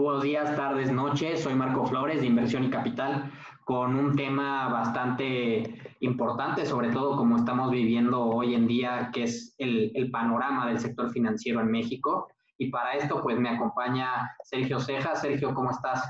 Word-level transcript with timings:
Buenos 0.00 0.22
días, 0.22 0.56
tardes, 0.56 0.90
noches. 0.90 1.42
Soy 1.42 1.54
Marco 1.54 1.84
Flores 1.84 2.22
de 2.22 2.26
Inversión 2.26 2.64
y 2.64 2.70
Capital 2.70 3.30
con 3.66 3.94
un 3.94 4.16
tema 4.16 4.68
bastante 4.68 5.94
importante, 6.00 6.64
sobre 6.64 6.88
todo 6.88 7.14
como 7.14 7.36
estamos 7.36 7.70
viviendo 7.70 8.24
hoy 8.24 8.54
en 8.54 8.66
día, 8.66 9.10
que 9.12 9.24
es 9.24 9.54
el, 9.58 9.92
el, 9.94 10.10
panorama 10.10 10.66
del 10.66 10.78
sector 10.78 11.10
financiero 11.10 11.60
en 11.60 11.70
México. 11.70 12.26
Y 12.56 12.70
para 12.70 12.94
esto, 12.94 13.20
pues 13.20 13.38
me 13.38 13.50
acompaña 13.50 14.30
Sergio 14.44 14.80
Ceja. 14.80 15.14
Sergio, 15.14 15.52
¿cómo 15.52 15.70
estás? 15.70 16.02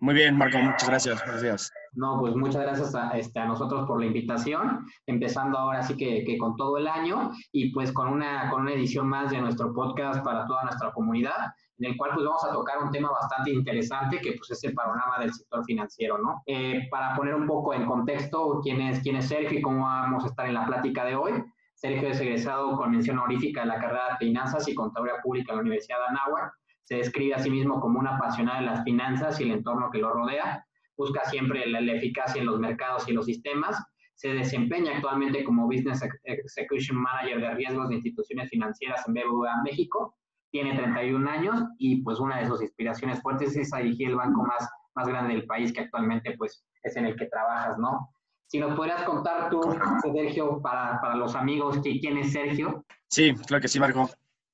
Muy 0.00 0.14
bien, 0.14 0.36
Marco, 0.36 0.58
muchas 0.58 0.88
gracias. 0.88 1.24
Buenos 1.24 1.42
días. 1.42 1.72
No, 1.92 2.20
pues 2.20 2.36
muchas 2.36 2.62
gracias 2.62 2.94
a, 2.94 3.10
este, 3.18 3.40
a 3.40 3.46
nosotros 3.46 3.86
por 3.86 4.00
la 4.00 4.06
invitación, 4.06 4.86
empezando 5.06 5.58
ahora 5.58 5.82
sí 5.82 5.96
que, 5.96 6.38
con 6.38 6.56
todo 6.56 6.78
el 6.78 6.86
año 6.86 7.32
y 7.50 7.72
pues 7.72 7.92
con 7.92 8.08
una, 8.08 8.48
con 8.50 8.62
una 8.62 8.72
edición 8.72 9.08
más 9.08 9.30
de 9.30 9.40
nuestro 9.40 9.74
podcast 9.74 10.22
para 10.22 10.46
toda 10.46 10.64
nuestra 10.64 10.92
comunidad 10.92 11.52
en 11.78 11.92
el 11.92 11.96
cual 11.96 12.10
pues 12.14 12.26
vamos 12.26 12.44
a 12.44 12.52
tocar 12.52 12.82
un 12.82 12.90
tema 12.90 13.10
bastante 13.10 13.52
interesante 13.52 14.20
que 14.20 14.32
pues 14.32 14.50
es 14.50 14.64
el 14.64 14.74
panorama 14.74 15.18
del 15.20 15.32
sector 15.32 15.64
financiero, 15.64 16.18
¿no? 16.18 16.42
Eh, 16.46 16.88
para 16.90 17.14
poner 17.14 17.34
un 17.34 17.46
poco 17.46 17.72
en 17.72 17.86
contexto 17.86 18.60
quién 18.62 18.80
es, 18.80 19.00
quién 19.00 19.16
es 19.16 19.28
Sergio 19.28 19.58
y 19.58 19.62
cómo 19.62 19.84
vamos 19.84 20.24
a 20.24 20.28
estar 20.28 20.46
en 20.46 20.54
la 20.54 20.66
plática 20.66 21.04
de 21.04 21.14
hoy. 21.14 21.32
Sergio 21.74 22.08
es 22.08 22.20
egresado 22.20 22.76
con 22.76 22.90
mención 22.90 23.18
honorífica 23.18 23.60
de 23.60 23.68
la 23.68 23.78
carrera 23.78 24.10
de 24.10 24.26
Finanzas 24.26 24.66
y 24.68 24.74
Contaduría 24.74 25.14
Pública 25.22 25.52
en 25.52 25.58
la 25.58 25.62
Universidad 25.62 25.98
de 25.98 26.06
Anáhuac. 26.08 26.52
Se 26.88 26.96
describe 26.96 27.34
a 27.34 27.38
sí 27.38 27.50
mismo 27.50 27.80
como 27.80 27.98
un 27.98 28.06
apasionado 28.06 28.60
de 28.60 28.64
las 28.64 28.82
finanzas 28.82 29.38
y 29.38 29.42
el 29.42 29.50
entorno 29.50 29.90
que 29.90 29.98
lo 29.98 30.10
rodea. 30.10 30.64
Busca 30.96 31.22
siempre 31.26 31.66
la, 31.66 31.82
la 31.82 31.92
eficacia 31.92 32.40
en 32.40 32.46
los 32.46 32.58
mercados 32.58 33.06
y 33.08 33.12
los 33.12 33.26
sistemas. 33.26 33.76
Se 34.14 34.32
desempeña 34.32 34.96
actualmente 34.96 35.44
como 35.44 35.66
Business 35.66 36.00
Execution 36.24 36.96
Manager 36.96 37.42
de 37.42 37.54
riesgos 37.56 37.90
de 37.90 37.96
instituciones 37.96 38.48
financieras 38.48 39.06
en 39.06 39.12
BBVA 39.12 39.62
México 39.64 40.16
tiene 40.50 40.74
31 40.74 41.30
años 41.30 41.62
y 41.76 42.02
pues 42.02 42.18
una 42.20 42.38
de 42.38 42.46
sus 42.46 42.62
inspiraciones 42.62 43.20
fuertes 43.20 43.54
es 43.54 43.70
dirigir 43.70 44.08
el 44.08 44.16
banco 44.16 44.44
más, 44.44 44.66
más 44.94 45.06
grande 45.06 45.34
del 45.34 45.44
país 45.44 45.74
que 45.74 45.80
actualmente 45.80 46.36
pues 46.38 46.64
es 46.82 46.96
en 46.96 47.04
el 47.04 47.16
que 47.16 47.26
trabajas, 47.26 47.76
¿no? 47.76 48.08
Si 48.46 48.58
nos 48.58 48.74
podrías 48.74 49.02
contar 49.02 49.50
tú, 49.50 49.60
Sergio, 50.00 50.62
para, 50.62 50.98
para 51.02 51.16
los 51.16 51.34
amigos, 51.34 51.80
¿quién 51.82 52.16
es 52.16 52.32
Sergio? 52.32 52.82
Sí, 53.08 53.34
claro 53.46 53.60
que 53.60 53.68
sí, 53.68 53.78
Marco. 53.78 54.08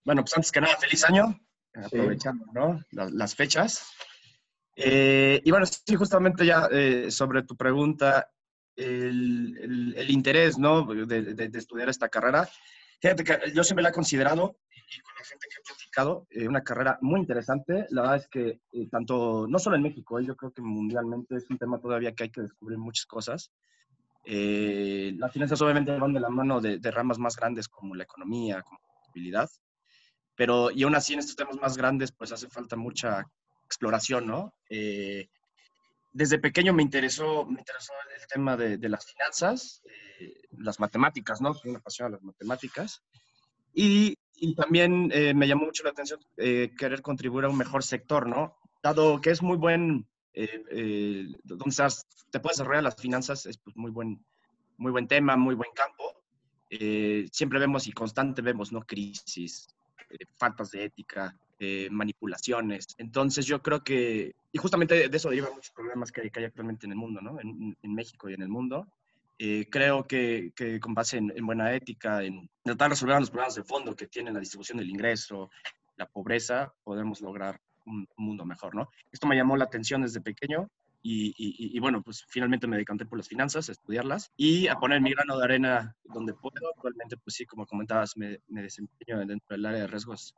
Bueno, 0.05 0.23
pues 0.23 0.37
antes 0.37 0.51
que 0.51 0.61
nada, 0.61 0.77
feliz 0.79 1.05
año, 1.05 1.39
aprovechando, 1.75 2.47
¿no? 2.53 2.81
Las, 2.91 3.13
las 3.13 3.35
fechas. 3.35 3.87
Eh, 4.77 5.41
y 5.45 5.51
bueno, 5.51 5.67
sí, 5.67 5.95
justamente 5.95 6.45
ya 6.45 6.69
eh, 6.71 7.11
sobre 7.11 7.43
tu 7.43 7.57
pregunta, 7.57 8.29
el, 8.77 9.57
el, 9.61 9.95
el 9.97 10.11
interés, 10.11 10.59
¿no? 10.59 10.85
De, 10.85 11.07
de, 11.07 11.49
de, 11.49 11.59
estudiar 11.59 11.89
esta 11.89 12.09
carrera. 12.09 12.49
Fíjate 13.01 13.25
que 13.25 13.53
yo 13.53 13.63
siempre 13.63 13.83
la 13.83 13.91
he 13.91 13.93
considerado, 13.93 14.57
y 14.71 15.01
con 15.01 15.15
la 15.19 15.25
gente 15.25 15.47
que 15.49 15.61
he 15.61 15.65
platicado, 15.65 16.27
eh, 16.31 16.49
una 16.49 16.63
carrera 16.63 16.99
muy 17.01 17.21
interesante. 17.21 17.87
La 17.91 18.03
verdad 18.03 18.17
es 18.17 18.29
que 18.29 18.61
eh, 18.73 18.89
tanto, 18.91 19.47
no 19.49 19.59
solo 19.59 19.77
en 19.77 19.83
México, 19.83 20.19
eh, 20.19 20.25
yo 20.27 20.37
creo 20.37 20.53
que 20.53 20.63
mundialmente 20.63 21.37
es 21.37 21.49
un 21.51 21.59
tema 21.59 21.79
todavía 21.81 22.15
que 22.15 22.25
hay 22.25 22.31
que 22.31 22.43
descubrir 22.43 22.79
muchas 22.79 23.07
cosas. 23.07 23.53
Eh, 24.25 25.15
las 25.19 25.33
finanzas 25.33 25.61
obviamente 25.61 25.97
van 25.99 26.15
de 26.15 26.21
la 26.21 26.31
mano 26.31 26.61
de, 26.61 26.79
de, 26.79 26.91
ramas 26.91 27.19
más 27.19 27.37
grandes 27.37 27.69
como 27.69 27.95
la 27.95 28.05
economía, 28.05 28.63
como 28.63 28.79
la 28.79 29.03
contabilidad, 29.03 29.51
pero 30.37 30.71
y 30.71 30.83
aún 30.83 30.95
así 30.95 31.13
en 31.15 31.21
estos 31.21 31.37
temas 31.37 31.57
más 31.57 31.77
grandes 31.77 32.13
pues 32.13 32.33
hace 32.33 32.49
falta 32.49 32.77
mucha 32.77 33.25
exploración, 33.65 34.27
¿no? 34.27 34.55
Eh, 34.69 35.29
desde 36.13 36.39
pequeño 36.39 36.73
me 36.73 36.83
interesó, 36.83 37.45
me 37.45 37.59
interesó 37.59 37.93
el 38.21 38.27
tema 38.29 38.57
de, 38.57 38.79
de 38.79 38.89
las 38.89 39.05
finanzas, 39.05 39.83
eh, 40.21 40.35
las 40.59 40.79
matemáticas, 40.79 41.41
¿no? 41.41 41.55
Soy 41.55 41.71
una 41.71 41.81
pasión 41.81 42.09
a 42.09 42.11
las 42.11 42.23
matemáticas. 42.23 43.03
Y, 43.75 44.17
y 44.37 44.55
también 44.55 45.11
eh, 45.13 45.35
me 45.35 45.49
llamó 45.49 45.67
mucho 45.67 45.85
la 45.85 45.91
atención 45.91 46.21
eh, 46.37 46.73
querer 46.77 47.03
contribuir 47.03 47.47
a 47.47 47.49
un 47.49 47.57
mejor 47.57 47.83
sector, 47.83 48.29
¿no? 48.29 48.57
Dado 48.83 49.21
que 49.21 49.31
es 49.31 49.43
muy 49.43 49.57
buen, 49.57 50.07
eh, 50.33 51.27
donde 51.43 51.65
estás, 51.69 52.07
te 52.31 52.41
puedes 52.41 52.59
desarrollar 52.59 52.83
las 52.83 52.97
finanzas, 52.97 53.47
es 53.47 53.59
pues, 53.59 53.77
muy, 53.77 53.91
buen, 53.91 54.25
muy 54.77 54.93
buen 54.93 55.09
tema, 55.09 55.37
muy 55.37 55.55
buen 55.55 55.71
campo. 55.75 56.23
siempre 57.33 57.59
vemos 57.59 57.87
y 57.87 57.93
constante 57.93 58.43
vemos, 58.43 58.73
¿no? 58.73 58.81
Crisis, 58.83 59.69
faltas 60.37 60.71
de 60.71 60.85
ética, 60.85 61.37
manipulaciones. 61.91 62.89
Entonces 62.99 63.47
yo 63.47 63.63
creo 63.63 63.83
que, 63.83 64.35
y 64.53 64.59
justamente 64.59 65.09
de 65.09 65.17
eso 65.17 65.31
derivan 65.31 65.55
muchos 65.55 65.73
problemas 65.73 66.13
que 66.13 66.29
que 66.31 66.41
hay 66.41 66.45
actualmente 66.45 66.85
en 66.85 66.93
el 66.93 66.99
mundo, 66.99 67.23
¿no? 67.23 67.41
En, 67.41 67.75
en 67.81 67.95
México 67.95 68.29
y 68.29 68.35
en 68.35 68.43
el 68.43 68.49
mundo. 68.49 68.87
Eh, 69.39 69.67
creo 69.69 70.07
que, 70.07 70.53
que, 70.55 70.79
con 70.79 70.95
base 70.95 71.19
en, 71.19 71.33
en, 71.35 71.45
buena 71.45 71.75
ética, 71.75 72.23
en 72.23 72.49
tratar 72.63 72.89
de 72.89 72.95
resolver 72.95 73.19
los 73.19 73.31
problemas 73.31 73.57
de 73.57 73.65
fondo 73.65 73.97
que 73.97 74.07
tienen 74.07 74.35
la 74.35 74.41
distribución 74.41 74.79
del 74.79 74.89
ingreso, 74.89 75.51
la 75.97 76.07
pobreza, 76.07 76.73
podemos 76.85 77.21
lograr 77.21 77.61
un, 77.85 78.07
un 78.17 78.25
mundo 78.25 78.45
mejor, 78.45 78.77
¿no? 78.77 78.89
Esto 79.11 79.27
me 79.27 79.35
llamó 79.35 79.57
la 79.57 79.65
atención 79.65 80.03
desde 80.03 80.21
pequeño 80.21 80.71
y, 81.07 81.35
y, 81.37 81.77
y, 81.77 81.81
bueno, 81.81 82.03
pues 82.03 82.25
finalmente 82.29 82.67
me 82.67 82.79
decanté 82.79 83.05
por 83.05 83.19
las 83.19 83.29
finanzas, 83.29 83.69
a 83.69 83.73
estudiarlas 83.73 84.33
y 84.39 84.69
a 84.69 84.77
poner 84.77 85.03
mi 85.03 85.11
grano 85.11 85.37
de 85.37 85.45
arena 85.45 85.95
donde 86.03 86.33
puedo. 86.33 86.71
Actualmente, 86.75 87.19
pues 87.19 87.37
sí, 87.37 87.45
como 87.45 87.67
comentabas, 87.67 88.17
me, 88.17 88.41
me 88.49 88.63
desempeño 88.63 89.19
dentro 89.19 89.47
del 89.51 89.67
área 89.67 89.81
de 89.83 89.87
riesgos 89.87 90.35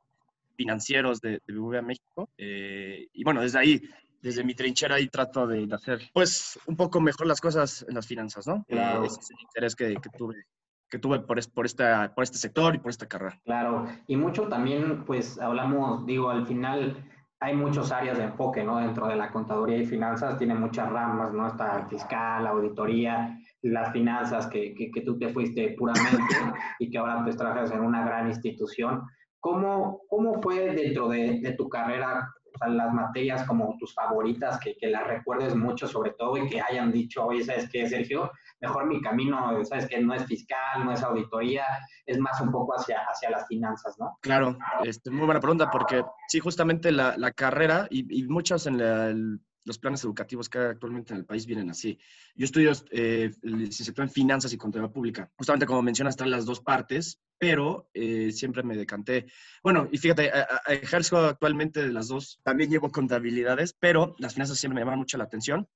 financieros 0.56 1.20
de, 1.20 1.40
de 1.46 1.54
BBVA 1.54 1.82
México. 1.82 2.30
Eh, 2.36 3.06
y 3.12 3.22
bueno, 3.22 3.42
desde 3.42 3.60
ahí 3.60 3.80
desde 4.20 4.42
mi 4.42 4.56
trinchera 4.56 4.96
ahí 4.96 5.06
trato 5.06 5.46
de 5.46 5.68
hacer, 5.72 6.10
pues, 6.12 6.58
un 6.66 6.74
poco 6.76 7.00
mejor 7.00 7.28
las 7.28 7.40
cosas 7.40 7.86
en 7.88 7.94
las 7.94 8.08
finanzas, 8.08 8.48
¿no? 8.48 8.64
Claro. 8.66 9.04
ese 9.04 9.20
es 9.20 9.30
el 9.30 9.40
interés 9.40 9.76
que, 9.76 9.94
que 9.94 10.10
tuve 10.18 10.46
que 10.88 10.98
tuve 10.98 11.20
por, 11.20 11.38
por, 11.52 11.66
esta, 11.66 12.12
por 12.14 12.24
este 12.24 12.38
sector 12.38 12.74
y 12.74 12.78
por 12.78 12.90
esta 12.90 13.06
carrera. 13.06 13.40
Claro, 13.44 13.86
y 14.06 14.16
mucho 14.16 14.48
también, 14.48 15.04
pues, 15.04 15.38
hablamos, 15.38 16.06
digo, 16.06 16.30
al 16.30 16.46
final 16.46 17.04
hay 17.40 17.54
muchas 17.54 17.92
áreas 17.92 18.16
de 18.18 18.24
enfoque, 18.24 18.64
¿no? 18.64 18.78
Dentro 18.78 19.06
de 19.08 19.16
la 19.16 19.30
contaduría 19.30 19.78
y 19.78 19.86
finanzas 19.86 20.38
tiene 20.38 20.54
muchas 20.54 20.90
ramas, 20.90 21.32
¿no? 21.32 21.46
Está 21.46 21.86
fiscal, 21.88 22.46
auditoría, 22.46 23.38
las 23.62 23.92
finanzas 23.92 24.46
que, 24.46 24.74
que, 24.74 24.90
que 24.90 25.02
tú 25.02 25.18
te 25.18 25.28
fuiste 25.28 25.74
puramente 25.76 26.16
y 26.78 26.90
que 26.90 26.98
ahora 26.98 27.22
pues 27.22 27.36
trabajas 27.36 27.70
en 27.72 27.80
una 27.80 28.04
gran 28.04 28.28
institución. 28.28 29.02
¿Cómo, 29.40 30.00
cómo 30.08 30.40
fue 30.40 30.74
dentro 30.74 31.08
de, 31.08 31.40
de 31.40 31.52
tu 31.52 31.68
carrera 31.68 32.28
o 32.56 32.58
sea, 32.58 32.68
las 32.68 32.92
materias 32.92 33.46
como 33.46 33.76
tus 33.78 33.94
favoritas, 33.94 34.58
que, 34.60 34.76
que, 34.76 34.88
las 34.88 35.06
recuerdes 35.06 35.54
mucho 35.54 35.86
sobre 35.86 36.12
todo 36.12 36.36
y 36.38 36.48
que 36.48 36.60
hayan 36.60 36.90
dicho, 36.90 37.26
oye, 37.26 37.44
¿sabes 37.44 37.68
qué, 37.70 37.86
Sergio? 37.86 38.30
Mejor 38.60 38.86
mi 38.86 39.00
camino, 39.02 39.62
¿sabes 39.64 39.86
qué? 39.86 40.00
No 40.00 40.14
es 40.14 40.24
fiscal, 40.24 40.84
no 40.84 40.92
es 40.92 41.02
auditoría, 41.02 41.66
es 42.06 42.18
más 42.18 42.40
un 42.40 42.50
poco 42.50 42.74
hacia, 42.74 43.00
hacia 43.00 43.30
las 43.30 43.46
finanzas, 43.46 43.96
¿no? 43.98 44.18
Claro, 44.22 44.56
este, 44.82 45.10
muy 45.10 45.26
buena 45.26 45.40
pregunta, 45.40 45.70
porque 45.70 46.02
sí, 46.28 46.40
justamente 46.40 46.90
la, 46.90 47.14
la 47.18 47.32
carrera 47.32 47.86
y, 47.90 48.20
y 48.20 48.26
muchas 48.26 48.66
en 48.66 48.78
la, 48.78 49.08
el, 49.08 49.40
los 49.66 49.78
planes 49.78 50.02
educativos 50.04 50.48
que 50.48 50.58
actualmente 50.58 51.12
en 51.12 51.18
el 51.18 51.26
país 51.26 51.44
vienen 51.44 51.68
así. 51.68 51.98
Yo 52.36 52.44
estudio 52.44 52.72
eh, 52.92 53.32
licenciatura 53.42 54.06
en 54.06 54.12
Finanzas 54.12 54.52
y 54.52 54.56
Contabilidad 54.56 54.92
Pública. 54.92 55.30
Justamente 55.36 55.66
como 55.66 55.82
mencionas, 55.82 56.12
están 56.12 56.30
las 56.30 56.46
dos 56.46 56.60
partes, 56.60 57.20
pero 57.36 57.90
eh, 57.92 58.30
siempre 58.32 58.62
me 58.62 58.76
decanté. 58.76 59.26
Bueno, 59.62 59.88
y 59.90 59.98
fíjate, 59.98 60.30
a, 60.30 60.46
a, 60.64 60.72
ejerzo 60.72 61.18
actualmente 61.18 61.82
de 61.82 61.92
las 61.92 62.08
dos. 62.08 62.40
También 62.44 62.70
llevo 62.70 62.90
contabilidades, 62.90 63.74
pero 63.78 64.14
las 64.18 64.34
finanzas 64.34 64.58
siempre 64.58 64.76
me 64.76 64.80
llaman 64.82 65.00
mucho 65.00 65.18
la 65.18 65.24
atención. 65.24 65.68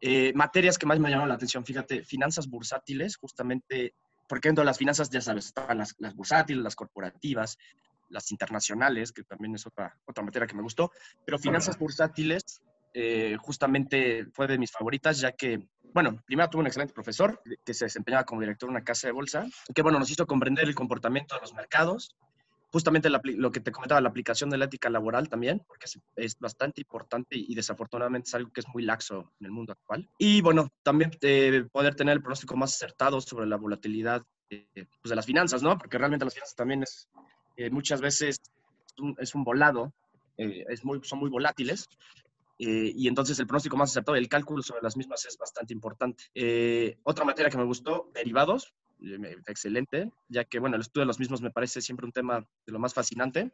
Eh, 0.00 0.32
materias 0.34 0.78
que 0.78 0.86
más 0.86 1.00
me 1.00 1.10
llamaron 1.10 1.28
la 1.28 1.34
atención, 1.34 1.64
fíjate, 1.64 2.04
finanzas 2.04 2.48
bursátiles, 2.48 3.16
justamente, 3.16 3.94
porque 4.28 4.48
dentro 4.48 4.62
de 4.62 4.66
las 4.66 4.78
finanzas, 4.78 5.10
ya 5.10 5.20
sabes, 5.20 5.46
están 5.46 5.78
las, 5.78 5.96
las 5.98 6.14
bursátiles, 6.14 6.62
las 6.62 6.76
corporativas, 6.76 7.58
las 8.10 8.30
internacionales, 8.30 9.10
que 9.10 9.24
también 9.24 9.56
es 9.56 9.66
otra, 9.66 9.98
otra 10.04 10.22
materia 10.22 10.46
que 10.46 10.54
me 10.54 10.62
gustó, 10.62 10.92
pero 11.24 11.38
finanzas 11.38 11.76
bursátiles 11.76 12.62
eh, 12.98 13.36
justamente 13.38 14.24
fue 14.32 14.46
de 14.46 14.56
mis 14.56 14.72
favoritas, 14.72 15.20
ya 15.20 15.32
que, 15.32 15.68
bueno, 15.92 16.22
primero 16.24 16.48
tuve 16.48 16.60
un 16.60 16.66
excelente 16.66 16.94
profesor 16.94 17.42
que 17.62 17.74
se 17.74 17.84
desempeñaba 17.84 18.24
como 18.24 18.40
director 18.40 18.70
de 18.70 18.70
una 18.70 18.84
casa 18.84 19.06
de 19.06 19.12
bolsa, 19.12 19.46
que, 19.74 19.82
bueno, 19.82 19.98
nos 19.98 20.10
hizo 20.10 20.26
comprender 20.26 20.64
el 20.64 20.74
comportamiento 20.74 21.34
de 21.34 21.42
los 21.42 21.52
mercados, 21.52 22.16
justamente 22.72 23.10
lo 23.10 23.52
que 23.52 23.60
te 23.60 23.70
comentaba, 23.70 24.00
la 24.00 24.08
aplicación 24.08 24.48
de 24.48 24.56
la 24.56 24.64
ética 24.64 24.88
laboral 24.88 25.28
también, 25.28 25.62
porque 25.68 25.84
es, 26.16 26.38
bastante 26.38 26.80
importante 26.80 27.36
y 27.36 27.54
desafortunadamente 27.54 28.28
es 28.28 28.34
algo 28.34 28.50
que 28.50 28.60
es 28.60 28.68
muy 28.68 28.82
laxo 28.82 29.30
en 29.40 29.46
el 29.46 29.52
mundo 29.52 29.74
actual. 29.74 30.08
Y 30.16 30.40
bueno, 30.40 30.72
también 30.82 31.10
eh, 31.20 31.66
poder 31.70 31.96
tener 31.96 32.14
el 32.14 32.22
pronóstico 32.22 32.56
más 32.56 32.76
acertado 32.76 33.20
sobre 33.20 33.44
la 33.44 33.56
volatilidad 33.56 34.22
eh, 34.48 34.64
pues 34.74 35.10
de 35.10 35.16
las 35.16 35.26
finanzas, 35.26 35.62
¿no? 35.62 35.76
Porque 35.76 35.98
realmente 35.98 36.24
las 36.24 36.32
finanzas 36.32 36.56
también 36.56 36.82
es, 36.82 37.10
eh, 37.58 37.68
muchas 37.68 38.00
veces 38.00 38.40
es 38.40 38.98
un, 38.98 39.14
es 39.18 39.34
un 39.34 39.44
volado, 39.44 39.92
es 40.38 40.84
muy, 40.84 41.00
son 41.02 41.18
muy 41.18 41.30
volátiles 41.30 41.88
eh, 42.58 42.92
y 42.94 43.08
entonces 43.08 43.38
el 43.38 43.46
pronóstico 43.46 43.76
más 43.76 43.90
acertado, 43.90 44.16
el 44.16 44.28
cálculo 44.28 44.62
sobre 44.62 44.82
las 44.82 44.96
mismas 44.96 45.24
es 45.26 45.36
bastante 45.36 45.74
importante. 45.74 46.24
Eh, 46.34 46.98
otra 47.02 47.24
materia 47.24 47.50
que 47.50 47.58
me 47.58 47.64
gustó, 47.64 48.10
derivados, 48.14 48.72
eh, 49.02 49.36
excelente, 49.46 50.10
ya 50.28 50.44
que, 50.44 50.58
bueno, 50.58 50.76
el 50.76 50.82
estudio 50.82 51.02
de 51.02 51.08
los 51.08 51.18
mismos 51.18 51.42
me 51.42 51.50
parece 51.50 51.80
siempre 51.82 52.06
un 52.06 52.12
tema 52.12 52.40
de 52.40 52.72
lo 52.72 52.78
más 52.78 52.94
fascinante. 52.94 53.52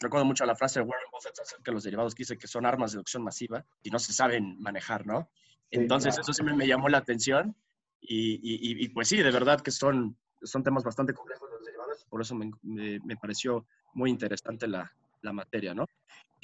Recuerdo 0.00 0.24
mucho 0.24 0.44
la 0.44 0.56
frase 0.56 0.80
de 0.80 0.86
Warren 0.86 1.10
Buffett 1.12 1.38
acerca 1.38 1.70
de 1.70 1.72
los 1.72 1.84
derivados 1.84 2.14
que 2.14 2.22
dice 2.22 2.36
que 2.36 2.48
son 2.48 2.66
armas 2.66 2.90
de 2.90 2.96
deducción 2.96 3.22
masiva 3.22 3.64
y 3.82 3.90
no 3.90 4.00
se 4.00 4.12
saben 4.12 4.60
manejar, 4.60 5.06
¿no? 5.06 5.30
Entonces, 5.70 6.14
sí, 6.14 6.18
claro. 6.18 6.22
eso 6.22 6.32
siempre 6.32 6.56
me 6.56 6.66
llamó 6.66 6.88
la 6.88 6.98
atención 6.98 7.56
y, 8.00 8.34
y, 8.42 8.84
y, 8.84 8.88
pues 8.88 9.08
sí, 9.08 9.16
de 9.16 9.30
verdad 9.30 9.60
que 9.60 9.70
son, 9.70 10.16
son 10.42 10.62
temas 10.62 10.82
bastante 10.82 11.14
complejos 11.14 11.48
los 11.50 11.64
derivados, 11.64 12.04
por 12.10 12.20
eso 12.20 12.34
me, 12.34 12.50
me, 12.62 13.00
me 13.00 13.16
pareció 13.16 13.66
muy 13.94 14.10
interesante 14.10 14.66
la, 14.66 14.92
la 15.24 15.32
materia, 15.32 15.74
¿no? 15.74 15.86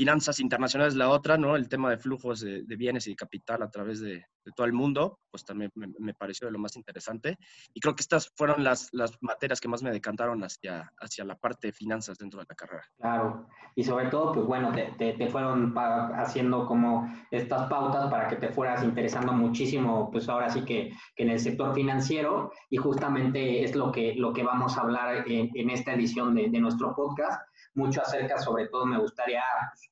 finanzas 0.01 0.41
internacionales 0.41 0.95
la 0.95 1.11
otra, 1.11 1.37
¿no? 1.37 1.57
El 1.57 1.69
tema 1.69 1.91
de 1.91 1.99
flujos 1.99 2.41
de, 2.41 2.65
bienes 2.79 3.07
y 3.07 3.11
de 3.11 3.17
capital 3.17 3.63
a 3.63 3.71
través 3.71 4.01
de, 4.01 4.25
todo 4.57 4.67
el 4.67 4.73
mundo, 4.73 5.19
pues 5.31 5.45
también 5.45 5.71
me, 5.75 6.15
pareció 6.15 6.47
de 6.47 6.53
lo 6.53 6.59
más 6.59 6.75
interesante. 6.75 7.37
Y 7.75 7.81
creo 7.81 7.95
que 7.95 8.01
estas 8.01 8.33
fueron 8.35 8.65
las, 8.65 8.89
las 8.93 9.13
materias 9.21 9.61
que 9.61 9.69
más 9.69 9.83
me 9.83 9.91
decantaron 9.91 10.43
hacia, 10.43 10.91
hacia 10.99 11.25
la 11.27 11.37
parte 11.37 11.69
de 11.69 11.73
finanzas 11.75 12.17
dentro 12.17 12.41
de 12.41 12.47
la 12.49 12.55
carrera. 12.55 12.83
Claro, 12.99 13.47
y 13.77 13.85
sobre 13.85 14.07
todo, 14.07 14.33
pues 14.33 14.47
bueno, 14.47 14.73
te, 14.73 15.13
te, 15.13 15.29
fueron 15.29 15.75
haciendo 15.77 16.67
como 16.67 17.07
estas 17.31 17.69
pautas 17.69 18.11
para 18.11 18.27
que 18.27 18.37
te 18.37 18.49
fueras 18.49 18.83
interesando 18.83 19.35
muchísimo, 19.35 20.11
pues 20.11 20.31
ahora 20.31 20.49
sí 20.49 20.65
que, 20.65 20.93
que, 21.15 21.25
en 21.25 21.29
el 21.29 21.39
sector 21.39 21.75
financiero, 21.75 22.51
y 22.71 22.79
justamente 22.79 23.63
es 23.63 23.77
lo 23.77 23.93
que, 23.93 24.15
lo 24.15 24.33
que 24.33 24.43
vamos 24.43 24.79
a 24.79 24.81
hablar 24.81 25.29
en, 25.29 25.51
en 25.55 25.69
esta 25.69 25.93
edición 25.93 26.35
de, 26.35 26.49
de 26.49 26.59
nuestro 26.59 26.95
podcast 26.97 27.43
mucho 27.75 28.03
acerca, 28.03 28.39
sobre 28.39 28.69
todo 28.69 28.87
me 28.87 28.99
gustaría 28.99 29.43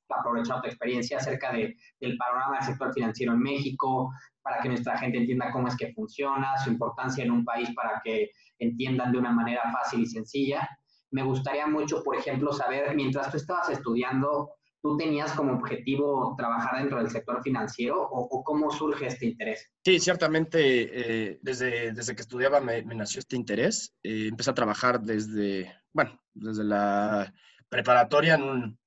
aprovechar 0.09 0.61
tu 0.61 0.67
experiencia 0.67 1.17
acerca 1.17 1.51
de, 1.51 1.75
del 1.99 2.17
panorama 2.17 2.57
del 2.57 2.65
sector 2.65 2.93
financiero 2.93 3.33
en 3.33 3.39
México, 3.39 4.11
para 4.41 4.61
que 4.61 4.69
nuestra 4.69 4.97
gente 4.97 5.17
entienda 5.17 5.51
cómo 5.51 5.67
es 5.67 5.75
que 5.75 5.93
funciona, 5.93 6.57
su 6.63 6.69
importancia 6.69 7.23
en 7.23 7.31
un 7.31 7.45
país 7.45 7.69
para 7.75 8.01
que 8.03 8.31
entiendan 8.59 9.11
de 9.11 9.17
una 9.17 9.31
manera 9.31 9.61
fácil 9.71 10.01
y 10.01 10.07
sencilla. 10.07 10.67
Me 11.11 11.23
gustaría 11.23 11.67
mucho, 11.67 12.03
por 12.03 12.15
ejemplo, 12.15 12.51
saber, 12.53 12.95
mientras 12.95 13.31
tú 13.31 13.37
estabas 13.37 13.69
estudiando, 13.69 14.51
¿tú 14.81 14.97
tenías 14.97 15.33
como 15.33 15.53
objetivo 15.53 16.35
trabajar 16.37 16.79
dentro 16.79 16.99
del 16.99 17.09
sector 17.09 17.41
financiero 17.41 18.01
o, 18.01 18.43
cómo 18.43 18.71
surge 18.71 19.07
este 19.07 19.27
interés? 19.27 19.71
Sí, 19.83 19.99
ciertamente 19.99 21.29
eh, 21.31 21.39
desde, 21.41 21.91
desde 21.93 22.15
que 22.15 22.21
estudiaba 22.21 22.59
me, 22.59 22.83
nació 22.83 23.19
este 23.19 23.35
interés. 23.35 23.95
Eh, 24.03 24.27
empecé 24.27 24.51
a 24.51 24.55
trabajar 24.55 25.01
desde, 25.01 25.73
bueno, 25.93 26.19
desde 26.33 26.63
la 26.63 27.33
preparatoria 27.69 28.35
en 28.35 28.43
un, 28.43 28.79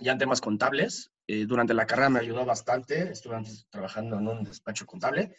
ya 0.00 0.12
en 0.12 0.18
temas 0.18 0.40
contables. 0.40 1.10
Eh, 1.26 1.46
durante 1.46 1.74
la 1.74 1.86
carrera 1.86 2.10
me 2.10 2.20
ayudó 2.20 2.44
bastante. 2.44 3.10
Estuve 3.12 3.36
antes 3.36 3.66
trabajando 3.70 4.18
en 4.18 4.28
un 4.28 4.44
despacho 4.44 4.86
contable. 4.86 5.36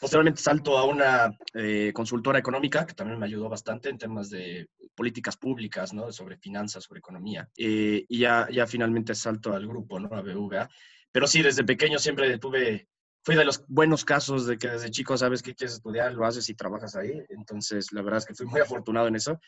Posteriormente 0.00 0.42
salto 0.42 0.76
a 0.78 0.84
una 0.84 1.36
eh, 1.54 1.92
consultora 1.94 2.38
económica 2.38 2.84
que 2.84 2.94
también 2.94 3.20
me 3.20 3.26
ayudó 3.26 3.48
bastante 3.48 3.88
en 3.88 3.98
temas 3.98 4.30
de 4.30 4.68
políticas 4.96 5.36
públicas, 5.36 5.92
¿no? 5.92 6.10
Sobre 6.10 6.36
finanzas, 6.38 6.84
sobre 6.84 6.98
economía. 6.98 7.48
Eh, 7.56 8.04
y 8.08 8.18
ya, 8.18 8.48
ya 8.50 8.66
finalmente 8.66 9.14
salto 9.14 9.54
al 9.54 9.66
grupo, 9.66 10.00
¿no? 10.00 10.08
A 10.14 10.22
BVA. 10.22 10.68
Pero 11.12 11.26
sí, 11.26 11.40
desde 11.40 11.62
pequeño 11.62 12.00
siempre 12.00 12.36
tuve, 12.38 12.88
fui 13.22 13.36
de 13.36 13.44
los 13.44 13.64
buenos 13.68 14.04
casos 14.04 14.46
de 14.46 14.58
que 14.58 14.68
desde 14.68 14.90
chico 14.90 15.16
sabes 15.16 15.40
que 15.40 15.54
quieres 15.54 15.76
estudiar, 15.76 16.12
lo 16.14 16.26
haces 16.26 16.48
y 16.48 16.54
trabajas 16.54 16.96
ahí. 16.96 17.22
Entonces, 17.28 17.92
la 17.92 18.02
verdad 18.02 18.18
es 18.18 18.26
que 18.26 18.34
fui 18.34 18.46
muy 18.46 18.60
afortunado 18.60 19.06
en 19.06 19.14
eso 19.14 19.38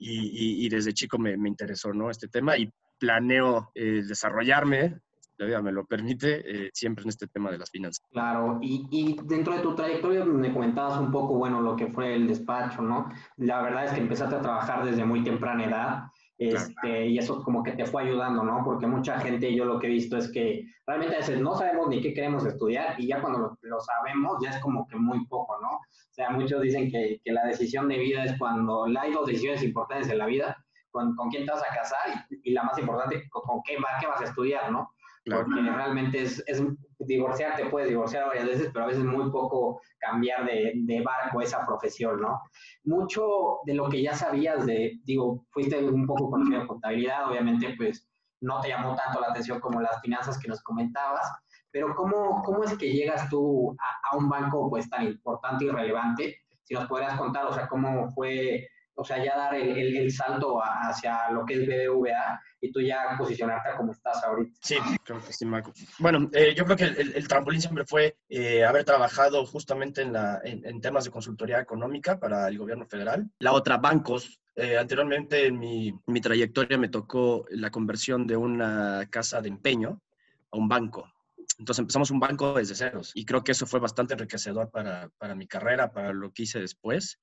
y, 0.00 0.68
desde 0.68 0.94
chico 0.94 1.18
me, 1.18 1.32
interesó 1.32 1.92
¿no? 1.92 2.10
este 2.10 2.28
tema 2.28 2.56
y 2.56 2.72
planeo 2.98 3.70
eh, 3.74 4.02
desarrollarme, 4.06 5.00
la 5.36 5.46
vida 5.46 5.62
me 5.62 5.72
lo 5.72 5.84
permite, 5.86 6.66
eh, 6.66 6.70
siempre 6.72 7.02
en 7.04 7.10
este 7.10 7.26
tema 7.26 7.50
de 7.50 7.58
las 7.58 7.70
finanzas. 7.70 8.04
Claro, 8.10 8.58
y, 8.62 8.86
y, 8.90 9.16
dentro 9.24 9.54
de 9.54 9.60
tu 9.60 9.74
trayectoria 9.74 10.24
me 10.24 10.52
comentabas 10.52 10.98
un 10.98 11.10
poco, 11.10 11.34
bueno, 11.34 11.60
lo 11.60 11.76
que 11.76 11.86
fue 11.88 12.14
el 12.14 12.26
despacho, 12.26 12.82
¿no? 12.82 13.10
La 13.36 13.62
verdad 13.62 13.86
es 13.86 13.92
que 13.92 14.00
empezaste 14.00 14.36
a 14.36 14.42
trabajar 14.42 14.84
desde 14.84 15.04
muy 15.04 15.22
temprana 15.22 15.64
edad 15.64 16.04
este, 16.40 17.06
Y 17.06 17.18
eso 17.18 17.42
como 17.42 17.62
que 17.62 17.72
te 17.72 17.84
fue 17.84 18.02
ayudando, 18.02 18.42
¿no? 18.42 18.62
Porque 18.64 18.86
mucha 18.86 19.20
gente, 19.20 19.54
yo 19.54 19.66
lo 19.66 19.78
que 19.78 19.88
he 19.88 19.90
visto 19.90 20.16
es 20.16 20.32
que 20.32 20.64
realmente 20.86 21.16
a 21.16 21.18
veces 21.18 21.38
no 21.38 21.54
sabemos 21.54 21.88
ni 21.88 22.00
qué 22.00 22.14
queremos 22.14 22.46
estudiar 22.46 22.98
y 22.98 23.08
ya 23.08 23.20
cuando 23.20 23.58
lo, 23.60 23.80
sabemos 23.80 24.38
ya 24.42 24.50
es 24.50 24.58
como 24.60 24.88
que 24.88 24.96
muy 24.96 25.26
poco, 25.26 25.60
¿no? 25.60 25.68
O 25.68 26.12
sea, 26.12 26.30
muchos 26.30 26.62
dicen 26.62 26.90
que, 26.90 27.20
que 27.22 27.32
la 27.32 27.44
decisión 27.44 27.88
de 27.88 27.98
vida 27.98 28.24
es 28.24 28.38
cuando 28.38 28.86
hay 28.86 29.12
dos 29.12 29.26
decisiones 29.26 29.62
importantes 29.62 30.08
en 30.08 30.16
la 30.16 30.26
vida, 30.26 30.56
con, 30.90 31.14
con 31.14 31.28
quién 31.28 31.44
te 31.44 31.52
vas 31.52 31.62
a 31.62 31.74
casar 31.74 32.26
y, 32.30 32.52
la 32.52 32.62
más 32.62 32.78
importante, 32.78 33.28
con, 33.28 33.60
qué, 33.62 33.76
qué 34.00 34.06
vas 34.06 34.20
a 34.22 34.24
estudiar, 34.24 34.72
¿no? 34.72 34.90
Porque 35.24 35.60
realmente 35.60 36.22
es, 36.22 36.42
es 36.46 36.62
divorciar, 36.98 37.56
te 37.56 37.66
puedes 37.66 37.88
divorciar 37.88 38.26
varias 38.26 38.46
veces, 38.46 38.70
pero 38.72 38.84
a 38.84 38.88
veces 38.88 39.04
muy 39.04 39.30
poco 39.30 39.80
cambiar 39.98 40.46
de, 40.46 40.72
de, 40.74 41.02
barco 41.02 41.42
esa 41.42 41.64
profesión, 41.66 42.20
¿no? 42.20 42.40
Mucho 42.84 43.58
de 43.66 43.74
lo 43.74 43.88
que 43.88 44.02
ya 44.02 44.14
sabías 44.14 44.64
de, 44.66 44.98
digo, 45.04 45.46
fuiste 45.50 45.82
un 45.84 46.06
poco 46.06 46.30
conocido 46.30 46.60
de 46.60 46.66
contabilidad, 46.66 47.28
obviamente, 47.28 47.74
pues 47.76 48.08
no 48.40 48.60
te 48.60 48.68
llamó 48.68 48.96
tanto 48.96 49.20
la 49.20 49.28
atención 49.28 49.60
como 49.60 49.80
las 49.80 50.00
finanzas 50.00 50.38
que 50.38 50.48
nos 50.48 50.62
comentabas, 50.62 51.30
pero 51.70 51.94
¿cómo, 51.94 52.42
cómo 52.42 52.64
es 52.64 52.76
que 52.76 52.92
llegas 52.92 53.28
tú 53.28 53.76
a, 53.78 54.10
a 54.10 54.16
un 54.16 54.28
banco 54.28 54.68
pues 54.70 54.88
tan 54.88 55.06
importante 55.06 55.66
y 55.66 55.70
relevante? 55.70 56.36
Si 56.64 56.74
nos 56.74 56.86
podrías 56.86 57.18
contar, 57.18 57.46
o 57.46 57.52
sea, 57.52 57.68
cómo 57.68 58.10
fue 58.10 58.66
o 59.00 59.04
sea, 59.04 59.24
ya 59.24 59.34
dar 59.34 59.54
el, 59.54 59.96
el, 59.96 60.12
salto 60.12 60.60
hacia 60.60 61.30
lo 61.30 61.46
que 61.46 61.54
es 61.54 61.66
BBVA 61.66 62.38
y 62.60 62.70
tú 62.70 62.82
ya 62.82 63.16
posicionarte 63.16 63.70
como 63.74 63.92
estás 63.92 64.22
ahorita. 64.22 64.52
Sí, 64.60 64.76
creo 65.02 65.24
que 65.24 65.32
sí, 65.32 65.46
Marco. 65.46 65.72
Bueno, 65.98 66.28
eh, 66.34 66.54
yo 66.54 66.66
creo 66.66 66.76
que 66.76 66.84
el, 66.84 67.14
el, 67.16 67.26
trampolín 67.26 67.62
siempre 67.62 67.86
fue 67.86 68.18
eh, 68.28 68.62
haber 68.62 68.84
trabajado 68.84 69.46
justamente 69.46 70.02
en, 70.02 70.12
la, 70.12 70.42
en, 70.44 70.80
temas 70.82 71.04
de 71.04 71.10
consultoría 71.10 71.60
económica 71.60 72.20
para 72.20 72.46
el 72.48 72.58
gobierno 72.58 72.84
federal. 72.84 73.26
La 73.38 73.52
otra, 73.52 73.78
bancos. 73.78 74.38
Eh, 74.54 74.76
anteriormente 74.76 75.46
en 75.46 75.58
mi, 75.58 75.98
mi 76.06 76.20
trayectoria 76.20 76.76
me 76.76 76.90
tocó 76.90 77.46
la 77.48 77.70
conversión 77.70 78.26
de 78.26 78.36
una 78.36 79.06
casa 79.08 79.40
de 79.40 79.48
empeño 79.48 80.02
a 80.50 80.58
un 80.58 80.68
banco. 80.68 81.10
Entonces 81.58 81.80
empezamos 81.80 82.10
un 82.10 82.20
banco 82.20 82.52
desde 82.52 82.74
ceros 82.74 83.12
y 83.14 83.24
creo 83.24 83.42
que 83.42 83.52
eso 83.52 83.64
fue 83.64 83.80
bastante 83.80 84.12
enriquecedor 84.12 84.70
para, 84.70 85.08
para 85.16 85.34
mi 85.34 85.46
carrera, 85.46 85.90
para 85.90 86.12
lo 86.12 86.32
que 86.32 86.42
hice 86.42 86.60
después 86.60 87.18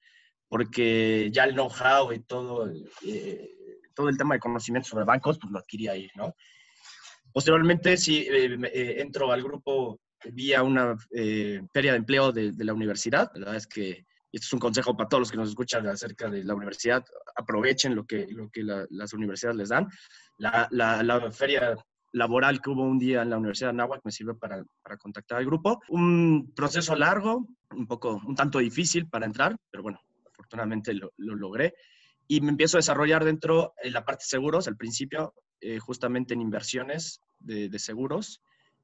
porque 0.50 1.30
ya 1.32 1.44
el 1.44 1.54
know-how 1.54 2.12
y 2.14 2.20
todo, 2.20 2.72
eh, 3.06 3.50
todo 3.94 4.10
el 4.10 4.18
tema 4.18 4.36
de 4.36 4.40
conocimiento 4.40 4.90
sobre 4.90 5.06
bancos, 5.06 5.38
pues 5.40 5.52
lo 5.52 5.60
adquirí 5.60 5.88
ahí, 5.88 6.10
¿no? 6.16 6.34
Posteriormente, 7.32 7.98
sí, 7.98 8.26
eh, 8.30 8.58
eh, 8.74 8.96
entro 9.00 9.32
al 9.32 9.44
grupo 9.44 10.00
vía 10.32 10.64
una 10.64 10.96
feria 11.74 11.92
de 11.92 11.98
empleo 11.98 12.32
de, 12.32 12.54
la 12.58 12.74
universidad. 12.74 13.30
La 13.34 13.40
verdad 13.40 13.56
es 13.56 13.68
que 13.68 14.06
esto 14.32 14.46
es 14.46 14.54
un 14.54 14.60
consejo 14.60 14.96
para 14.96 15.08
todos 15.08 15.22
los 15.22 15.32
que 15.32 15.38
nos 15.38 15.50
escuchan 15.50 15.88
acerca 15.88 16.30
de 16.30 16.44
la 16.44 16.56
universidad. 16.56 17.06
Aprovechen 17.36 17.96
lo 17.96 18.06
que, 18.06 18.28
lo 18.30 18.50
que 18.50 18.64
las 18.64 19.14
universidades 19.14 19.58
les 19.58 19.70
dan. 19.70 19.88
La, 20.38 20.68
la, 20.72 21.04
la, 21.04 21.32
feria 21.32 21.76
laboral 22.14 22.62
que 22.62 22.70
hubo 22.70 22.84
un 22.84 22.98
día 22.98 23.22
en 23.22 23.30
la 23.30 23.38
Universidad 23.38 23.68
de 23.68 23.76
Anáhuac 23.76 24.02
me 24.04 24.12
sirvió 24.12 24.38
para, 24.38 24.64
para, 24.82 24.98
contactar 24.98 25.38
al 25.38 25.46
grupo. 25.46 25.82
Un 25.90 26.52
proceso 26.56 26.96
largo, 26.96 27.48
un 27.72 27.88
poco, 27.88 28.22
un 28.26 28.36
tanto 28.36 28.60
difícil 28.60 29.08
para 29.08 29.26
entrar, 29.26 29.56
pero 29.70 29.84
bueno, 29.84 30.00
afortunadamente 30.48 30.94
lo, 30.94 31.12
logré. 31.18 31.76
Y 32.28 32.42
me 32.42 32.50
empiezo 32.50 32.78
a 32.78 32.80
desarrollar 32.80 33.24
dentro 33.24 33.74
en 33.82 33.94
la 33.94 34.04
parte 34.04 34.24
de 34.24 34.30
seguros, 34.30 34.68
al 34.68 34.78
principio, 34.78 35.34
eh, 35.62 35.80
justamente 35.80 36.34
en 36.34 36.42
inversiones 36.42 37.22
de, 37.40 37.80
seguros, 37.80 38.42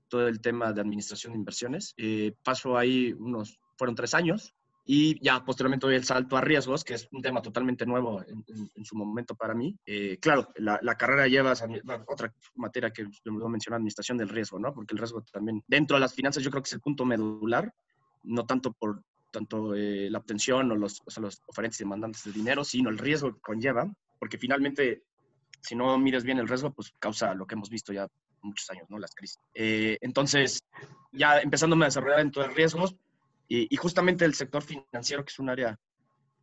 todo 0.08 0.28
el 0.28 0.40
tema 0.40 0.72
de 0.72 0.82
administración 0.82 1.34
de 1.34 1.40
inversiones. 1.40 1.94
Eh, 1.98 2.36
paso 2.44 2.78
ahí 2.78 3.14
unos, 3.14 3.60
fueron 3.76 3.96
tres 3.96 4.14
años, 4.14 4.54
y 4.86 5.22
ya 5.24 5.44
posteriormente 5.46 5.88
doy 5.88 5.96
el 5.96 6.04
salto 6.04 6.36
a 6.36 6.42
riesgos, 6.42 6.84
que 6.84 6.94
es 6.96 7.08
un 7.12 7.22
tema 7.22 7.42
totalmente 7.42 7.86
nuevo 7.86 8.22
en, 8.22 8.86
su 8.86 8.96
momento 8.98 9.34
para 9.34 9.54
mí. 9.54 9.78
Eh, 9.86 10.18
claro, 10.22 10.50
la, 10.58 10.78
la, 10.82 10.96
carrera 10.96 11.28
lleva 11.28 11.54
otra 12.08 12.34
materia 12.56 12.92
que 12.92 13.08
lo 13.24 13.50
mencionar, 13.50 13.78
administración 13.78 14.18
del 14.18 14.28
riesgo, 14.28 14.60
¿no? 14.60 14.74
Porque 14.74 14.94
el 14.94 15.00
riesgo 15.00 15.22
también, 15.32 15.64
dentro 15.68 15.96
de 15.96 16.02
las 16.02 16.14
finanzas, 16.14 16.44
yo 16.44 16.52
creo 16.52 16.62
que 16.62 16.68
es 16.68 16.74
el 16.74 16.82
punto 16.82 17.06
medular, 17.06 17.74
no 18.24 18.46
tanto 18.46 18.74
por 18.74 19.04
tanto 19.34 19.76
eh, 19.76 20.10
la 20.10 20.20
obtención 20.20 20.72
o 20.72 20.76
los, 20.76 21.02
o 21.02 21.20
los 21.20 21.42
oferentes 21.48 21.82
y 21.82 21.84
demandantes 21.84 22.24
de 22.24 22.32
dinero, 22.32 22.64
sino 22.64 22.90
el 22.90 23.00
riesgo 23.00 23.34
que 23.34 23.42
conlleva, 23.42 23.92
porque 24.20 24.38
finalmente, 24.38 25.04
si 25.60 25.76
no 25.76 25.98
miras 25.98 26.24
bien 26.24 26.38
el 26.40 26.48
riesgo, 26.48 26.72
pues 26.72 26.94
causa 27.00 27.34
lo 27.34 27.46
que 27.46 27.56
hemos 27.56 27.70
visto 27.70 27.92
ya 27.92 28.08
muchos 28.44 28.70
años, 28.70 28.86
¿no? 28.90 29.00
Las 29.00 29.16
crisis. 29.16 29.40
Eh, 29.56 29.98
entonces, 30.02 30.64
ya 31.12 31.40
empezándome 31.40 31.86
a 31.86 31.88
desarrollar 31.88 32.20
en 32.20 32.32
todo 32.32 32.46
el 32.46 32.56
riesgos 32.56 32.96
y, 33.50 33.76
justamente 33.76 34.24
el 34.24 34.36
sector 34.36 34.64
financiero, 34.64 35.26
que 35.26 35.32
es 35.32 35.40
un 35.40 35.50
área 35.50 35.78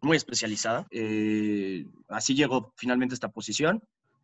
muy 0.02 0.16
especializada, 0.16 0.86
eh, 0.90 1.86
así 2.08 2.34
llegó 2.34 2.72
finalmente 2.76 3.14
a 3.14 3.16
esta 3.16 3.30
posición 3.30 3.82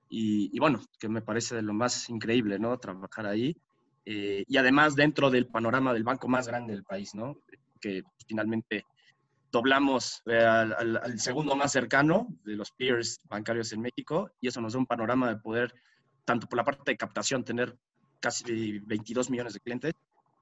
y, 0.09 0.51
y, 0.53 0.59
bueno, 0.59 0.81
que 0.99 1.09
me 1.09 1.23
parece 1.23 1.55
de 1.55 1.63
lo 1.63 1.73
más 1.73 2.09
increíble, 2.09 2.59
¿no? 2.59 2.77
Trabajar 2.79 3.27
ahí. 3.27 3.57
y 4.05 4.57
además 4.57 4.95
dentro 4.95 5.31
del 5.31 5.47
panorama 5.47 5.93
del 5.93 6.05
banco 6.05 6.29
más 6.29 6.47
grande 6.47 6.75
del 6.75 6.85
país, 6.85 7.15
¿no? 7.15 7.39
Que 7.81 8.03
finalmente 8.27 8.85
doblamos 9.51 10.23
eh, 10.27 10.39
al, 10.39 11.19
segundo 11.19 11.57
más 11.57 11.73
cercano 11.73 12.27
de 12.45 12.57
los 12.57 12.73
peers 12.73 13.21
bancarios 13.25 13.73
en 13.73 13.81
México 13.81 14.31
y 14.41 14.49
eso 14.49 14.61
nos 14.61 14.75
da 14.75 14.79
un 14.79 14.87
panorama 14.87 15.29
de 15.29 15.37
poder, 15.37 15.75
tanto 16.25 16.49
por 16.49 16.57
la 16.57 16.65
parte 16.65 16.93
de 16.93 16.97
captación, 16.97 17.45
tener 17.45 17.77
casi 18.21 18.79
22 18.81 19.31
millones 19.31 19.55
de 19.55 19.61
clientes 19.61 19.95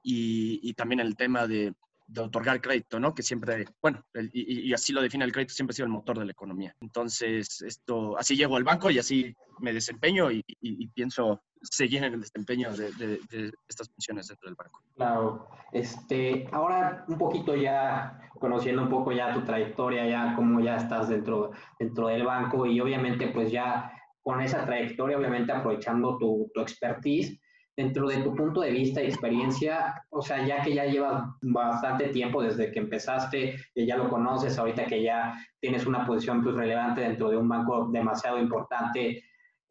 y, 0.03 0.61
y 0.62 0.75
también 0.75 1.00
el 1.00 1.17
tema 1.17 1.47
de 1.47 1.75
de 2.07 2.21
otorgar 2.21 2.61
crédito, 2.61 3.00
¿no? 3.00 3.14
Que 3.14 3.23
siempre, 3.23 3.67
bueno, 3.81 4.05
y, 4.33 4.73
así 4.73 4.93
lo 4.93 5.00
define 5.00 5.25
el 5.25 5.33
crédito, 5.33 5.55
siempre 5.55 5.73
ha 5.73 5.76
sido 5.76 5.87
el 5.87 5.93
motor 5.93 6.19
de 6.19 6.26
la 6.26 6.33
economía. 6.33 6.75
Entonces, 6.81 7.62
esto, 7.62 8.19
así 8.19 8.37
llego 8.37 8.57
al 8.57 8.64
banco 8.64 8.91
y 8.91 8.99
así 8.99 9.35
me 9.61 9.73
desempeño 9.73 10.31
y, 10.31 10.43
pienso 10.88 11.43
seguir 11.71 12.04
en 12.04 12.14
el 12.14 12.21
desempeño 12.21 12.73
de, 12.73 13.50
estas 13.68 13.88
funciones 13.90 14.28
dentro 14.28 14.49
del 14.49 14.56
banco. 14.56 14.83
Claro. 14.97 15.49
Este, 15.73 16.49
ahora 16.52 17.04
un 17.09 17.18
poquito 17.18 17.54
ya, 17.56 18.21
conociendo 18.38 18.83
un 18.83 18.88
poco 18.88 19.12
ya 19.12 19.35
tu 19.35 19.42
trayectoria, 19.42 20.06
ya 20.06 20.35
cómo 20.37 20.61
ya 20.61 20.76
estás 20.76 21.09
dentro, 21.09 21.52
dentro 21.78 22.09
del 22.09 22.25
banco 22.25 22.66
y 22.66 22.80
obviamente 22.80 23.28
pues 23.28 23.50
ya 23.50 23.92
con 24.23 24.40
esa 24.40 24.64
trayectoria, 24.64 25.18
obviamente 25.18 25.52
aprovechando 25.52 26.16
tu, 26.18 26.50
tu 26.54 26.61
expertise, 26.61 27.38
dentro 27.76 28.09
de 28.09 28.18
tu 28.18 28.35
punto 28.35 28.61
de 28.61 28.71
vista 28.71 29.02
y 29.02 29.06
experiencia, 29.06 29.94
o 30.11 30.23
sea, 30.23 30.47
ya 30.47 30.62
que 30.62 30.75
ya 30.75 30.85
llevas 30.85 31.25
bastante 31.42 32.09
tiempo 32.09 32.42
desde 32.42 32.71
que 32.71 32.78
empezaste, 32.78 33.56
que 33.75 33.87
ya 33.87 33.97
lo 33.97 34.09
conoces, 34.09 34.59
ahorita 34.59 34.87
que 34.87 35.02
ya 35.02 35.35
tienes 35.61 35.87
una 35.87 36.06
posición 36.06 36.42
pues 36.42 36.54
relevante 36.54 37.00
dentro 37.00 37.30
de 37.30 37.37
un 37.37 37.49
banco 37.49 37.88
demasiado 37.90 38.38
importante, 38.38 39.25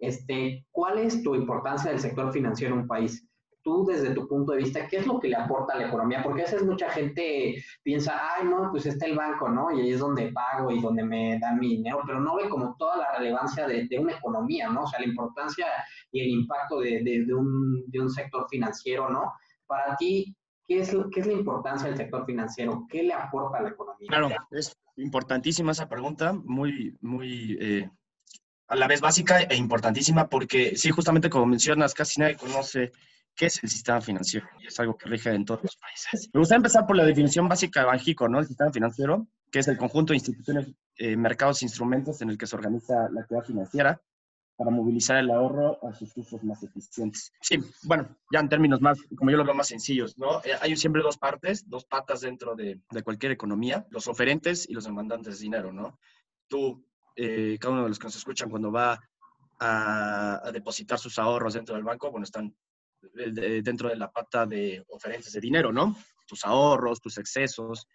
este, 0.07 0.65
¿cuál 0.72 1.00
es 1.00 1.24
tu 1.24 1.36
importancia 1.36 1.91
del 1.91 2.00
sector 2.00 2.31
financiero 2.31 2.75
en 2.75 2.81
un 2.81 2.88
país? 2.88 3.27
tú 3.63 3.86
desde 3.86 4.13
tu 4.13 4.27
punto 4.27 4.51
de 4.51 4.57
vista, 4.57 4.88
¿qué 4.89 4.98
es 4.98 5.07
lo 5.07 5.22
que 5.22 5.29
le 5.29 5.38
aporta 5.38 5.74
a 5.74 5.77
la 5.77 5.88
economía? 5.88 6.22
Porque 6.22 6.41
a 6.41 6.45
veces 6.45 6.63
mucha 6.63 6.89
gente 6.89 7.63
piensa, 7.81 8.19
ay, 8.36 8.45
no, 8.45 8.69
pues 8.69 8.86
está 8.86 9.05
el 9.05 9.15
banco, 9.15 9.48
¿no? 9.48 9.72
Y 9.72 9.79
ahí 9.79 9.91
es 9.91 10.00
donde 10.00 10.33
pago 10.33 10.69
y 10.69 10.81
donde 10.81 11.05
me 11.05 11.39
dan 11.39 11.60
mi 11.60 11.77
dinero, 11.77 12.01
pero 12.05 12.19
no 12.19 12.36
ve 12.36 12.50
como 12.50 12.75
toda 12.77 12.98
la 12.98 13.17
relevancia 13.17 13.65
de, 13.65 13.88
una 13.98 14.17
economía, 14.17 14.69
¿no? 14.69 14.83
O 14.83 14.88
sea, 14.88 15.00
la 15.00 15.05
importancia 15.05 15.65
y 16.12 16.19
el 16.19 16.27
impacto 16.27 16.81
de, 16.81 17.01
de 17.03 18.01
un 18.01 18.10
sector 18.10 18.45
financiero, 18.50 19.10
¿no? 19.10 19.31
Para 19.65 19.95
ti, 19.95 20.36
¿qué 20.67 20.79
es, 20.79 20.95
¿qué 21.13 21.22
es 21.22 21.27
la 21.27 21.33
importancia 21.33 21.88
del 21.88 21.98
sector 21.98 22.25
financiero? 22.25 22.86
¿Qué 22.89 23.03
le 23.03 23.13
aporta 23.13 23.60
a 23.60 23.62
la 23.62 23.69
economía? 23.69 24.07
Claro, 24.10 24.29
es 24.51 24.77
importantísima 24.98 25.72
esa 25.72 25.88
pregunta, 25.88 26.33
muy, 26.33 26.98
muy... 27.01 27.57
Eh, 27.60 27.89
a 28.73 28.75
la 28.75 28.87
vez 28.87 29.01
básica 29.01 29.41
e 29.41 29.55
importantísima 29.55 30.27
porque 30.27 30.75
sí, 30.75 30.89
justamente 30.89 31.29
como 31.29 31.45
mencionas, 31.45 31.93
casi 31.93 32.19
nadie 32.19 32.35
conoce 32.35 32.91
¿Qué 33.35 33.47
es 33.47 33.63
el 33.63 33.69
sistema 33.69 33.99
financiero? 33.99 34.47
Y 34.59 34.67
es 34.67 34.79
algo 34.79 34.95
que 34.95 35.09
rige 35.09 35.31
en 35.31 35.43
todos 35.43 35.63
los 35.63 35.77
países. 35.77 36.29
Me 36.33 36.39
gustaría 36.39 36.57
empezar 36.57 36.85
por 36.85 36.95
la 36.95 37.03
definición 37.03 37.47
básica 37.47 37.79
de 37.79 37.87
Banjico, 37.87 38.29
¿no? 38.29 38.39
El 38.39 38.45
sistema 38.45 38.71
financiero, 38.71 39.27
que 39.51 39.59
es 39.59 39.67
el 39.67 39.77
conjunto 39.77 40.13
de 40.13 40.17
instituciones, 40.17 40.67
eh, 40.97 41.17
mercados 41.17 41.61
e 41.61 41.65
instrumentos 41.65 42.21
en 42.21 42.29
el 42.29 42.37
que 42.37 42.45
se 42.45 42.55
organiza 42.55 43.09
la 43.11 43.21
actividad 43.21 43.43
financiera 43.43 44.01
para 44.55 44.69
movilizar 44.69 45.17
el 45.17 45.31
ahorro 45.31 45.79
a 45.83 45.93
sus 45.93 46.15
usos 46.15 46.43
más 46.43 46.61
eficientes. 46.61 47.33
Sí, 47.41 47.57
bueno, 47.85 48.15
ya 48.31 48.39
en 48.39 48.49
términos 48.49 48.81
más, 48.81 48.99
como 49.17 49.31
yo 49.31 49.37
lo 49.37 49.45
veo 49.45 49.55
más 49.55 49.67
sencillos, 49.67 50.15
¿no? 50.19 50.43
Eh, 50.43 50.53
hay 50.61 50.75
siempre 50.75 51.01
dos 51.01 51.17
partes, 51.17 51.67
dos 51.67 51.85
patas 51.85 52.21
dentro 52.21 52.55
de, 52.55 52.79
de, 52.91 53.01
cualquier 53.01 53.31
economía, 53.31 53.87
los 53.89 54.07
oferentes 54.07 54.69
y 54.69 54.73
los 54.73 54.83
demandantes 54.83 55.39
de 55.39 55.43
dinero, 55.43 55.73
¿no? 55.73 55.97
Tú, 56.47 56.85
eh, 57.15 57.58
cada 57.60 57.74
uno 57.74 57.84
de 57.84 57.89
los 57.89 58.00
que 58.00 58.05
nos 58.05 58.15
escuchan, 58.15 58.50
cuando 58.50 58.72
va 58.72 59.00
a, 59.60 60.48
a, 60.48 60.51
depositar 60.51 61.00
sus 61.00 61.17
ahorros 61.20 61.53
dentro 61.53 61.75
del 61.75 61.84
banco, 61.84 62.12
bueno, 62.12 62.24
están 62.24 62.55
dentro 63.13 63.89
de 63.89 63.96
la 63.96 64.12
pata 64.12 64.46
de 64.46 64.84
oferentes 64.89 65.34
de 65.34 65.41
dinero, 65.41 65.72
¿no? 65.72 65.96
Tus 66.27 66.46
ahorros, 66.46 67.01
tus 67.01 67.17
excesos, 67.17 67.88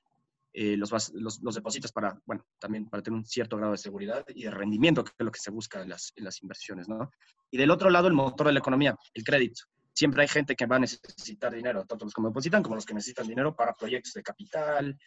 eh, 0.53 0.77
los, 0.77 0.91
los, 1.15 1.41
los, 1.43 1.55
depositas 1.55 1.93
para, 1.93 2.21
bueno, 2.25 2.45
también 2.59 2.89
para 2.89 3.03
tener 3.03 3.17
un 3.17 3.25
cierto 3.25 3.57
grado 3.57 3.73
de 3.73 3.79
seguridad 3.79 4.25
y 4.29 4.45
de 4.45 4.51
rendimiento, 4.51 5.05
que 5.05 5.13
es 5.17 5.25
lo 5.25 5.31
que 5.31 5.41
se 5.41 5.51
busca 5.51 5.83
en 5.83 5.91
las, 5.91 6.13
en 6.17 6.25
las 6.25 6.43
inversiones, 6.43 6.89
¿no? 6.89 7.11
Y 7.51 7.59
del 7.59 7.71
otro 7.71 7.91
lado, 7.91 8.09
el 8.09 8.15
motor 8.15 8.47
de 8.47 8.55
la 8.55 8.59
economía, 8.59 8.97
el 9.15 9.25
crédito. 9.25 9.63
Siempre 9.93 10.23
hay 10.23 10.29
gente 10.29 10.57
que 10.57 10.67
va 10.67 10.77
a 10.77 10.81
necesitar 10.81 11.55
dinero, 11.55 11.85
tanto 11.85 12.05
los 12.05 12.15
que 12.15 12.23
depositan 12.23 12.63
como 12.63 12.77
los 12.77 12.87
que 12.87 12.95
necesitan 12.95 13.27
dinero 13.27 13.55
para 13.55 13.75
proyectos 13.75 14.15
de 14.15 14.23
capital, 14.23 14.99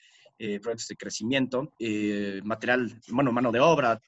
eh, 0.43 0.59
proyectos 0.59 0.87
de 0.87 0.95
crecimiento, 0.95 1.73
eh, 1.77 2.41
material, 2.43 2.99
bueno, 3.09 3.31
mano 3.31 3.51
de 3.51 3.59
obra, 3.59 4.01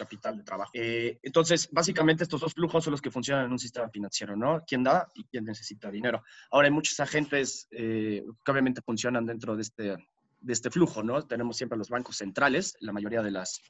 capital 0.00 0.36
de 0.38 0.44
trabajo. 0.44 0.70
Eh, 0.72 1.18
entonces, 1.22 1.68
básicamente 1.70 2.22
estos 2.22 2.40
dos 2.40 2.54
flujos 2.54 2.84
son 2.84 2.92
los 2.92 3.02
que 3.02 3.10
funcionan 3.10 3.46
en 3.46 3.52
un 3.52 3.58
sistema 3.58 3.88
financiero, 3.88 4.36
¿no? 4.36 4.62
¿Quién 4.66 4.82
da 4.82 5.08
y 5.14 5.24
quién 5.24 5.44
necesita 5.44 5.90
dinero? 5.90 6.22
Ahora, 6.50 6.68
hay 6.68 6.72
muchos 6.72 6.98
agentes 7.00 7.68
eh, 7.72 8.24
que 8.44 8.52
obviamente 8.52 8.80
funcionan 8.82 9.26
dentro 9.26 9.56
de 9.56 9.62
este, 9.62 9.96
de 10.40 10.52
este 10.52 10.70
flujo, 10.70 11.02
¿no? 11.02 11.26
Tenemos 11.26 11.56
siempre 11.56 11.76
los 11.76 11.88
bancos 11.88 12.16
centrales, 12.16 12.76
la 12.80 12.92
mayoría 12.92 13.22
de, 13.22 13.30
las, 13.30 13.60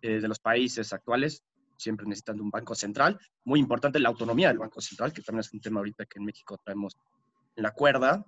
eh, 0.00 0.20
de 0.20 0.28
los 0.28 0.38
países 0.38 0.92
actuales 0.92 1.42
siempre 1.76 2.06
necesitan 2.06 2.40
un 2.40 2.50
banco 2.50 2.74
central. 2.74 3.18
Muy 3.44 3.60
importante 3.60 4.00
la 4.00 4.08
autonomía 4.08 4.48
del 4.48 4.58
banco 4.58 4.80
central, 4.80 5.12
que 5.12 5.22
también 5.22 5.40
es 5.40 5.52
un 5.52 5.60
tema 5.60 5.80
ahorita 5.80 6.06
que 6.06 6.18
en 6.18 6.24
México 6.24 6.58
traemos 6.64 6.96
en 7.54 7.62
la 7.62 7.72
cuerda. 7.72 8.24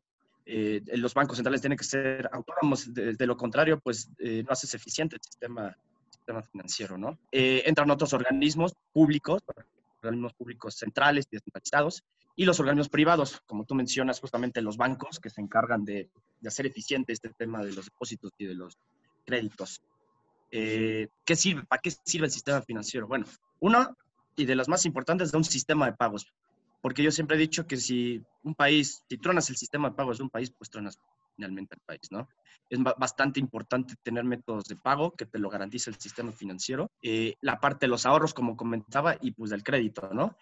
Los 0.96 1.14
bancos 1.14 1.36
centrales 1.36 1.60
tienen 1.60 1.78
que 1.78 1.84
ser 1.84 2.28
autónomos, 2.32 2.92
de, 2.92 3.14
de 3.14 3.26
lo 3.26 3.36
contrario, 3.36 3.78
pues 3.78 4.10
no 4.18 4.50
haces 4.50 4.74
eficiente 4.74 5.16
el 5.16 5.22
sistema 5.22 5.76
financiero, 6.52 6.98
¿no? 6.98 7.18
Eh, 7.32 7.62
entran 7.66 7.90
otros 7.90 8.12
organismos 8.12 8.74
públicos, 8.92 9.42
organismos 10.02 10.32
públicos 10.34 10.74
centrales 10.76 11.26
y 11.30 11.36
descentralizados, 11.36 12.04
y 12.36 12.44
los 12.44 12.60
organismos 12.60 12.88
privados, 12.88 13.42
como 13.46 13.64
tú 13.64 13.74
mencionas, 13.74 14.20
justamente 14.20 14.62
los 14.62 14.76
bancos 14.76 15.18
que 15.18 15.30
se 15.30 15.40
encargan 15.40 15.84
de, 15.84 16.08
hacer 16.46 16.66
eficiente 16.66 17.12
este 17.12 17.28
tema 17.30 17.62
de 17.62 17.72
los 17.72 17.86
depósitos 17.86 18.32
y 18.38 18.46
de 18.46 18.54
los 18.54 18.78
créditos. 19.26 19.82
Eh, 20.50 21.08
¿Qué 21.24 21.36
sirve? 21.36 21.64
¿Para 21.64 21.82
qué 21.82 21.90
sirve 21.90 22.26
el 22.26 22.32
sistema 22.32 22.62
financiero? 22.62 23.06
Bueno, 23.06 23.26
uno, 23.60 23.96
y 24.36 24.46
de 24.46 24.54
las 24.54 24.68
más 24.68 24.86
importantes, 24.86 25.32
de 25.32 25.38
un 25.38 25.44
sistema 25.44 25.86
de 25.86 25.92
pagos. 25.92 26.26
Porque 26.80 27.02
yo 27.02 27.10
siempre 27.10 27.36
he 27.36 27.40
dicho 27.40 27.66
que 27.66 27.76
si 27.76 28.22
un 28.42 28.54
país, 28.54 29.04
si 29.08 29.18
tronas 29.18 29.50
el 29.50 29.56
sistema 29.56 29.90
de 29.90 29.96
pagos 29.96 30.18
de 30.18 30.24
un 30.24 30.30
país, 30.30 30.50
pues 30.50 30.70
tronas 30.70 30.98
finalmente 31.36 31.74
el 31.74 31.80
país, 31.80 32.10
¿no? 32.10 32.28
Es 32.68 32.78
bastante 32.82 33.40
importante 33.40 33.94
tener 34.02 34.24
métodos 34.24 34.64
de 34.64 34.76
pago 34.76 35.12
que 35.12 35.26
te 35.26 35.38
lo 35.38 35.50
garantice 35.50 35.90
el 35.90 35.96
sistema 35.96 36.32
financiero. 36.32 36.90
Eh, 37.02 37.34
la 37.40 37.58
parte 37.58 37.86
de 37.86 37.90
los 37.90 38.06
ahorros, 38.06 38.34
como 38.34 38.56
comentaba, 38.56 39.16
y 39.20 39.32
pues 39.32 39.50
del 39.50 39.62
crédito, 39.62 40.10
¿no? 40.12 40.36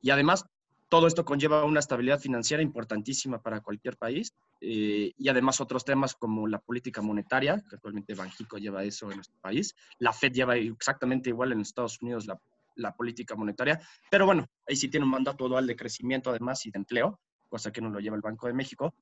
Y 0.00 0.10
además, 0.10 0.46
todo 0.92 1.06
esto 1.06 1.24
conlleva 1.24 1.64
una 1.64 1.80
estabilidad 1.80 2.20
financiera 2.20 2.62
importantísima 2.62 3.40
para 3.40 3.62
cualquier 3.62 3.96
país 3.96 4.34
eh, 4.60 5.12
y 5.16 5.28
además 5.30 5.58
otros 5.62 5.86
temas 5.86 6.14
como 6.14 6.46
la 6.46 6.58
política 6.58 7.00
monetaria, 7.00 7.64
que 7.66 7.76
actualmente 7.76 8.14
Banjico 8.14 8.58
lleva 8.58 8.84
eso 8.84 9.10
en 9.10 9.16
nuestro 9.16 9.40
país, 9.40 9.74
la 9.98 10.12
Fed 10.12 10.32
lleva 10.32 10.56
exactamente 10.56 11.30
igual 11.30 11.52
en 11.52 11.62
Estados 11.62 12.02
Unidos 12.02 12.26
la, 12.26 12.38
la 12.76 12.94
política 12.94 13.34
monetaria, 13.34 13.80
pero 14.10 14.26
bueno, 14.26 14.46
ahí 14.68 14.76
sí 14.76 14.88
tiene 14.88 15.04
un 15.04 15.12
mandato 15.12 15.48
dual 15.48 15.66
de 15.66 15.76
crecimiento 15.76 16.30
además 16.30 16.64
y 16.66 16.70
de 16.70 16.78
empleo, 16.78 17.20
cosa 17.48 17.70
que 17.70 17.80
no 17.80 17.90
lo 17.90 18.00
lleva 18.00 18.16
el 18.16 18.22
Banco 18.22 18.46
de 18.46 18.54
México, 18.54 18.94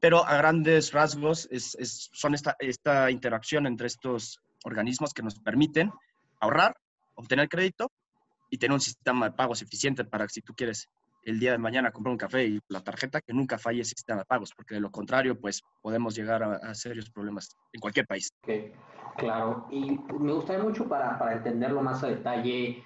pero 0.00 0.26
a 0.26 0.36
grandes 0.36 0.92
rasgos 0.92 1.48
es, 1.50 1.76
son 2.12 2.34
esta, 2.34 2.56
esta 2.58 3.10
interacción 3.10 3.66
entre 3.66 3.86
estos 3.86 4.40
organismos 4.64 5.14
que 5.14 5.22
nos 5.22 5.38
permiten 5.38 5.92
ahorrar, 6.40 6.76
obtener 7.14 7.48
crédito 7.48 7.90
y 8.50 8.58
tener 8.58 8.74
un 8.74 8.80
sistema 8.80 9.28
de 9.28 9.36
pagos 9.36 9.62
eficiente 9.62 10.04
para 10.04 10.26
que 10.26 10.32
si 10.32 10.42
tú 10.42 10.54
quieres 10.54 10.88
el 11.24 11.38
día 11.38 11.52
de 11.52 11.58
mañana 11.58 11.92
comprar 11.92 12.12
un 12.12 12.18
café 12.18 12.44
y 12.46 12.60
la 12.68 12.82
tarjeta, 12.82 13.20
que 13.20 13.32
nunca 13.32 13.58
falle 13.58 13.82
ese 13.82 13.90
sistema 13.90 14.20
de 14.20 14.24
pagos, 14.24 14.52
porque 14.54 14.74
de 14.74 14.80
lo 14.80 14.90
contrario, 14.90 15.40
pues 15.40 15.62
podemos 15.80 16.14
llegar 16.14 16.42
a, 16.42 16.74
serios 16.74 17.10
problemas 17.10 17.56
en 17.72 17.80
cualquier 17.80 18.06
país. 18.06 18.32
claro, 19.16 19.68
y 19.70 19.98
me 20.18 20.32
gustaría 20.32 20.62
mucho 20.62 20.88
para, 20.88 21.18
para 21.18 21.34
entenderlo 21.34 21.80
más 21.80 22.02
a 22.02 22.08
detalle, 22.08 22.82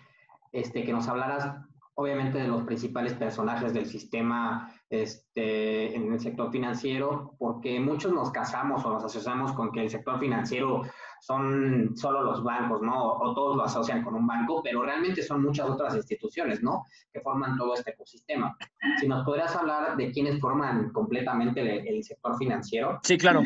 este, 0.52 0.84
que 0.84 0.92
nos 0.92 1.08
hablaras 1.08 1.66
obviamente 1.98 2.38
de 2.38 2.48
los 2.48 2.62
principales 2.64 3.14
personajes 3.14 3.72
del 3.72 3.86
sistema 3.86 4.70
este, 4.90 5.96
en 5.96 6.12
el 6.12 6.20
sector 6.20 6.52
financiero, 6.52 7.34
porque 7.38 7.80
muchos 7.80 8.12
nos 8.12 8.30
casamos 8.30 8.84
o 8.84 8.90
nos 8.90 9.04
asociamos 9.04 9.52
con 9.52 9.72
que 9.72 9.82
el 9.82 9.90
sector 9.90 10.20
financiero 10.20 10.82
son 11.20 11.96
solo 11.96 12.22
los 12.22 12.44
bancos, 12.44 12.82
¿no? 12.82 13.14
O, 13.14 13.34
todos 13.34 13.56
lo 13.56 13.64
asocian 13.64 14.04
con 14.04 14.14
un 14.14 14.26
banco, 14.26 14.62
pero 14.62 14.82
realmente 14.82 15.22
son 15.22 15.42
muchas 15.42 15.70
otras 15.70 15.96
instituciones, 15.96 16.62
¿no? 16.62 16.84
Que 17.10 17.20
forman 17.20 17.56
todo 17.56 17.74
este 17.74 17.92
ecosistema. 17.92 18.54
Si 19.00 19.08
nos 19.08 19.24
podrías 19.24 19.56
hablar 19.56 19.96
de 19.96 20.12
quiénes 20.12 20.38
forman 20.38 20.90
completamente 20.92 21.88
el, 21.88 22.04
sector 22.04 22.36
financiero. 22.36 23.00
Sí, 23.02 23.16
claro. 23.16 23.42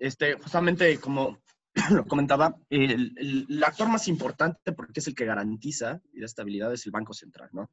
Este, 0.00 0.34
justamente 0.34 0.98
como 0.98 1.38
lo 1.90 2.06
comentaba, 2.06 2.56
el, 2.70 3.12
el, 3.16 3.64
actor 3.64 3.88
más 3.88 4.06
importante, 4.08 4.72
porque 4.72 5.00
es 5.00 5.08
el 5.08 5.14
que 5.14 5.24
garantiza 5.24 6.00
la 6.12 6.26
estabilidad, 6.26 6.72
es 6.72 6.86
el 6.86 6.92
Banco 6.92 7.12
Central, 7.14 7.50
¿no? 7.52 7.70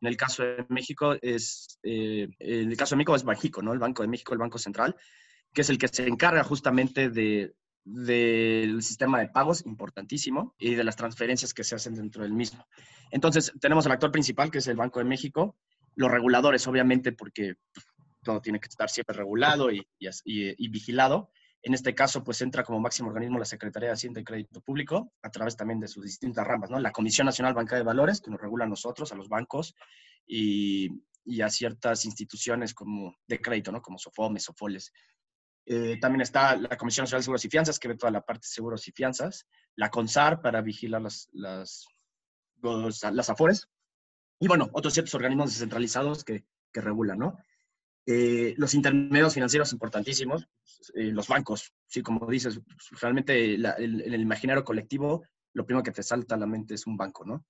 En 0.00 0.08
el 0.08 0.16
caso 0.16 0.42
de 0.42 0.66
México 0.68 1.14
es, 1.20 1.78
eh, 1.82 2.28
en 2.38 2.70
el 2.70 2.76
caso 2.76 2.94
de 2.94 2.98
México 2.98 3.14
es 3.14 3.22
Bajico, 3.22 3.62
¿no? 3.62 3.72
El 3.72 3.78
Banco 3.78 4.02
de 4.02 4.08
México, 4.08 4.32
el 4.32 4.40
Banco 4.40 4.58
Central, 4.58 4.96
que 5.52 5.60
es 5.60 5.70
el 5.70 5.78
que 5.78 5.88
se 5.88 6.08
encarga 6.08 6.42
justamente 6.42 7.08
de, 7.08 7.54
del 7.84 8.82
sistema 8.82 9.20
de 9.20 9.28
pagos, 9.28 9.64
importantísimo, 9.66 10.54
y 10.58 10.74
de 10.74 10.82
las 10.82 10.96
transferencias 10.96 11.54
que 11.54 11.62
se 11.62 11.74
hacen 11.74 11.94
dentro 11.94 12.22
del 12.22 12.32
mismo. 12.32 12.66
Entonces, 13.10 13.52
tenemos 13.60 13.86
el 13.86 13.92
actor 13.92 14.10
principal, 14.10 14.50
que 14.50 14.58
es 14.58 14.66
el 14.66 14.76
Banco 14.76 14.98
de 14.98 15.04
México, 15.04 15.56
los 15.94 16.10
reguladores, 16.10 16.66
obviamente, 16.66 17.12
porque 17.12 17.54
todo 18.22 18.40
tiene 18.40 18.60
que 18.60 18.68
estar 18.68 18.88
siempre 18.88 19.16
regulado 19.16 19.70
y, 19.70 19.86
y, 19.98 20.08
y 20.24 20.68
vigilado, 20.68 21.30
en 21.62 21.74
este 21.74 21.94
caso, 21.94 22.24
pues 22.24 22.40
entra 22.42 22.64
como 22.64 22.80
máximo 22.80 23.08
organismo 23.08 23.38
la 23.38 23.44
Secretaría 23.44 23.90
de 23.90 23.94
Hacienda 23.94 24.20
y 24.20 24.24
Crédito 24.24 24.60
Público, 24.60 25.12
a 25.22 25.30
través 25.30 25.56
también 25.56 25.78
de 25.78 25.86
sus 25.86 26.04
distintas 26.04 26.44
ramas, 26.44 26.70
¿no? 26.70 26.80
La 26.80 26.90
Comisión 26.90 27.24
Nacional 27.24 27.54
Bancaria 27.54 27.78
de 27.78 27.86
Valores, 27.86 28.20
que 28.20 28.30
nos 28.32 28.40
regula 28.40 28.64
a 28.64 28.68
nosotros, 28.68 29.12
a 29.12 29.14
los 29.14 29.28
bancos, 29.28 29.76
y, 30.26 30.90
a 31.40 31.48
ciertas 31.48 32.04
instituciones 32.04 32.74
como 32.74 33.16
de 33.28 33.40
crédito, 33.40 33.70
¿no? 33.70 33.80
Como 33.80 33.96
Sofomes, 33.96 34.42
Sofoles. 34.42 34.92
Eh, 35.64 35.98
también 36.00 36.22
está 36.22 36.56
la 36.56 36.76
Comisión 36.76 37.04
Nacional 37.04 37.20
de 37.20 37.24
Seguros 37.24 37.44
y 37.44 37.48
Fianzas, 37.48 37.78
que 37.78 37.88
ve 37.88 37.96
toda 37.96 38.10
la 38.10 38.22
parte 38.22 38.46
de 38.46 38.52
seguros 38.52 38.88
y 38.88 38.92
fianzas. 38.92 39.46
La 39.76 39.88
CONSAR, 39.88 40.42
para 40.42 40.60
vigilar 40.62 41.00
las, 41.00 41.28
las, 41.32 41.86
las 42.60 43.30
AFORES. 43.30 43.68
Y 44.40 44.48
bueno, 44.48 44.68
otros 44.72 44.94
ciertos 44.94 45.14
organismos 45.14 45.50
descentralizados 45.50 46.24
que, 46.24 46.44
que 46.72 46.80
regulan, 46.80 47.18
¿no? 47.18 47.38
Eh, 48.04 48.54
los 48.56 48.74
intermedios 48.74 49.34
financieros 49.34 49.72
importantísimos, 49.72 50.48
eh, 50.94 51.12
los 51.12 51.28
bancos, 51.28 51.72
sí, 51.86 52.02
como 52.02 52.26
dices, 52.28 52.60
realmente 53.00 53.54
en 53.54 53.64
el 53.64 54.20
imaginario 54.20 54.64
colectivo, 54.64 55.24
lo 55.54 55.64
primero 55.64 55.84
que 55.84 55.92
te 55.92 56.02
salta 56.02 56.34
a 56.34 56.38
la 56.38 56.46
mente 56.46 56.74
es 56.74 56.86
un 56.86 56.96
banco, 56.96 57.24
¿no? 57.24 57.44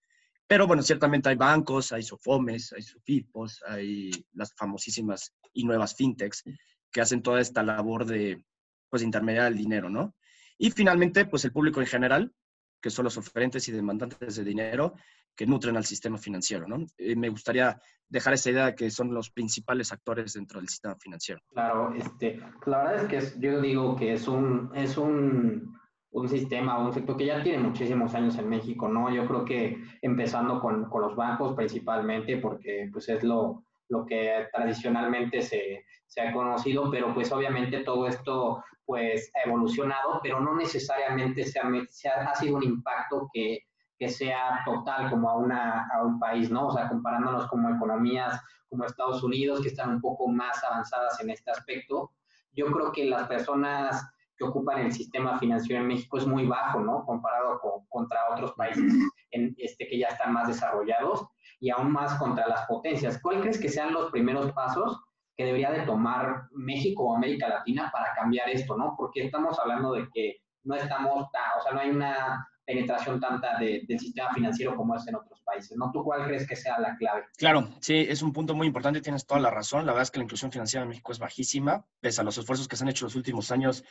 Pero 0.47 0.67
bueno, 0.67 0.83
ciertamente 0.83 1.31
hay 1.31 1.37
bancos, 1.37 1.93
hay 1.93 2.03
SOFOMES, 2.03 2.75
hay 2.75 2.83
SOFIPOS, 2.83 3.63
hay 3.67 4.11
las 4.35 4.53
famosísimas 4.55 5.33
y 5.55 5.65
nuevas 5.65 5.95
fintechs 5.95 6.43
que 6.91 7.01
hacen 7.01 7.23
toda 7.23 7.41
esta 7.41 7.63
labor 7.63 8.05
de 8.05 8.45
pues, 8.91 9.03
intermediar 9.03 9.51
el 9.51 9.57
dinero, 9.57 9.89
¿no? 9.89 10.15
Y 10.59 10.71
finalmente, 10.71 11.25
pues 11.25 11.45
el 11.47 11.53
público 11.53 11.81
en 11.81 11.87
general, 11.87 12.35
que 12.83 12.91
son 12.91 13.05
los 13.05 13.17
oferentes 13.17 13.67
y 13.69 13.73
demandantes 13.73 14.37
de 14.37 14.45
dinero 14.45 14.95
que 15.35 15.47
nutren 15.47 15.77
al 15.77 15.85
sistema 15.85 16.19
financiero, 16.19 16.67
¿no? 16.67 16.87
Eh, 16.99 17.17
me 17.17 17.29
gustaría 17.29 17.81
dejar 18.09 18.35
esa 18.35 18.51
idea 18.51 18.67
de 18.67 18.75
que 18.75 18.91
son 18.91 19.15
los 19.15 19.31
principales 19.31 19.93
actores 19.93 20.35
dentro 20.35 20.61
del 20.61 20.69
sistema 20.69 20.97
financiero. 20.97 21.41
Claro, 21.49 21.95
este, 21.95 22.41
la 22.67 22.79
verdad 22.85 23.13
es 23.13 23.33
que 23.33 23.41
yo 23.41 23.61
digo 23.61 23.97
que 23.97 24.13
es 24.13 24.29
un, 24.29 24.71
es 24.75 24.99
un, 24.99 25.75
un 26.11 26.29
sistema, 26.29 26.79
un 26.79 26.93
sector 26.93 27.17
que 27.17 27.27
ya 27.27 27.43
tiene 27.43 27.59
muchísimos 27.59 28.15
años 28.15 28.37
en 28.39 28.49
México, 28.49 28.89
¿no? 28.89 29.11
Yo 29.13 29.27
creo 29.27 29.45
que 29.45 29.83
empezando 30.03 30.61
con, 30.61 30.91
con 30.91 31.03
los 31.03 31.17
bancos 31.17 31.55
principalmente, 31.55 32.37
porque 32.37 32.91
pues 32.93 33.09
es 33.09 33.23
lo, 33.25 33.65
lo 33.89 34.05
que 34.05 34.47
tradicionalmente 34.53 35.41
se, 35.41 35.85
se, 36.07 36.21
ha 36.21 36.33
conocido, 36.33 36.91
pero 36.91 37.15
pues 37.15 37.33
obviamente 37.33 37.81
todo 37.81 38.07
esto 38.07 38.63
pues 38.85 39.31
ha 39.35 39.49
evolucionado, 39.49 40.21
pero 40.23 40.39
no 40.39 40.55
necesariamente 40.55 41.45
se 41.45 41.59
ha, 41.59 41.71
se 41.89 42.09
ha, 42.11 42.31
ha 42.31 42.35
sido 42.35 42.57
un 42.57 42.63
impacto 42.63 43.31
que, 43.33 43.61
que 44.03 44.09
sea 44.09 44.63
total 44.65 45.09
como 45.11 45.31
a, 45.31 45.37
una, 45.37 45.87
a 45.95 46.03
un 46.03 46.19
país, 46.19 46.51
¿no? 46.51 46.67
O 46.67 46.73
sea, 46.73 46.89
comparándonos 46.89 47.47
como 47.47 47.71
economías 47.71 48.43
como 48.69 48.85
Estados 48.85 49.23
Unidos, 49.23 49.61
que 49.61 49.69
están 49.69 49.91
un 49.91 50.01
poco 50.01 50.27
más 50.27 50.61
avanzadas 50.65 51.21
en 51.21 51.31
este 51.31 51.53
aspecto, 51.53 52.11
yo 52.53 52.67
creo 52.73 52.91
que 52.91 53.05
las 53.05 53.29
personas 53.29 54.05
que 54.37 54.43
ocupan 54.43 54.81
el 54.81 54.93
sistema 54.93 55.39
financiero 55.39 55.81
en 55.81 55.87
México 55.87 56.19
es 56.19 56.27
muy 56.27 56.49
bajo, 56.49 56.81
¿no? 56.81 57.05
Comparado 57.05 57.61
con, 57.61 57.87
contra 57.89 58.19
otros 58.33 58.55
países 58.55 58.93
en, 59.31 59.55
este, 59.57 59.87
que 59.87 59.97
ya 59.97 60.09
están 60.09 60.33
más 60.33 60.49
desarrollados 60.49 61.25
y 61.61 61.71
aún 61.71 61.93
más 61.93 62.19
contra 62.19 62.49
las 62.49 62.67
potencias. 62.67 63.21
¿Cuál 63.23 63.41
crees 63.41 63.61
que 63.61 63.69
sean 63.69 63.93
los 63.93 64.11
primeros 64.11 64.51
pasos 64.51 65.01
que 65.37 65.45
debería 65.45 65.71
de 65.71 65.83
tomar 65.83 66.49
México 66.51 67.05
o 67.05 67.17
América 67.17 67.49
Latina 67.49 67.89
para 67.93 68.13
cambiar 68.15 68.49
esto, 68.49 68.77
¿no? 68.77 68.97
Porque 68.97 69.27
estamos 69.27 69.61
hablando 69.61 69.93
de 69.93 70.09
que 70.13 70.39
no 70.65 70.75
estamos, 70.75 71.29
o 71.29 71.63
sea, 71.63 71.73
no 71.73 71.79
hay 71.79 71.91
una 71.91 72.49
penetración 72.65 73.21
tanta 73.21 73.59
del 73.59 73.99
sistema 73.99 74.33
financiero 74.33 74.77
como 74.77 74.97
es 74.97 75.07
en 75.07 75.17
otros 75.17 75.41
países, 75.43 75.77
¿no? 75.77 75.91
¿Tú 75.93 76.05
cuál 76.05 76.25
crees 76.27 76.47
que 76.47 76.57
sea 76.57 76.79
la 76.79 76.97
clave? 76.97 77.25
Claro, 77.37 77.69
sí, 77.81 78.07
es 78.09 78.23
un 78.23 78.33
punto 78.33 78.55
muy 78.55 78.67
importante, 78.67 79.01
tienes 79.01 79.27
toda 79.27 79.41
la 79.41 79.51
razón. 79.51 79.85
La 79.85 79.93
verdad 79.93 80.05
es 80.05 80.11
que 80.11 80.19
la 80.19 80.25
inclusión 80.25 80.53
financiera 80.53 80.83
en 80.83 80.89
México 80.91 81.13
es 81.13 81.19
bajísima, 81.19 81.85
pese 82.01 82.21
a 82.21 82.25
los 82.25 82.39
esfuerzos 82.39 82.69
que 82.69 82.77
se 82.77 82.85
han 82.85 82.91
hecho 82.91 83.07
los 83.07 83.17
últimos 83.17 83.51
años, 83.51 83.85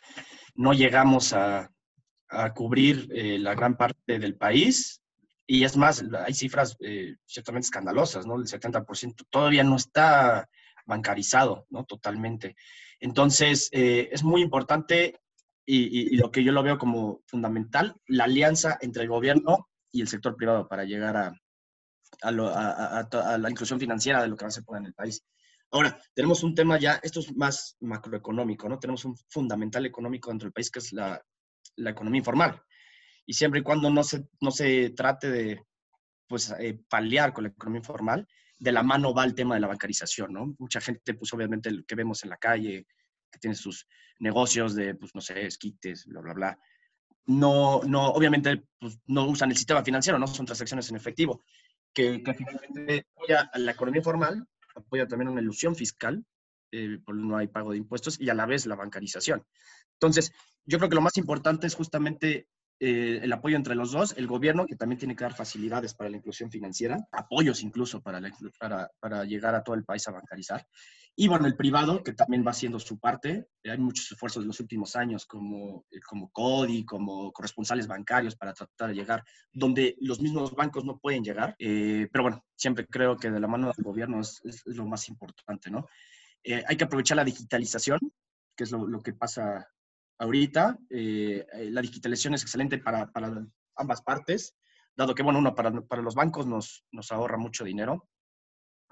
no 0.56 0.74
llegamos 0.74 1.34
a, 1.34 1.72
a 2.32 2.54
cubrir 2.54 3.10
eh, 3.13 3.38
la 3.38 3.54
gran 3.54 3.75
parte 3.75 4.20
del 4.20 4.36
país. 4.36 5.01
Y 5.46 5.66
es 5.66 5.75
más, 5.75 6.04
hay 6.25 6.34
cifras 6.34 6.78
eh, 6.80 7.16
ciertamente 7.25 7.66
escandalosas, 7.66 8.25
¿no? 8.25 8.36
El 8.36 8.46
70% 8.46 9.25
todavía 9.30 9.63
no 9.63 9.75
está 9.75 10.48
bancarizado, 10.86 11.66
¿no? 11.70 11.84
Totalmente. 11.84 12.56
Entonces, 13.01 13.68
eh, 13.74 14.08
es 14.12 14.24
muy 14.24 14.42
importante 14.42 15.20
y, 15.65 16.15
lo 16.18 16.32
que 16.32 16.44
yo 16.44 16.51
lo 16.51 16.63
veo 16.63 16.77
como 16.77 17.22
fundamental, 17.27 17.96
la 18.08 18.25
alianza 18.25 18.77
entre 18.82 19.03
el 19.03 19.10
gobierno 19.10 19.70
y 19.91 20.01
el 20.01 20.08
sector 20.08 20.36
privado 20.36 20.68
para 20.68 20.84
llegar 20.84 21.18
a, 21.18 21.34
a, 22.22 23.38
la 23.38 23.50
inclusión 23.50 23.80
financiera 23.80 24.22
de 24.22 24.27
lo 24.27 24.36
que 24.36 24.46
más 24.46 24.53
se 24.53 24.63
pueda 24.63 24.80
en 24.80 24.88
el 24.88 24.94
país. 24.94 25.24
Ahora, 25.72 25.98
tenemos 26.13 26.44
un 26.44 26.53
tema 26.53 26.77
ya, 26.77 27.00
esto 27.01 27.22
es 27.22 27.36
más 27.36 27.77
macroeconómico, 27.80 28.68
¿no? 28.68 28.77
Tenemos 28.77 29.06
un 29.06 29.15
fundamental 29.30 29.86
económico 29.86 30.30
dentro 30.30 30.48
del 30.48 30.53
país 30.53 30.70
que 30.70 30.80
es 30.80 30.91
la, 30.91 31.22
la 31.77 31.89
economía 31.91 32.20
informal. 32.20 32.62
Y 33.25 33.34
siempre 33.34 33.62
y 33.62 33.63
cuando 33.63 33.89
no 33.89 34.03
se, 34.03 34.27
no 34.41 34.51
se 34.51 34.89
trate 34.89 35.30
de 35.30 35.63
pues, 36.27 36.53
eh, 36.60 36.82
paliar 36.89 37.32
con 37.32 37.46
la 37.46 37.50
economía 37.51 37.80
informal, 37.80 38.27
de 38.58 38.72
la 38.72 38.84
mano 38.84 39.13
va 39.13 39.24
el 39.24 39.34
tema 39.34 39.56
de 39.56 39.62
la 39.62 39.68
bancarización, 39.68 40.34
¿no? 40.34 40.56
Mucha 40.60 40.82
gente, 40.82 41.13
pues 41.13 41.34
obviamente, 41.34 41.72
lo 41.72 41.84
que 41.84 41.96
vemos 41.96 42.24
en 42.24 42.30
la 42.30 42.38
calle, 42.38 42.86
que 43.32 43.40
tiene 43.40 43.56
sus 43.56 43.88
negocios 44.20 44.76
de, 44.76 44.96
pues 44.96 45.16
no 45.16 45.22
sé, 45.22 45.46
esquites, 45.46 46.06
bla, 46.06 46.22
bla, 46.22 46.34
bla, 46.34 46.60
no, 47.25 47.82
no, 47.84 48.10
obviamente, 48.10 48.64
pues, 48.79 49.00
no 49.08 49.27
usan 49.27 49.51
el 49.51 49.58
sistema 49.58 49.84
financiero, 49.84 50.20
no 50.20 50.27
son 50.27 50.46
transacciones 50.46 50.90
en 50.90 50.96
efectivo, 50.96 51.44
que, 51.94 52.22
que 52.24 52.34
finalmente 52.34 53.05
apoya 53.16 53.50
a 53.53 53.60
la 53.60 53.72
economía 53.72 54.01
formal, 54.01 54.46
apoya 54.75 55.08
también 55.08 55.29
una 55.29 55.42
ilusión 55.42 55.75
fiscal, 55.75 56.24
eh, 56.72 57.00
no 57.08 57.38
hay 57.38 57.48
pago 57.48 57.72
de 57.72 57.77
impuestos, 57.77 58.20
y 58.20 58.29
a 58.29 58.34
la 58.34 58.46
vez 58.46 58.66
la 58.66 58.75
bancarización. 58.75 59.44
Entonces, 59.94 60.32
yo 60.66 60.77
creo 60.77 60.90
que 60.90 60.96
lo 60.96 61.01
más 61.01 61.18
importante 61.18 61.68
es 61.68 61.75
justamente 61.75 62.48
eh, 62.79 63.20
el 63.22 63.32
apoyo 63.32 63.55
entre 63.55 63.75
los 63.75 63.92
dos, 63.92 64.16
el 64.18 64.25
gobierno, 64.25 64.66
que 64.66 64.75
también 64.75 64.98
tiene 64.98 65.16
que 65.16 65.24
dar 65.24 65.36
facilidades 65.36 65.94
para 65.94 66.10
la 66.10 66.18
inclusión 66.18 66.50
financiera, 66.50 66.98
apoyos 67.12 67.62
incluso 67.62 68.01
para, 68.01 68.20
para, 68.58 68.90
para, 69.00 69.24
llegar 69.25 69.53
a 69.53 69.64
todo 69.64 69.75
el 69.75 69.84
país 69.84 70.08
a 70.08 70.12
bancarizar. 70.12 70.66
Y 71.16 71.28
bueno, 71.28 71.46
el 71.46 71.56
privado, 71.56 72.04
que 72.04 72.14
también 72.14 72.46
va 72.46 72.52
haciendo 72.52 72.80
su 72.80 73.00
parte. 73.00 73.48
Hay 73.66 73.78
muchos 73.78 74.12
esfuerzos 74.12 74.44
en 74.44 74.48
los 74.48 74.60
últimos 74.60 74.96
años, 74.96 75.26
como, 75.26 75.86
eh, 75.92 76.00
como 76.00 76.32
CODI, 76.32 76.86
como 76.86 77.32
corresponsales 77.32 77.88
bancarios, 77.88 78.36
para 78.36 78.54
tratar 78.54 78.90
de 78.90 78.96
llegar 78.96 79.24
donde 79.52 79.96
los 80.00 80.22
mismos 80.22 80.56
bancos 80.56 80.86
no 80.86 81.00
pueden 81.00 81.24
llegar. 81.24 81.56
Eh, 81.60 82.08
pero 82.12 82.24
bueno, 82.24 82.46
siempre 82.56 82.88
creo 82.88 83.18
que 83.18 83.30
de 83.30 83.40
la 83.40 83.48
mano 83.48 83.72
del 83.76 83.84
gobierno 83.84 84.22
es, 84.22 84.42
lo 84.66 84.88
más 84.88 85.10
importante, 85.10 85.70
¿no? 85.70 85.88
hay 86.68 86.76
que 86.76 86.86
aprovechar 86.86 87.18
la 87.18 87.24
digitalización, 87.24 88.00
que 88.56 88.64
es 88.64 88.72
lo, 88.72 89.02
que 89.02 89.14
pasa 89.14 89.68
ahorita. 90.22 90.78
Eh, 90.90 91.46
eh, 91.54 91.70
la 91.72 91.82
digitalización 91.82 92.36
es 92.36 92.44
excelente 92.44 92.78
para, 92.78 93.12
para, 93.12 93.46
ambas 93.76 94.02
partes, 94.02 94.56
dado 94.96 95.16
que, 95.16 95.24
bueno, 95.24 95.40
uno, 95.40 95.56
para, 95.56 95.72
para 95.82 96.02
los 96.02 96.16
bancos 96.16 96.46
nos, 96.46 96.86
nos, 96.92 97.12
ahorra 97.12 97.38
mucho 97.38 97.64
dinero 97.64 98.08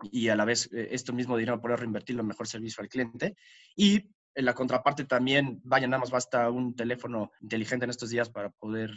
y 0.03 0.29
a 0.29 0.35
la 0.35 0.45
vez 0.45 0.69
eh, 0.73 0.89
esto 0.91 1.13
mismo 1.13 1.37
dinero 1.37 1.61
poder 1.61 1.79
reinvertirlo 1.79 2.21
en 2.21 2.27
mejor 2.27 2.47
servicio 2.47 2.81
al 2.81 2.89
cliente. 2.89 3.35
Y 3.75 4.09
en 4.35 4.45
la 4.45 4.53
contraparte 4.53 5.05
también, 5.05 5.59
vaya, 5.63 5.87
nada 5.87 6.01
más 6.01 6.11
basta 6.11 6.49
un 6.49 6.75
teléfono 6.75 7.31
inteligente 7.41 7.85
en 7.85 7.89
estos 7.89 8.09
días 8.09 8.29
para 8.29 8.49
poder 8.49 8.91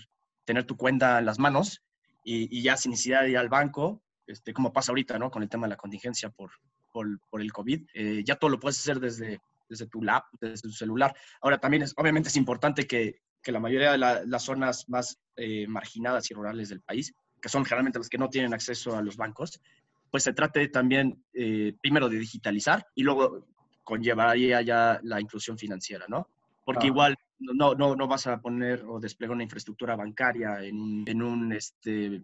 tener 0.44 0.64
tu 0.64 0.76
cuenta 0.76 1.18
en 1.18 1.26
las 1.26 1.38
manos 1.38 1.82
y, 2.24 2.56
y 2.56 2.62
ya 2.62 2.76
sin 2.76 2.90
necesidad 2.90 3.24
de 3.24 3.36
al 3.36 3.48
banco, 3.48 4.02
este, 4.26 4.52
como 4.52 4.72
pasa 4.72 4.92
ahorita, 4.92 5.18
¿no? 5.18 5.30
Con 5.30 5.42
el 5.42 5.48
tema 5.48 5.66
de 5.66 5.70
la 5.70 5.76
contingencia 5.76 6.30
por, 6.30 6.50
por, 6.92 7.06
por 7.30 7.40
el 7.40 7.52
COVID, 7.52 8.22
ya 8.24 8.36
todo 8.36 8.50
lo 8.50 8.60
puedes 8.60 8.78
hacer 8.78 9.00
desde, 9.00 9.40
desde 9.68 9.86
tu 9.86 10.02
lap, 10.02 10.24
desde 10.40 10.62
tu 10.62 10.72
celular. 10.72 11.14
Ahora, 11.40 11.58
también 11.58 11.82
es, 11.82 11.94
obviamente 11.96 12.28
es 12.28 12.36
importante 12.36 12.86
que, 12.86 13.20
que 13.42 13.52
la 13.52 13.60
mayoría 13.60 13.92
de 13.92 13.98
las 13.98 14.42
zonas 14.42 14.88
más 14.88 15.18
eh, 15.36 15.66
marginadas 15.66 16.30
y 16.30 16.34
rurales 16.34 16.68
del 16.68 16.80
país, 16.80 17.12
que 17.40 17.48
son 17.48 17.64
generalmente 17.64 17.98
las 17.98 18.08
que 18.08 18.18
no 18.18 18.28
tienen 18.28 18.54
acceso 18.54 18.96
a 18.96 19.02
los 19.02 19.16
bancos, 19.16 19.60
pues 20.12 20.22
se 20.22 20.34
trate 20.34 20.68
también 20.68 21.24
eh, 21.32 21.74
primero 21.80 22.08
de 22.08 22.18
digitalizar 22.18 22.86
y 22.94 23.02
luego 23.02 23.46
conllevaría 23.82 24.60
ya 24.62 25.00
la 25.02 25.20
inclusión 25.20 25.56
financiera, 25.56 26.04
¿no? 26.06 26.28
Porque 26.64 26.86
igual 26.86 27.16
no, 27.40 27.74
no, 27.74 27.96
no 27.96 28.06
vas 28.06 28.28
a 28.28 28.40
poner 28.40 28.84
o 28.86 29.00
desplegar 29.00 29.34
una 29.34 29.42
infraestructura 29.42 29.96
bancaria 29.96 30.62
en 30.62 30.78
un, 30.78 31.04
en 31.08 31.22
un 31.22 31.52
este, 31.52 32.22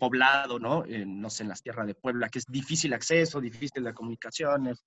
poblado, 0.00 0.58
¿no? 0.58 0.84
En, 0.86 1.20
no 1.20 1.28
sé, 1.30 1.42
en 1.44 1.50
las 1.50 1.62
tierras 1.62 1.86
de 1.86 1.94
Puebla, 1.94 2.30
que 2.30 2.40
es 2.40 2.46
difícil 2.46 2.94
acceso, 2.94 3.40
difícil 3.40 3.84
de 3.84 3.94
comunicaciones, 3.94 4.82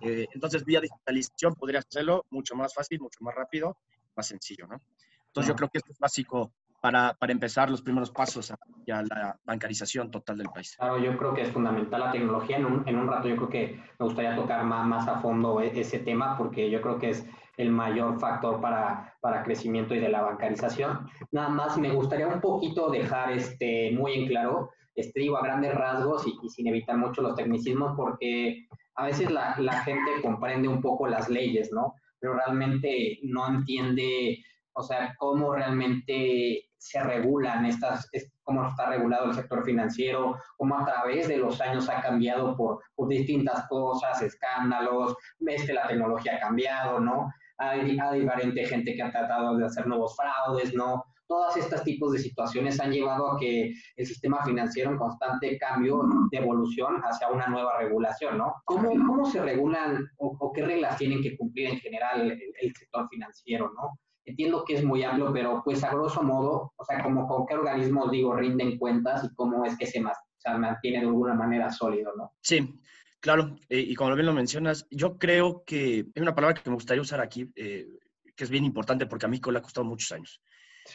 eh, 0.00 0.26
entonces, 0.32 0.64
vía 0.64 0.80
digitalización 0.80 1.54
podría 1.54 1.80
hacerlo 1.80 2.26
mucho 2.30 2.54
más 2.54 2.72
fácil, 2.74 3.00
mucho 3.00 3.18
más 3.20 3.34
rápido, 3.34 3.78
más 4.14 4.26
sencillo, 4.26 4.66
¿no? 4.66 4.80
Entonces, 5.26 5.48
yo 5.48 5.56
creo 5.56 5.68
que 5.68 5.78
esto 5.78 5.92
es 5.92 5.98
básico 5.98 6.52
para, 6.80 7.14
para 7.14 7.32
empezar 7.32 7.70
los 7.70 7.82
primeros 7.82 8.10
pasos 8.10 8.50
hacia 8.50 9.02
la 9.02 9.38
bancarización 9.44 10.10
total 10.10 10.38
del 10.38 10.48
país. 10.48 10.76
Claro, 10.78 10.98
yo 10.98 11.16
creo 11.16 11.34
que 11.34 11.42
es 11.42 11.50
fundamental 11.50 12.00
la 12.00 12.12
tecnología. 12.12 12.56
En 12.56 12.66
un, 12.66 12.88
en 12.88 12.96
un 12.96 13.08
rato 13.08 13.28
yo 13.28 13.36
creo 13.36 13.48
que 13.48 13.80
me 13.98 14.06
gustaría 14.06 14.36
tocar 14.36 14.64
más, 14.64 14.86
más 14.86 15.08
a 15.08 15.20
fondo 15.20 15.60
e, 15.60 15.78
ese 15.78 15.98
tema 16.00 16.36
porque 16.36 16.70
yo 16.70 16.80
creo 16.80 16.98
que 16.98 17.10
es 17.10 17.26
el 17.56 17.70
mayor 17.70 18.18
factor 18.20 18.60
para, 18.60 19.14
para 19.20 19.42
crecimiento 19.42 19.94
y 19.94 19.98
de 19.98 20.08
la 20.08 20.22
bancarización. 20.22 21.08
Nada 21.32 21.48
más 21.48 21.76
me 21.76 21.90
gustaría 21.90 22.28
un 22.28 22.40
poquito 22.40 22.90
dejar 22.90 23.32
este, 23.32 23.90
muy 23.92 24.14
en 24.14 24.28
claro, 24.28 24.70
este, 24.94 25.20
digo, 25.20 25.36
a 25.36 25.42
grandes 25.42 25.74
rasgos 25.74 26.26
y, 26.26 26.34
y 26.42 26.48
sin 26.48 26.68
evitar 26.68 26.96
mucho 26.96 27.20
los 27.22 27.34
tecnicismos 27.34 27.94
porque 27.96 28.68
a 28.98 29.04
veces 29.04 29.30
la, 29.30 29.54
la, 29.58 29.82
gente 29.84 30.20
comprende 30.22 30.66
un 30.66 30.80
poco 30.80 31.06
las 31.06 31.28
leyes, 31.28 31.70
¿no? 31.72 31.94
Pero 32.18 32.34
realmente 32.34 33.20
no 33.22 33.46
entiende, 33.46 34.38
o 34.78 34.82
sea, 34.82 35.14
cómo 35.18 35.52
realmente 35.52 36.70
se 36.76 37.02
regulan 37.02 37.66
estas, 37.66 38.08
cómo 38.44 38.68
está 38.68 38.90
regulado 38.90 39.26
el 39.26 39.34
sector 39.34 39.64
financiero, 39.64 40.36
cómo 40.56 40.78
a 40.78 40.84
través 40.84 41.26
de 41.26 41.36
los 41.36 41.60
años 41.60 41.88
ha 41.88 42.00
cambiado 42.00 42.56
por, 42.56 42.80
por 42.94 43.08
distintas 43.08 43.66
cosas, 43.68 44.22
escándalos, 44.22 45.16
ves 45.40 45.66
que 45.66 45.72
la 45.72 45.88
tecnología 45.88 46.36
ha 46.36 46.40
cambiado, 46.40 47.00
¿no? 47.00 47.28
Hay, 47.58 47.98
hay 47.98 48.20
diferente 48.20 48.64
gente 48.66 48.94
que 48.94 49.02
ha 49.02 49.10
tratado 49.10 49.56
de 49.56 49.66
hacer 49.66 49.86
nuevos 49.88 50.14
fraudes, 50.16 50.72
¿no? 50.72 51.04
todos 51.28 51.56
estos 51.58 51.84
tipos 51.84 52.12
de 52.12 52.18
situaciones 52.18 52.80
han 52.80 52.90
llevado 52.90 53.30
a 53.30 53.38
que 53.38 53.74
el 53.96 54.06
sistema 54.06 54.42
financiero 54.44 54.90
en 54.90 54.96
constante 54.96 55.58
cambio 55.58 56.00
de 56.30 56.38
evolución 56.38 57.00
hacia 57.02 57.28
una 57.28 57.46
nueva 57.46 57.78
regulación, 57.78 58.38
¿no? 58.38 58.54
¿Cómo, 58.64 58.88
cómo 58.88 59.26
se 59.26 59.42
regulan 59.42 60.08
o, 60.16 60.52
qué 60.52 60.64
reglas 60.64 60.96
tienen 60.96 61.22
que 61.22 61.36
cumplir 61.36 61.68
en 61.68 61.78
general 61.78 62.30
el, 62.30 62.74
sector 62.74 63.06
financiero, 63.10 63.70
¿no? 63.76 63.98
Entiendo 64.28 64.62
que 64.66 64.74
es 64.74 64.84
muy 64.84 65.02
amplio, 65.02 65.32
pero 65.32 65.62
pues 65.64 65.82
a 65.82 65.90
grosso 65.90 66.22
modo, 66.22 66.74
o 66.76 66.84
sea, 66.84 67.02
como 67.02 67.26
con 67.26 67.46
qué 67.46 67.54
organismos, 67.54 68.10
digo, 68.10 68.36
rinden 68.36 68.76
cuentas 68.76 69.24
y 69.24 69.34
cómo 69.34 69.64
es 69.64 69.74
que 69.78 69.86
se, 69.86 70.02
se 70.36 70.50
mantiene 70.50 71.00
de 71.00 71.06
alguna 71.06 71.32
manera 71.32 71.72
sólido, 71.72 72.12
¿no? 72.14 72.34
Sí, 72.42 72.78
claro. 73.20 73.56
Eh, 73.70 73.80
y 73.80 73.94
como 73.94 74.14
bien 74.14 74.26
lo 74.26 74.34
mencionas, 74.34 74.86
yo 74.90 75.16
creo 75.16 75.64
que 75.64 76.06
hay 76.14 76.22
una 76.22 76.34
palabra 76.34 76.60
que 76.60 76.68
me 76.68 76.74
gustaría 76.74 77.00
usar 77.00 77.22
aquí, 77.22 77.50
eh, 77.56 77.88
que 78.36 78.44
es 78.44 78.50
bien 78.50 78.66
importante 78.66 79.06
porque 79.06 79.24
a 79.24 79.30
mí 79.30 79.40
le 79.42 79.58
ha 79.58 79.62
costado 79.62 79.86
muchos 79.86 80.12
años. 80.12 80.42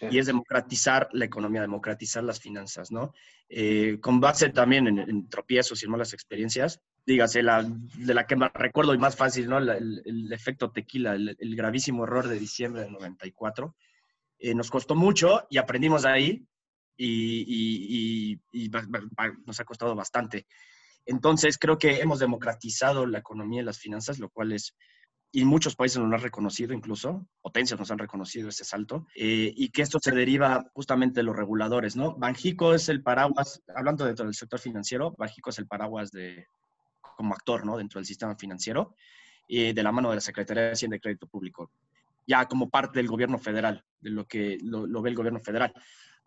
Y 0.09 0.17
es 0.17 0.25
democratizar 0.25 1.09
la 1.11 1.25
economía, 1.25 1.61
democratizar 1.61 2.23
las 2.23 2.39
finanzas, 2.39 2.91
¿no? 2.91 3.13
Eh, 3.49 3.99
con 3.99 4.19
base 4.19 4.49
también 4.49 4.87
en, 4.87 5.29
tropiezos 5.29 5.81
y 5.81 5.85
en 5.85 5.91
malas 5.91 6.13
experiencias, 6.13 6.81
dígase, 7.05 7.43
la, 7.43 7.63
de 7.63 8.13
la 8.13 8.25
que 8.25 8.35
más 8.35 8.51
recuerdo 8.53 8.93
y 8.93 8.97
más 8.97 9.15
fácil, 9.15 9.49
¿no? 9.49 9.57
el, 9.57 10.31
efecto 10.31 10.71
tequila, 10.71 11.15
el, 11.15 11.55
gravísimo 11.55 12.03
error 12.05 12.27
de 12.27 12.39
diciembre 12.39 12.83
del 12.83 12.93
94. 12.93 13.75
Eh, 14.39 14.55
nos 14.55 14.69
costó 14.69 14.95
mucho 14.95 15.45
y 15.49 15.57
aprendimos 15.57 16.03
de 16.03 16.09
ahí 16.09 16.47
y, 16.97 18.39
y, 18.51 18.71
nos 19.45 19.59
ha 19.59 19.65
costado 19.65 19.95
bastante. 19.95 20.47
Entonces, 21.05 21.57
creo 21.57 21.77
que 21.77 21.99
hemos 21.99 22.19
democratizado 22.19 23.05
la 23.05 23.19
economía 23.19 23.61
y 23.61 23.65
las 23.65 23.79
finanzas, 23.79 24.19
lo 24.19 24.29
cual 24.29 24.53
es 24.53 24.75
y 25.35 25.45
muchos 25.45 25.75
países 25.75 25.97
nos 25.97 26.09
lo 26.09 26.15
han 26.15 26.21
reconocido 26.21 26.73
incluso, 26.73 27.27
potencias 27.41 27.79
nos 27.79 27.89
han 27.89 27.97
reconocido 27.97 28.49
ese 28.49 28.63
salto, 28.63 29.07
eh, 29.15 29.51
y 29.55 29.69
que 29.69 29.81
esto 29.81 29.97
se 29.99 30.11
deriva 30.11 30.63
justamente 30.73 31.21
de 31.21 31.23
los 31.23 31.35
reguladores, 31.35 31.95
¿no? 31.95 32.15
Banjico 32.15 32.75
es 32.75 32.87
el 32.87 33.01
paraguas, 33.01 33.63
hablando 33.75 34.05
dentro 34.05 34.25
del 34.25 34.35
sector 34.35 34.59
financiero, 34.59 35.15
Banjico 35.17 35.49
es 35.49 35.57
el 35.57 35.65
paraguas 35.65 36.11
de, 36.11 36.45
como 37.15 37.33
actor, 37.33 37.65
¿no? 37.65 37.77
Dentro 37.77 37.99
del 37.99 38.05
sistema 38.05 38.35
financiero, 38.35 38.95
y 39.47 39.73
de 39.73 39.83
la 39.83 39.91
mano 39.91 40.09
de 40.09 40.15
la 40.15 40.21
Secretaría 40.21 40.63
de 40.63 40.71
Hacienda 40.71 40.97
y 40.97 40.99
Crédito 40.99 41.27
Público, 41.27 41.71
ya 42.25 42.45
como 42.47 42.69
parte 42.69 42.99
del 42.99 43.07
gobierno 43.07 43.37
federal, 43.37 43.83
de 43.99 44.09
lo 44.09 44.25
que 44.25 44.57
lo, 44.61 45.01
ve 45.01 45.09
el 45.09 45.15
gobierno 45.15 45.39
federal. 45.39 45.73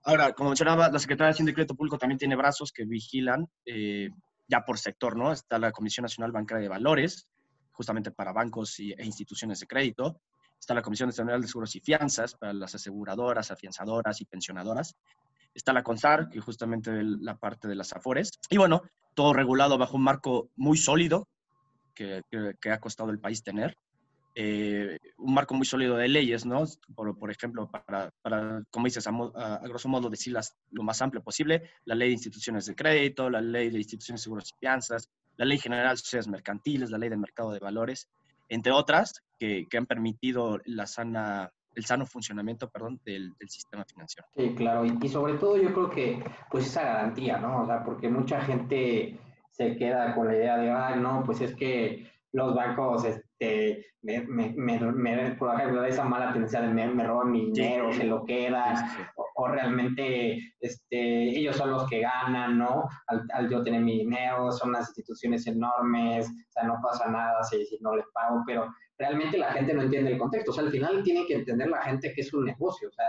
Ahora, 0.05 0.33
como 0.33 0.51
mencionaba, 0.51 0.91
la 0.91 0.99
Secretaría 0.99 1.29
de 1.29 1.33
Hacienda 1.33 1.53
y 1.53 1.55
Crédito 1.55 1.75
Público 1.75 1.99
también 1.99 2.19
tiene 2.19 2.37
brazos 2.37 2.73
que 2.73 2.85
vigilan 2.85 3.49
eh, 3.65 4.11
ya 4.47 4.65
por 4.65 4.79
sector, 4.79 5.17
¿no? 5.17 5.33
Está 5.33 5.59
la 5.59 5.73
Comisión 5.73 6.03
Nacional 6.03 6.33
Bancaria 6.33 6.63
de 6.63 6.69
Valores, 6.69 7.29
justamente 7.73 8.11
para 8.11 8.33
bancos 8.33 8.79
y, 8.79 8.93
e 8.93 9.05
instituciones 9.05 9.61
de 9.61 9.67
crédito. 9.67 10.21
Está 10.59 10.75
la 10.75 10.83
Comisión 10.83 11.09
Nacional 11.09 11.41
de 11.41 11.49
Seguros 11.49 11.75
y 11.77 11.81
Fianzas 11.81 12.35
para 12.35 12.53
las 12.53 12.75
aseguradoras, 12.75 13.51
afianzadoras 13.51 14.21
y 14.21 14.25
pensionadoras. 14.25 14.97
Está 15.57 15.73
la 15.73 15.83
CONSAR, 15.83 16.29
que 16.29 16.41
justamente 16.41 17.03
la 17.03 17.37
parte 17.37 17.67
de 17.67 17.75
las 17.75 17.93
AFORES. 17.95 18.31
Y 18.51 18.59
bueno, 18.59 18.83
todo 19.15 19.33
regulado 19.33 19.79
bajo 19.79 19.97
un 19.97 20.05
marco 20.05 20.51
muy 20.57 20.77
sólido 20.77 21.29
que, 21.95 22.23
que, 22.61 22.71
ha 22.71 22.79
costado 22.79 23.11
el 23.11 23.19
país 23.19 23.43
tener. 23.43 23.77
Eh, 24.35 24.99
un 25.17 25.33
marco 25.33 25.55
muy 25.55 25.65
sólido 25.65 25.97
de 25.97 26.09
leyes, 26.09 26.45
¿no? 26.45 26.65
Por, 26.95 27.31
ejemplo, 27.31 27.71
para, 27.71 28.11
para, 28.21 28.63
como 28.71 28.85
dices, 28.85 29.07
a, 29.07 29.61
grosso 29.63 29.89
modo 29.89 30.11
decirlas 30.11 30.55
lo 30.71 30.83
más 30.83 31.01
amplio 31.01 31.23
posible, 31.23 31.71
la 31.87 31.95
ley 31.95 32.09
de 32.09 32.15
instituciones 32.15 32.67
de 32.67 32.75
crédito, 32.75 33.31
la 33.31 33.41
ley 33.41 33.71
de 33.71 33.79
instituciones 33.79 34.21
de 34.21 34.25
seguros 34.25 34.53
y 34.53 34.59
fianzas, 34.61 35.09
la 35.39 35.47
Ley 35.47 35.59
General 35.59 35.95
de 35.95 35.97
Sociedades 35.97 36.29
Mercantiles, 36.29 36.91
la 36.91 36.99
Ley 36.99 37.09
de 37.09 37.17
Mercado 37.17 37.51
de 37.51 37.61
Valores, 37.61 38.11
entre 38.49 38.73
otras, 38.73 39.23
que, 39.39 39.67
han 39.77 39.87
permitido 39.87 40.61
la 40.65 40.87
sana, 40.87 41.53
el 41.77 41.85
sano 41.85 42.07
funcionamiento 42.07 42.69
perdón, 42.69 43.01
del, 43.05 43.35
sistema 43.47 43.85
financiero. 43.85 44.27
Sí, 44.35 44.55
claro, 44.57 44.85
y, 44.85 45.09
sobre 45.09 45.35
todo 45.35 45.57
yo 45.57 45.73
creo 45.73 45.91
que 45.91 46.25
pues 46.51 46.67
esa 46.67 46.83
garantía, 46.83 47.39
¿no? 47.39 47.63
O 47.63 47.67
sea, 47.67 47.85
porque 47.85 48.09
mucha 48.09 48.41
gente 48.41 49.21
se 49.51 49.77
queda 49.77 50.15
con 50.15 50.27
la 50.27 50.37
idea 50.37 50.57
de, 50.57 50.71
ah, 50.71 50.97
no, 50.97 51.23
pues 51.25 51.41
es 51.43 51.55
que 51.55 52.11
los 52.33 52.55
bancos, 52.55 53.05
este, 53.39 53.85
me, 54.03 54.55
me, 54.57 55.35
por 55.35 55.55
ejemplo, 55.55 55.85
esa 55.85 56.05
mala 56.05 56.33
tendencia 56.33 56.61
de 56.63 56.69
me, 56.69 57.05
roban 57.05 57.31
mi 57.31 57.47
dinero, 57.47 57.93
se 57.93 58.05
lo 58.05 58.25
quedan, 58.25 58.77
o, 59.35 59.49
realmente 59.49 60.39
este, 60.61 61.39
ellos 61.39 61.57
son 61.57 61.71
los 61.71 61.89
que 61.89 62.01
ganan, 62.01 62.59
¿no? 62.59 62.85
Al, 63.07 63.51
yo 63.51 63.63
tener 63.63 63.83
mi 63.83 63.99
dinero, 63.99 64.51
son 64.53 64.71
unas 64.71 64.89
instituciones 64.89 65.47
enormes, 65.47 66.29
o 66.29 66.53
sea, 66.53 66.65
no 66.65 66.81
pasa 66.83 67.11
nada 67.11 67.43
si, 67.45 67.65
si 67.67 67.79
no 67.81 67.97
les 67.97 68.07
pago, 68.15 68.43
pero 68.47 68.73
realmente 68.99 69.39
la 69.39 69.53
gente 69.53 69.75
no 69.75 69.83
entiende 69.83 70.13
el 70.13 70.19
contexto, 70.19 70.53
o 70.53 70.55
sea, 70.55 70.65
al 70.65 70.71
final 70.71 71.03
tiene 71.03 71.27
que 71.27 71.35
entender 71.35 71.69
la 71.69 71.83
gente 71.83 72.13
que 72.15 72.23
es 72.23 72.33
un 72.33 72.45
negocio, 72.45 72.89
o 72.89 72.93
sea, 72.93 73.07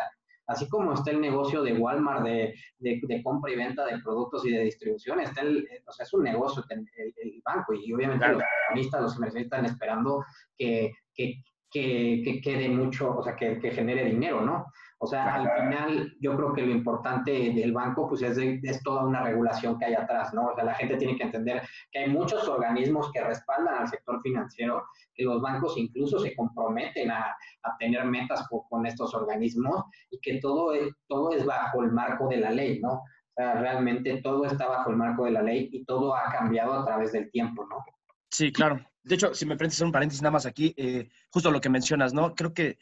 así 0.48 0.68
como 0.68 0.94
está 0.94 1.12
el 1.12 1.22
negocio 1.22 1.62
de 1.62 1.74
Walmart 1.74 2.24
de, 2.24 2.54
de, 2.80 3.24
compra 3.24 3.52
y 3.52 3.56
venta 3.56 3.86
de 3.86 4.00
productos 4.00 4.46
y 4.46 4.52
de 4.52 4.64
distribución, 4.64 5.20
está 5.20 5.42
el, 5.42 5.68
o 5.86 5.92
sea, 5.92 6.06
es 6.06 6.14
un 6.14 6.24
negocio 6.24 6.64
el, 6.70 7.14
el 7.18 7.42
banco 7.44 7.74
y 7.74 7.94
obviamente 7.94 8.28
los 8.28 8.42
inversionistas, 8.42 9.02
los 9.02 9.16
inversionistas 9.16 9.60
están 9.60 9.72
esperando 9.74 10.26
que, 10.58 10.94
que, 11.14 11.44
que, 11.70 12.42
quede 12.42 12.70
mucho, 12.70 13.18
o 13.18 13.24
sea, 13.24 13.36
que, 13.36 13.60
que 13.60 13.72
genere 13.72 14.06
dinero, 14.06 14.42
¿no? 14.42 14.66
O 15.00 15.06
sea, 15.06 15.36
al 15.36 15.52
final 15.62 16.16
yo 16.20 16.36
creo 16.36 16.54
que 16.54 16.64
lo 16.64 16.72
importante 16.72 17.32
del 17.32 17.72
banco 17.72 18.10
pues 18.10 18.24
es, 18.24 18.38
es, 18.38 18.82
toda 18.82 19.04
una 19.04 19.22
regulación 19.22 19.78
que 19.78 19.86
hay 19.86 19.94
atrás, 19.94 20.34
¿no? 20.34 20.48
O 20.48 20.56
sea, 20.56 20.64
la 20.64 20.74
gente 20.74 20.98
tiene 20.98 21.16
que 21.16 21.24
entender 21.24 21.62
que 21.92 22.00
hay 22.00 22.10
muchos 22.10 22.48
organismos 22.48 23.12
que 23.12 23.24
respaldan 23.24 23.76
al 23.76 23.88
sector 23.88 24.20
financiero, 24.24 24.84
que 25.14 25.24
los 25.24 25.40
bancos 25.40 25.78
incluso 25.78 26.18
se 26.20 26.36
comprometen 26.36 27.12
a, 27.12 27.36
a 27.64 27.78
tener 27.78 28.06
metas 28.06 28.48
con 28.70 28.86
estos 28.88 29.14
organismos 29.14 29.84
y 30.10 30.20
que 30.20 30.40
todo 30.40 30.74
es, 30.74 30.92
todo 31.08 31.32
es 31.32 31.46
bajo 31.46 31.84
el 31.84 31.92
marco 31.92 32.28
de 32.28 32.38
la 32.38 32.50
ley, 32.50 32.80
¿no? 32.80 32.94
O 32.94 33.04
sea, 33.36 33.54
realmente 33.62 34.20
todo 34.24 34.46
está 34.46 34.68
bajo 34.68 34.90
el 34.90 34.98
marco 34.98 35.26
de 35.26 35.32
la 35.32 35.44
ley 35.44 35.70
y 35.72 35.86
todo 35.86 36.16
ha 36.16 36.32
cambiado 36.32 36.74
a 36.74 36.84
través 36.84 37.12
del 37.12 37.30
tiempo, 37.30 37.68
¿no? 37.70 37.86
Sí, 38.32 38.52
claro. 38.52 38.80
De 39.04 39.14
hecho, 39.14 39.34
si 39.36 39.46
me 39.46 39.56
permites 39.56 39.80
un 39.82 39.92
paréntesis 39.92 40.24
nada 40.24 40.32
más 40.32 40.48
aquí, 40.48 40.74
eh, 40.76 41.08
justo 41.30 41.52
lo 41.52 41.62
que 41.62 41.70
mencionas, 41.70 42.16
¿no? 42.16 42.34
Creo 42.34 42.54
que 42.54 42.80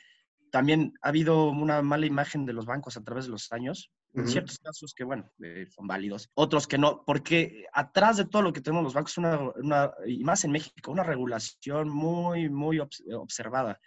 también 0.56 0.94
ha 1.02 1.10
habido 1.10 1.50
una 1.50 1.82
mala 1.82 2.06
imagen 2.06 2.46
de 2.46 2.54
los 2.54 2.66
bancos 2.66 2.96
a 2.96 3.04
través 3.04 3.26
de 3.26 3.32
los 3.32 3.52
años. 3.52 3.92
En 4.14 4.26
ciertos 4.26 4.58
casos 4.58 4.94
que, 4.94 5.04
bueno, 5.04 5.30
eh, 5.44 5.68
son 5.70 5.86
válidos, 5.86 6.30
otros 6.34 6.66
que 6.66 6.78
no, 6.78 7.04
porque 7.06 7.66
atrás 7.74 8.16
de 8.16 8.24
todo 8.24 8.42
lo 8.42 8.54
que 8.54 8.62
tenemos 8.62 8.86
los 8.86 8.94
bancos, 8.94 9.18
una, 9.18 9.38
una, 9.38 9.92
y 10.08 10.24
más 10.24 10.46
en 10.46 10.54
México, 10.54 10.94
una 10.94 11.04
regulación 11.04 11.90
muy, 11.90 12.48
muy 12.48 12.80
observada. 12.80 13.82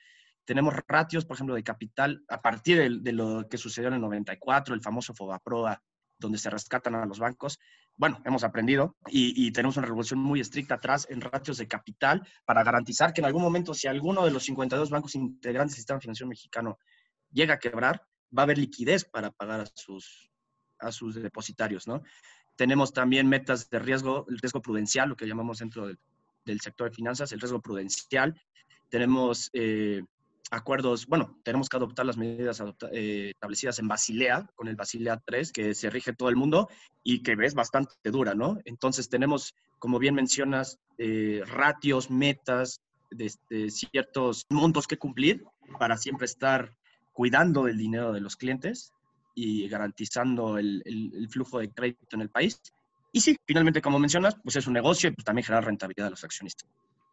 Tenemos 0.45 0.75
ratios, 0.87 1.25
por 1.25 1.37
ejemplo, 1.37 1.55
de 1.55 1.63
capital 1.63 2.23
a 2.29 2.43
partir 2.43 2.77
de, 2.77 2.99
de, 3.01 3.13
lo 3.13 3.49
que 3.49 3.57
sucedió 3.57 3.89
en 3.89 3.95
el 3.95 4.03
94, 4.03 4.75
el 4.75 4.83
famoso 4.83 5.15
Fobaproa, 5.15 5.83
donde 6.19 6.37
se 6.37 6.51
rescatan 6.51 6.97
a 6.97 7.07
los 7.07 7.19
bancos 7.19 7.59
bueno, 7.99 8.23
hemos 8.25 8.45
aprendido 8.45 8.97
y, 9.09 9.51
tenemos 9.51 9.77
una 9.77 9.87
regulación 9.87 10.21
muy 10.21 10.41
estricta 10.41 10.77
atrás 10.77 11.07
en 11.11 11.21
ratios 11.21 11.59
de 11.59 11.67
capital 11.67 12.27
para 12.45 12.63
garantizar 12.63 13.13
que 13.13 13.21
en 13.21 13.25
algún 13.25 13.43
momento, 13.43 13.75
si 13.75 13.89
alguno 13.89 14.25
de 14.25 14.31
los 14.31 14.45
52 14.45 14.89
bancos 14.89 15.17
integrantes 15.17 15.73
del 15.73 15.79
sistema 15.79 16.01
financiero 16.01 16.29
mexicano 16.29 16.79
llega 17.33 17.55
a 17.55 17.59
quebrar, 17.59 18.01
va 18.37 18.43
a 18.43 18.45
haber 18.45 18.59
liquidez 18.59 19.05
para 19.05 19.33
pagar 19.33 19.61
a 19.63 19.67
sus, 19.75 20.31
a 20.79 20.93
sus 20.93 21.17
depositarios, 21.17 21.89
¿no? 21.89 22.03
Tenemos 22.55 22.93
también 22.93 23.29
metas 23.29 23.69
de 23.69 23.81
riesgo, 23.81 24.27
el 24.29 24.39
riesgo 24.39 24.63
prudencial, 24.63 25.09
lo 25.09 25.17
que 25.17 25.27
llamamos 25.27 25.59
dentro 25.59 25.89
del, 25.89 26.61
sector 26.61 26.89
de 26.89 26.95
finanzas, 26.95 27.33
el 27.33 27.41
riesgo 27.41 27.61
prudencial. 27.61 28.41
Tenemos 28.89 29.51
eh, 29.53 30.03
acuerdos, 30.51 31.07
bueno, 31.07 31.39
tenemos 31.45 31.69
que 31.69 31.77
adoptar 31.77 32.07
las 32.07 32.17
medidas 32.17 32.63
eh, 32.93 33.31
establecidas 33.35 33.79
en 33.79 33.89
Basilea, 33.89 34.47
con 34.55 34.69
el 34.69 34.77
Basilea 34.77 35.21
3, 35.25 35.53
que 35.53 35.75
se 35.75 35.91
rige 35.91 36.13
todo 36.13 36.29
el 36.29 36.37
mundo 36.37 36.69
y 37.03 37.23
que 37.23 37.37
es 37.43 37.55
bastante 37.55 37.95
dura, 38.11 38.35
¿no? 38.35 38.59
Entonces 38.65 39.09
tenemos, 39.09 39.55
como 39.79 39.99
bien 39.99 40.15
mencionas, 40.15 40.79
eh, 40.99 41.43
ratios, 41.47 42.11
metas, 42.11 42.81
de, 43.11 43.71
ciertos 43.71 44.45
montos 44.51 44.87
que 44.87 44.99
cumplir 44.99 45.45
para 45.79 45.97
siempre 45.97 46.27
estar 46.27 46.75
cuidando 47.13 47.65
del 47.65 47.79
dinero 47.79 48.13
de 48.13 48.21
los 48.21 48.37
clientes 48.37 48.93
y 49.35 49.69
garantizando 49.69 50.59
el, 50.59 50.83
flujo 51.31 51.59
de 51.59 51.71
crédito 51.71 52.17
en 52.17 52.23
el 52.23 52.31
país. 52.31 52.61
Y 53.13 53.21
sí, 53.21 53.37
finalmente, 53.47 53.81
como 53.81 53.99
mencionas, 53.99 54.37
pues 54.43 54.57
es 54.57 54.67
un 54.67 54.75
negocio 54.75 55.09
y 55.09 55.13
pues 55.13 55.25
también 55.25 55.45
genera 55.45 55.63
rentabilidad 55.63 56.09
a 56.09 56.11
los 56.11 56.25
accionistas. 56.25 56.69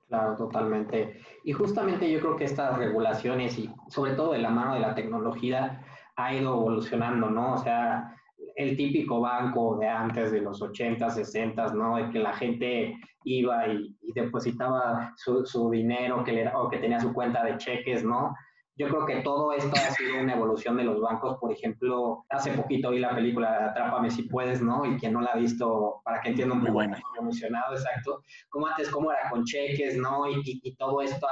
Claro, 0.08 0.36
totalmente. 0.36 1.20
Y 1.44 1.52
justamente 1.54 2.12
yo 2.12 2.20
creo 2.20 2.36
que 2.36 2.44
estas 2.44 2.78
regulaciones 2.78 3.58
y 3.58 3.74
sobre 3.88 4.14
todo 4.14 4.34
de 4.34 4.40
la 4.40 4.50
mano 4.50 4.76
de 4.76 4.80
la 4.80 4.94
tecnología 4.94 5.84
ha 6.16 6.34
ido 6.34 6.54
evolucionando, 6.54 7.30
¿no? 7.30 7.54
O 7.54 7.58
sea, 7.58 8.16
el 8.56 8.78
típico 8.78 9.20
banco 9.20 9.78
de 9.78 9.88
antes 9.88 10.32
de 10.32 10.42
los 10.42 10.62
80, 10.62 11.10
60, 11.10 11.74
¿no? 11.74 11.98
De 11.98 12.10
que 12.10 12.20
la 12.20 12.34
gente 12.34 12.96
iba 13.24 13.68
y, 13.68 13.96
depositaba 14.14 15.14
su, 15.18 15.46
su 15.46 15.70
dinero 15.72 16.24
que 16.24 16.32
le, 16.32 16.48
o 16.56 16.70
que 16.70 16.78
tenía 16.78 17.02
su 17.02 17.12
cuenta 17.12 17.44
de 17.44 17.58
cheques, 17.58 18.04
¿no? 18.04 18.34
Yo 18.78 18.90
creo 18.90 19.06
que 19.06 19.22
todo 19.22 19.54
esto 19.54 19.72
ha 19.74 19.92
sido 19.92 20.20
una 20.22 20.34
evolución 20.34 20.76
de 20.76 20.84
los 20.84 21.00
bancos. 21.00 21.38
Por 21.40 21.52
ejemplo, 21.52 22.26
hace 22.30 22.52
poquito 22.52 22.92
vi 22.92 23.00
la 23.00 23.16
película 23.16 23.68
Atrápame 23.68 24.12
si 24.12 24.24
puedes, 24.24 24.62
¿no? 24.62 24.86
Y 24.86 24.98
quien 24.98 25.14
no 25.14 25.22
la 25.22 25.32
ha 25.32 25.38
visto, 25.38 26.02
para 26.04 26.20
que 26.20 26.30
entienda 26.30 26.56
un 26.56 26.62
poco, 26.62 26.74
buena. 26.74 27.02
emocionado, 27.18 27.74
exacto. 27.74 28.22
Como 28.50 28.68
antes, 28.68 28.90
cómo 28.90 29.12
era 29.12 29.30
con 29.30 29.46
cheques, 29.46 29.98
¿no? 29.98 30.30
Y, 30.30 30.42
y, 30.44 30.76
todo 30.76 31.02
esto, 31.02 31.26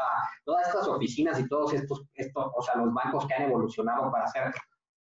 todas 0.46 0.68
estas 0.68 0.88
oficinas 0.88 1.38
y 1.40 1.48
todos 1.50 1.74
estos, 1.74 2.06
estos, 2.14 2.52
o 2.56 2.62
sea, 2.62 2.76
los 2.76 2.94
bancos 2.94 3.28
que 3.28 3.34
han 3.34 3.44
evolucionado 3.44 4.10
para 4.10 4.26
hacer 4.26 4.54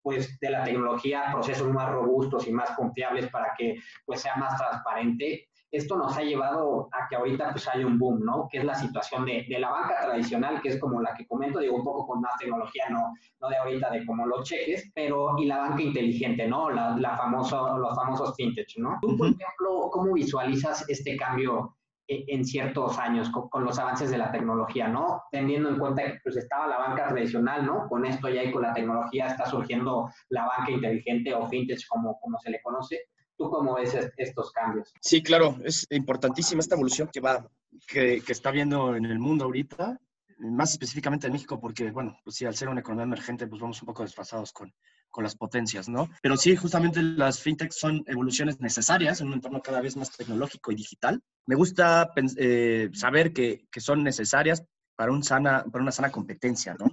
pues 0.02 0.40
de 0.40 0.52
la 0.52 0.64
tecnología 0.64 1.30
procesos 1.32 1.68
más 1.72 1.90
robustos 1.90 2.48
y 2.48 2.52
más 2.52 2.70
confiables 2.76 3.28
para 3.32 3.56
que 3.58 3.82
pues 4.06 4.22
sea 4.22 4.36
más 4.36 4.56
transparente 4.56 5.50
esto 5.76 5.98
nos 5.98 6.16
ha 6.18 6.22
llevado 6.22 6.90
a 6.92 7.08
que 7.08 7.16
ahorita 7.16 7.52
pues 7.52 7.68
hay 7.68 7.84
un 7.84 7.98
boom, 8.00 8.24
¿no? 8.24 8.48
Que 8.50 8.60
es 8.60 8.64
la 8.64 8.76
situación 8.76 9.26
de, 9.26 9.46
de, 9.50 9.60
la 9.60 9.72
banca 9.72 10.02
tradicional, 10.02 10.62
que 10.62 10.70
es 10.70 10.80
como 10.80 11.02
la 11.02 11.14
que 11.14 11.28
comento, 11.28 11.60
digo, 11.60 11.76
un 11.76 11.84
poco 11.84 12.08
con 12.08 12.22
más 12.22 12.34
tecnología, 12.40 12.86
no, 12.90 13.14
no 13.42 13.50
de 13.50 13.58
ahorita 13.58 13.90
de 13.92 14.06
como 14.06 14.26
los 14.26 14.48
cheques, 14.48 14.92
pero 14.94 15.36
y 15.38 15.46
la 15.46 15.58
banca 15.58 15.82
inteligente, 15.82 16.48
¿no? 16.48 16.70
La, 16.70 16.96
la 16.98 17.18
famoso, 17.18 17.78
los 17.78 17.96
famosos 17.96 18.36
fintech, 18.36 18.78
¿no? 18.78 18.98
Tú, 19.02 19.18
por 19.18 19.28
ejemplo, 19.28 19.90
¿cómo 19.92 20.14
visualizas 20.14 20.88
este 20.90 21.18
cambio 21.18 21.76
en 22.08 22.46
ciertos 22.46 22.98
años 23.00 23.30
con, 23.32 23.64
los 23.64 23.80
avances 23.80 24.12
de 24.12 24.18
la 24.18 24.32
tecnología, 24.32 24.88
¿no? 24.88 25.24
Teniendo 25.32 25.70
en 25.70 25.80
cuenta 25.80 26.04
que 26.04 26.20
pues 26.24 26.38
estaba 26.38 26.68
la 26.68 26.78
banca 26.78 27.08
tradicional, 27.08 27.66
¿no? 27.66 27.88
Con 27.90 28.06
esto 28.06 28.30
ya 28.30 28.44
y 28.44 28.52
con 28.52 28.62
la 28.62 28.74
tecnología 28.74 29.28
está 29.28 29.46
surgiendo 29.46 30.10
la 30.30 30.46
banca 30.46 30.72
inteligente 30.72 31.34
o 31.34 31.48
fintech 31.48 31.88
como, 31.88 32.20
como 32.20 32.38
se 32.40 32.52
le 32.52 32.62
conoce. 32.62 33.00
¿Tú 33.38 33.50
cómo 33.50 33.76
ves 33.76 33.96
estos 34.18 34.52
cambios? 34.52 34.94
Sí, 35.02 35.22
claro, 35.22 35.58
es 35.64 35.86
importantísima 35.90 36.62
esta 36.62 36.76
evolución 36.76 37.10
que 37.12 37.20
va, 37.20 37.50
que, 37.88 38.22
que 38.22 38.32
está 38.32 38.52
viendo 38.52 38.96
en 38.96 39.06
el 39.06 39.20
mundo 39.20 39.46
ahorita, 39.46 40.00
más 40.40 40.72
específicamente 40.72 41.28
en 41.28 41.34
México, 41.34 41.60
porque, 41.60 41.92
bueno, 41.92 42.18
pues 42.24 42.36
sí, 42.36 42.46
al 42.46 42.56
ser 42.56 42.70
una 42.70 42.82
economía 42.82 43.04
emergente, 43.06 43.48
pues 43.48 43.62
vamos 43.62 43.82
un 43.82 43.88
poco 43.88 44.04
desfasados 44.04 44.52
con, 44.52 44.74
con 45.10 45.24
las 45.24 45.36
potencias, 45.36 45.88
¿no? 45.88 46.10
Pero 46.22 46.36
sí, 46.36 46.56
justamente 46.56 47.02
las 47.02 47.40
fintechs 47.40 47.78
son 47.78 48.04
evoluciones 48.06 48.60
necesarias 48.60 49.22
en 49.22 49.28
un 49.28 49.34
entorno 49.36 49.62
cada 49.62 49.82
vez 49.82 49.96
más 49.96 50.12
tecnológico 50.12 50.72
y 50.72 50.76
digital. 50.76 51.22
Me 51.46 51.56
gusta 51.56 52.12
eh, 52.38 52.90
saber 52.94 53.32
que, 53.32 53.66
que, 53.72 53.80
son 53.80 54.04
necesarias 54.04 54.64
para, 54.96 55.12
un 55.12 55.24
sana, 55.24 55.64
para 55.72 55.82
una 55.82 55.94
sana 55.94 56.12
competencia, 56.12 56.76
¿no? 56.78 56.88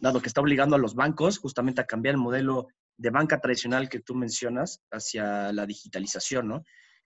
Dado 0.00 0.20
que 0.20 0.28
está 0.28 0.40
obligando 0.40 0.76
a 0.76 0.78
los 0.78 0.94
bancos 0.94 1.38
justamente 1.38 1.80
a 1.80 1.86
cambiar 1.86 2.16
el 2.16 2.20
modelo 2.20 2.68
de 2.98 3.10
banca 3.10 3.40
tradicional 3.40 3.88
que 3.88 4.00
tú 4.00 4.14
mencionas 4.14 4.82
hacia 4.90 5.52
la 5.52 5.64
digitalización, 5.64 6.48
¿no? 6.48 6.64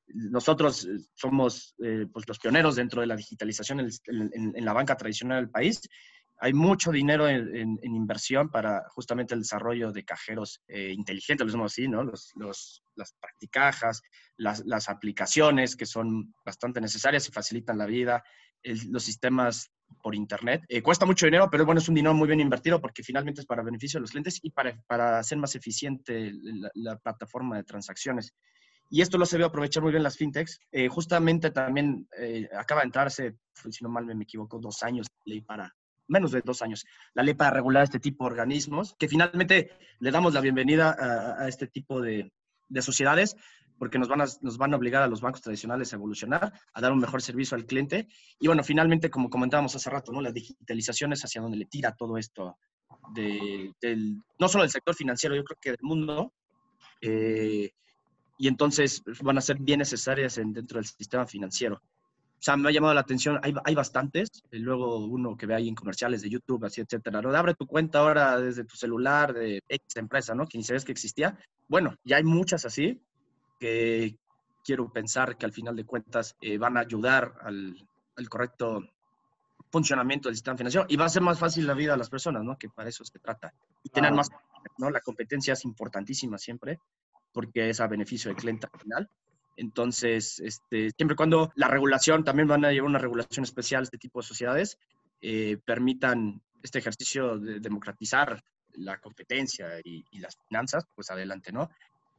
Nosotros 0.09 0.85
eh, 0.85 0.99
somos 1.15 1.75
eh, 1.83 2.07
pues 2.13 2.27
los 2.27 2.39
pioneros 2.39 2.77
dentro 2.77 3.03
de 3.03 3.07
la 3.07 3.17
digitalización 3.17 3.81
en, 3.81 4.65
la 4.65 4.73
banca 4.73 4.97
tradicional 4.97 5.43
del 5.43 5.51
país 5.51 5.81
hay 6.39 6.55
mucho 6.55 6.91
dinero 6.91 7.29
en, 7.29 7.79
inversión 7.85 8.51
para 8.51 8.83
justamente 8.89 9.33
el 9.33 9.43
desarrollo 9.43 9.93
de 9.93 10.05
cajeros 10.05 10.61
eh, 10.67 10.93
inteligentes, 10.93 11.47
lo 11.47 11.47
decimos 11.47 11.73
así, 11.73 11.87
¿no? 11.87 12.03
Las 12.03 13.15
practicajas, 13.21 14.03
las, 14.37 14.89
aplicaciones 14.89 15.77
que 15.77 15.87
son 15.87 16.35
bastante 16.45 16.81
necesarias 16.81 17.29
y 17.29 17.33
facilitan 17.33 17.79
la 17.79 17.87
vida, 17.87 18.25
los 18.65 19.05
sistemas 19.05 19.71
por 20.03 20.15
Internet. 20.15 20.65
Eh, 20.69 20.83
cuesta 20.83 21.07
mucho 21.07 21.27
dinero, 21.27 21.49
pero 21.51 21.65
bueno, 21.65 21.81
es 21.81 21.89
un 21.89 21.95
dinero 21.95 22.15
muy 22.15 22.27
bien 22.27 22.41
invertido 22.41 22.81
porque 22.81 23.03
finalmente 23.03 23.41
es 23.41 23.47
para 23.47 23.63
beneficio 23.63 23.99
de 23.99 24.03
los 24.03 24.11
clientes 24.11 24.39
y 24.43 24.51
para, 24.51 24.81
para 24.87 25.19
hacer 25.19 25.39
más 25.39 25.55
eficiente 25.55 26.33
la, 26.75 26.97
plataforma 26.97 27.57
de 27.57 27.65
transacciones. 27.65 28.35
Y 28.91 29.01
esto 29.01 29.19
lo 29.19 29.27
se 29.27 29.39
ve 29.39 29.45
aprovechar 29.45 29.83
muy 29.83 29.93
bien 29.93 30.03
las 30.03 30.17
fintechs. 30.17 30.61
Eh, 30.71 30.89
justamente 30.89 31.51
también 31.51 32.07
acaba 32.57 32.83
de 32.83 32.87
entrarse, 32.87 33.37
si 33.71 33.83
no 33.83 33.89
mal 33.89 34.05
me 34.05 34.25
equivoco, 34.25 34.59
dos 34.59 34.83
años 34.83 35.07
ley 35.25 35.41
para 35.41 35.75
menos 36.09 36.31
de 36.33 36.43
dos 36.45 36.63
años, 36.63 36.85
la 37.15 37.23
ley 37.23 37.35
para 37.35 37.51
regular 37.51 37.83
este 37.83 37.99
tipo 37.99 38.25
de 38.25 38.33
organismos, 38.33 38.95
que 38.99 39.09
finalmente 39.09 39.71
le 39.99 40.11
damos 40.11 40.35
la 40.35 40.41
bienvenida 40.41 40.97
a, 40.99 41.49
este 41.49 41.67
tipo 41.67 42.01
de, 42.01 42.31
sociedades, 42.81 43.37
porque 43.83 43.99
nos 43.99 44.07
van, 44.07 44.21
a, 44.21 44.27
nos 44.43 44.59
van 44.59 44.73
a 44.73 44.77
obligar 44.77 45.03
a 45.03 45.09
los 45.09 45.21
bancos 45.21 45.41
tradicionales 45.41 45.93
a 45.93 45.97
evolucionar, 45.97 46.53
a 46.73 46.81
dar 46.81 46.93
un 46.93 47.01
mejor 47.01 47.21
servicio 47.21 47.57
al 47.57 47.67
cliente. 47.67 48.07
Y 48.39 48.47
bueno, 48.47 48.63
finalmente, 48.63 49.11
como 49.11 49.29
comentábamos 49.29 49.75
hace 49.75 49.91
rato, 49.91 50.13
¿no? 50.13 50.21
la 50.21 50.31
digitalización 50.31 51.13
es 51.13 51.25
hacia 51.25 51.43
donde 51.43 51.57
le 51.57 51.65
tira 51.65 51.91
todo 51.91 52.17
esto, 52.17 52.59
de, 53.13 53.73
del, 53.81 54.23
no 54.39 54.47
solo 54.47 54.63
del 54.63 54.71
sector 54.71 54.95
financiero, 54.95 55.35
yo 55.35 55.43
creo 55.43 55.59
que 55.61 55.71
del 55.71 55.81
mundo. 55.83 56.33
Eh, 57.01 57.73
y 58.39 58.47
entonces 58.47 59.03
van 59.21 59.39
a 59.39 59.41
ser 59.41 59.57
bien 59.59 59.81
necesarias 59.81 60.37
dentro 60.37 60.79
del 60.79 60.87
sistema 60.87 61.27
financiero. 61.27 61.75
O 61.75 62.39
sea, 62.39 62.57
me 62.57 62.69
ha 62.69 62.73
llamado 62.73 62.95
la 62.95 63.01
atención, 63.01 63.41
hay, 63.43 63.53
hay 63.65 63.75
bastantes, 63.75 64.45
y 64.53 64.61
luego 64.61 64.99
uno 65.07 65.37
que 65.37 65.47
ve 65.47 65.57
ahí 65.57 65.69
en 65.69 65.75
comerciales 65.75 66.23
de 66.23 66.31
YouTube, 66.31 66.65
así, 66.67 66.81
etcétera, 66.81 67.21
¿no? 67.21 67.35
abre 67.35 67.55
tu 67.55 67.67
cuenta 67.67 67.99
ahora 67.99 68.39
desde 68.39 68.63
tu 68.63 68.77
celular 68.77 69.35
de 69.35 69.61
X 69.69 69.97
empresa, 69.97 70.37
¿no? 70.37 70.47
Que 70.47 70.57
ni 70.57 70.63
sabes 70.63 70.85
que 70.85 70.93
existía. 70.93 71.37
Bueno, 71.67 71.97
ya 72.05 72.19
hay 72.19 72.23
muchas 72.23 72.65
así 72.65 73.03
que 73.63 74.17
quiero 74.65 74.93
pensar 74.93 75.37
que 75.37 75.47
al 75.47 75.53
final 75.53 75.77
de 75.77 75.85
cuentas 75.85 76.37
eh, 76.41 76.59
van 76.59 76.77
a 76.77 76.81
ayudar 76.81 77.35
al, 77.43 77.77
al, 78.17 78.29
correcto 78.29 78.83
funcionamiento 79.71 80.29
del 80.29 80.35
sistema 80.35 80.57
financiero 80.57 80.85
y 80.89 80.97
va 80.97 81.05
a 81.05 81.09
ser 81.09 81.23
más 81.23 81.39
fácil 81.39 81.65
la 81.65 81.75
vida 81.75 81.95
a 81.95 81.97
las 81.97 82.11
personas, 82.11 82.43
¿no? 82.43 82.59
Que 82.59 82.69
para 82.69 82.89
eso 82.89 83.05
se 83.05 83.21
trata. 83.21 83.55
Y 83.85 83.91
tener 83.91 84.13
más, 84.13 84.31
¿no? 84.79 84.91
La 84.91 85.01
competencia 85.01 85.53
es 85.53 85.65
importantísima 85.65 86.39
siempre 86.39 86.81
porque 87.33 87.71
es 87.71 87.81
a 87.81 87.87
beneficio 87.87 88.31
del 88.31 88.37
cliente 88.37 88.67
al 88.73 88.81
final. 88.81 89.11
Entonces, 89.57 90.41
este, 90.41 90.91
siempre 90.91 91.15
y 91.15 91.17
cuando 91.17 91.53
la 91.55 91.69
regulación, 91.69 92.25
también 92.25 92.49
van 92.49 92.65
a 92.65 92.73
llevar 92.73 92.91
una 92.91 92.99
regulación 92.99 93.45
especial 93.45 93.83
a 93.83 93.85
este 93.85 93.99
tipo 93.99 94.21
de 94.21 94.27
sociedades, 94.27 94.77
eh, 95.21 95.57
permitan 95.65 96.43
este 96.65 96.81
ejercicio 96.81 97.39
de 97.39 97.61
democratizar 97.61 98.43
la 98.75 98.99
competencia 98.99 99.69
y, 99.85 100.05
las 100.19 100.37
finanzas, 100.49 100.85
pues 100.95 101.11
adelante, 101.11 101.53
¿no? 101.53 101.71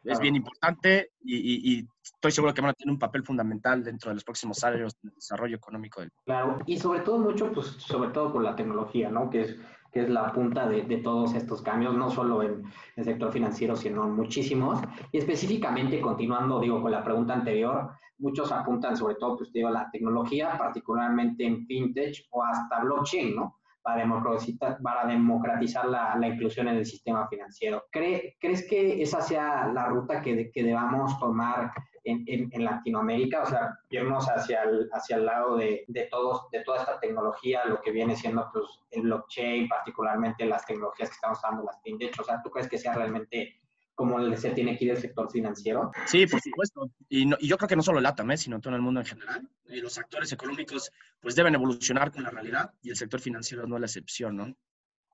Es 0.04 0.20
bien 0.20 0.36
importante 0.36 1.12
y, 1.24 1.78
y, 1.78 1.88
estoy 2.04 2.32
seguro 2.32 2.54
que 2.54 2.62
van 2.62 2.72
a 2.72 2.74
tener 2.74 2.92
un 2.92 3.00
papel 3.00 3.24
fundamental 3.24 3.84
dentro 3.84 4.10
de 4.10 4.16
los 4.16 4.24
próximos 4.24 4.62
años 4.64 4.98
del 5.02 5.14
desarrollo 5.16 5.56
económico 5.56 6.02
del 6.02 6.12
Claro, 6.26 6.60
y 6.66 6.78
sobre 6.78 7.00
todo 7.02 7.20
mucho, 7.20 7.52
pues 7.54 7.68
sobre 7.68 8.10
todo 8.10 8.32
con 8.32 8.44
la 8.44 8.56
tecnología, 8.56 9.10
¿no? 9.10 9.30
Que 9.30 9.42
es 9.42 9.58
que 9.94 10.02
es 10.02 10.10
la 10.10 10.34
punta 10.34 10.68
de, 10.68 10.82
de 10.82 10.98
todos 10.98 11.36
estos 11.36 11.62
cambios, 11.62 11.96
no 11.96 12.10
solo 12.10 12.42
en 12.42 12.64
el 12.96 13.06
sector 13.06 13.32
financiero, 13.32 13.76
sino 13.76 14.06
en 14.06 14.16
muchísimos. 14.16 14.80
Y 15.12 15.20
específicamente, 15.20 16.02
continuando, 16.02 16.60
digo, 16.60 16.82
con 16.82 16.92
la 16.92 17.04
pregunta 17.04 17.36
anterior, 17.36 17.92
muchos 18.18 18.52
apuntan 18.52 18.98
sobre 18.98 19.16
todo, 19.16 19.38
pues 19.38 19.54
digo, 19.54 19.70
la 19.70 19.90
tecnología, 19.92 20.58
particularmente 20.58 21.46
en 21.46 21.68
fintech 21.68 22.26
o 22.32 22.44
hasta 22.44 22.80
blockchain, 22.84 23.36
¿no? 23.36 23.60
Para 23.84 23.98
democratizar, 23.98 24.82
para 24.82 25.06
democratizar 25.06 25.86
la, 25.86 26.16
la, 26.16 26.28
inclusión 26.28 26.70
en 26.70 26.78
el 26.78 26.86
sistema 26.86 27.28
financiero. 27.28 27.84
¿Cree, 27.92 28.38
¿Crees 28.40 28.66
que 28.66 29.02
esa 29.02 29.22
sea 29.22 29.68
la 29.68 29.88
ruta 29.88 30.22
que, 30.22 30.50
que 30.52 30.64
debamos 30.64 31.20
tomar 31.20 31.72
en, 32.06 32.50
en, 32.52 32.64
Latinoamérica, 32.66 33.44
o 33.44 33.46
sea, 33.46 33.80
irnos 33.90 34.26
hacia 34.28 34.64
el, 34.64 34.90
hacia 34.92 35.18
el 35.18 35.26
lado 35.26 35.56
de, 35.56 35.86
de, 35.88 36.04
todos, 36.06 36.50
de 36.52 36.62
toda 36.64 36.80
esta 36.80 37.00
tecnología, 37.00 37.66
lo 37.66 37.82
que 37.82 37.92
viene 37.92 38.16
siendo 38.16 38.50
pues, 38.52 38.66
el 38.92 39.04
blockchain, 39.04 39.68
particularmente 39.68 40.46
las 40.46 40.66
tecnologías 40.66 41.10
que 41.10 41.16
estamos 41.16 41.38
usando, 41.38 41.64
las 41.64 41.82
fintech, 41.82 42.20
o 42.20 42.24
sea, 42.24 42.42
¿tú 42.42 42.50
crees 42.50 42.68
que 42.68 42.78
sea 42.78 42.94
realmente 42.94 43.63
como 43.96 44.36
se 44.36 44.52
tiene 44.52 44.78
que 44.78 44.86
ir 44.86 44.92
el 44.92 44.98
sector 44.98 45.32
financiero? 45.32 45.92
Sí, 46.08 46.26
por 46.26 46.42
supuesto. 46.42 46.92
Y, 47.10 47.32
y 47.44 47.48
yo 47.48 47.58
creo 47.58 47.68
que 47.68 47.76
no 47.76 47.84
solo 47.84 48.00
el 48.00 48.06
ATAM, 48.06 48.32
¿eh? 48.32 48.38
sino 48.38 48.60
todo 48.60 48.76
el 48.76 48.82
mundo 48.82 49.00
en 49.02 49.06
general. 49.06 49.48
Y 49.68 49.82
los 49.82 49.98
actores 49.98 50.32
económicos 50.32 50.92
pues 51.20 51.36
deben 51.36 51.56
evolucionar 51.56 52.12
con 52.12 52.24
la 52.24 52.30
realidad 52.30 52.74
y 52.82 52.90
el 52.90 52.96
sector 52.96 53.20
financiero 53.20 53.68
no 53.68 53.76
es 53.76 53.82
la 53.82 53.88
excepción, 53.88 54.36
¿no? 54.36 54.56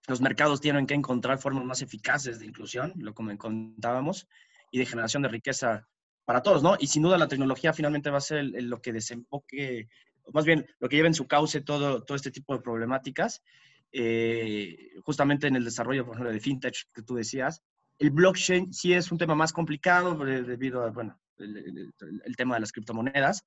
Los 0.07 0.21
mercados 0.21 0.61
tienen 0.61 0.87
que 0.87 0.95
encontrar 0.95 1.39
formas 1.39 1.65
más 1.65 1.81
eficaces 1.81 2.39
de 2.39 2.45
inclusión, 2.45 2.93
lo 2.95 3.13
como 3.13 3.37
contábamos, 3.37 4.27
y 4.71 4.79
de 4.79 4.85
generación 4.85 5.23
de 5.23 5.29
riqueza 5.29 5.87
para 6.25 6.41
todos, 6.41 6.63
¿no? 6.63 6.75
Y 6.79 6.87
sin 6.87 7.03
duda 7.03 7.17
la 7.17 7.27
tecnología 7.27 7.73
finalmente 7.73 8.09
va 8.09 8.17
a 8.17 8.21
ser 8.21 8.45
lo 8.45 8.81
que 8.81 8.93
desemboque, 8.93 9.89
más 10.33 10.45
bien 10.45 10.65
lo 10.79 10.87
que 10.87 10.95
lleve 10.95 11.07
en 11.07 11.13
su 11.13 11.27
cauce 11.27 11.61
todo, 11.61 12.03
todo 12.03 12.15
este 12.15 12.31
tipo 12.31 12.53
de 12.53 12.61
problemáticas, 12.61 13.43
eh, 13.91 14.91
justamente 15.03 15.47
en 15.47 15.55
el 15.55 15.65
desarrollo, 15.65 16.05
por 16.05 16.15
ejemplo, 16.15 16.31
de 16.31 16.39
fintech 16.39 16.91
que 16.93 17.01
tú 17.01 17.15
decías. 17.15 17.63
El 17.99 18.11
blockchain 18.11 18.73
sí 18.73 18.93
es 18.93 19.11
un 19.11 19.17
tema 19.17 19.35
más 19.35 19.53
complicado 19.53 20.25
eh, 20.25 20.41
debido 20.41 20.83
a, 20.83 20.89
bueno, 20.89 21.19
el, 21.37 22.35
tema 22.37 22.55
de 22.55 22.61
las 22.61 22.71
criptomonedas, 22.71 23.43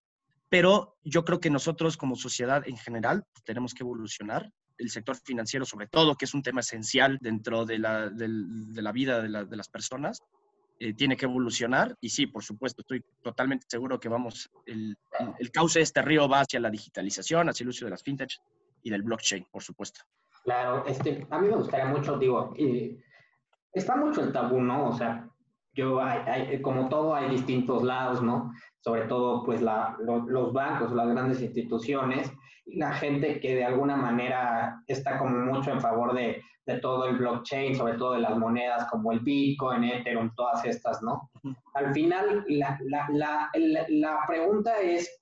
pero 0.48 0.96
yo 1.02 1.24
creo 1.24 1.40
que 1.40 1.50
nosotros 1.50 1.96
como 1.96 2.16
sociedad 2.16 2.62
en 2.66 2.76
general 2.76 3.24
tenemos 3.44 3.74
que 3.74 3.82
evolucionar 3.82 4.50
el 4.78 4.90
sector 4.90 5.16
financiero 5.16 5.64
sobre 5.64 5.86
todo, 5.86 6.16
que 6.16 6.26
es 6.26 6.34
un 6.34 6.42
tema 6.42 6.60
esencial 6.60 7.18
dentro 7.20 7.64
de 7.64 7.78
la, 7.78 8.10
de 8.10 8.82
la 8.82 8.92
vida 8.92 9.22
de, 9.22 9.46
de, 9.46 9.56
las 9.56 9.68
personas, 9.68 10.22
eh, 10.78 10.94
tiene 10.94 11.16
que 11.16 11.26
evolucionar 11.26 11.96
y 12.00 12.10
sí, 12.10 12.26
por 12.26 12.42
supuesto, 12.42 12.82
estoy 12.82 13.04
totalmente 13.22 13.66
seguro 13.68 14.00
que 14.00 14.08
vamos, 14.08 14.50
el, 14.66 14.96
el, 15.38 15.50
cauce 15.50 15.78
de 15.78 15.84
este 15.84 16.02
río 16.02 16.28
va 16.28 16.40
hacia 16.40 16.60
la 16.60 16.70
digitalización, 16.70 17.48
hacia 17.48 17.64
el 17.64 17.68
uso 17.70 17.84
de 17.84 17.92
las 17.92 18.02
fintech 18.02 18.32
y 18.82 18.90
del 18.90 19.02
blockchain, 19.02 19.46
por 19.50 19.62
supuesto. 19.62 20.00
Claro, 20.42 20.84
este, 20.86 21.26
a 21.30 21.38
mí 21.38 21.48
me 21.48 21.56
gustaría 21.56 21.86
mucho, 21.86 22.18
digo, 22.18 22.52
eh, 22.58 22.98
está 23.72 23.96
mucho 23.96 24.22
el 24.22 24.32
tabú, 24.32 24.60
¿no? 24.60 24.88
O 24.88 24.92
sea, 24.92 25.28
yo, 25.74 26.02
hay, 26.02 26.60
como 26.60 26.88
todo, 26.88 27.14
hay 27.14 27.30
distintos 27.30 27.82
lados, 27.82 28.22
¿no? 28.22 28.52
Sobre 28.80 29.02
todo, 29.02 29.44
pues, 29.44 29.62
la, 29.62 29.96
los 30.00 30.52
bancos, 30.52 30.92
las 30.92 31.08
grandes 31.08 31.40
instituciones, 31.40 32.30
y 32.66 32.78
la 32.78 32.92
gente 32.92 33.40
que 33.40 33.56
de 33.56 33.64
alguna 33.64 33.96
manera 33.96 34.82
está 34.86 35.18
como 35.18 35.36
mucho 35.38 35.70
en 35.70 35.80
favor 35.80 36.14
de, 36.14 36.42
de 36.66 36.78
todo 36.78 37.06
el 37.06 37.16
blockchain, 37.16 37.74
sobre 37.74 37.94
todo 37.94 38.12
de 38.12 38.20
las 38.20 38.36
monedas 38.38 38.86
como 38.90 39.12
el 39.12 39.20
Bitcoin, 39.20 39.84
Ethereum, 39.84 40.32
todas 40.36 40.64
estas, 40.64 41.02
¿no? 41.02 41.30
Al 41.74 41.92
final, 41.92 42.44
la, 42.48 42.78
la, 42.84 43.08
la, 43.10 43.50
la, 43.88 44.18
pregunta 44.26 44.80
es 44.80 45.21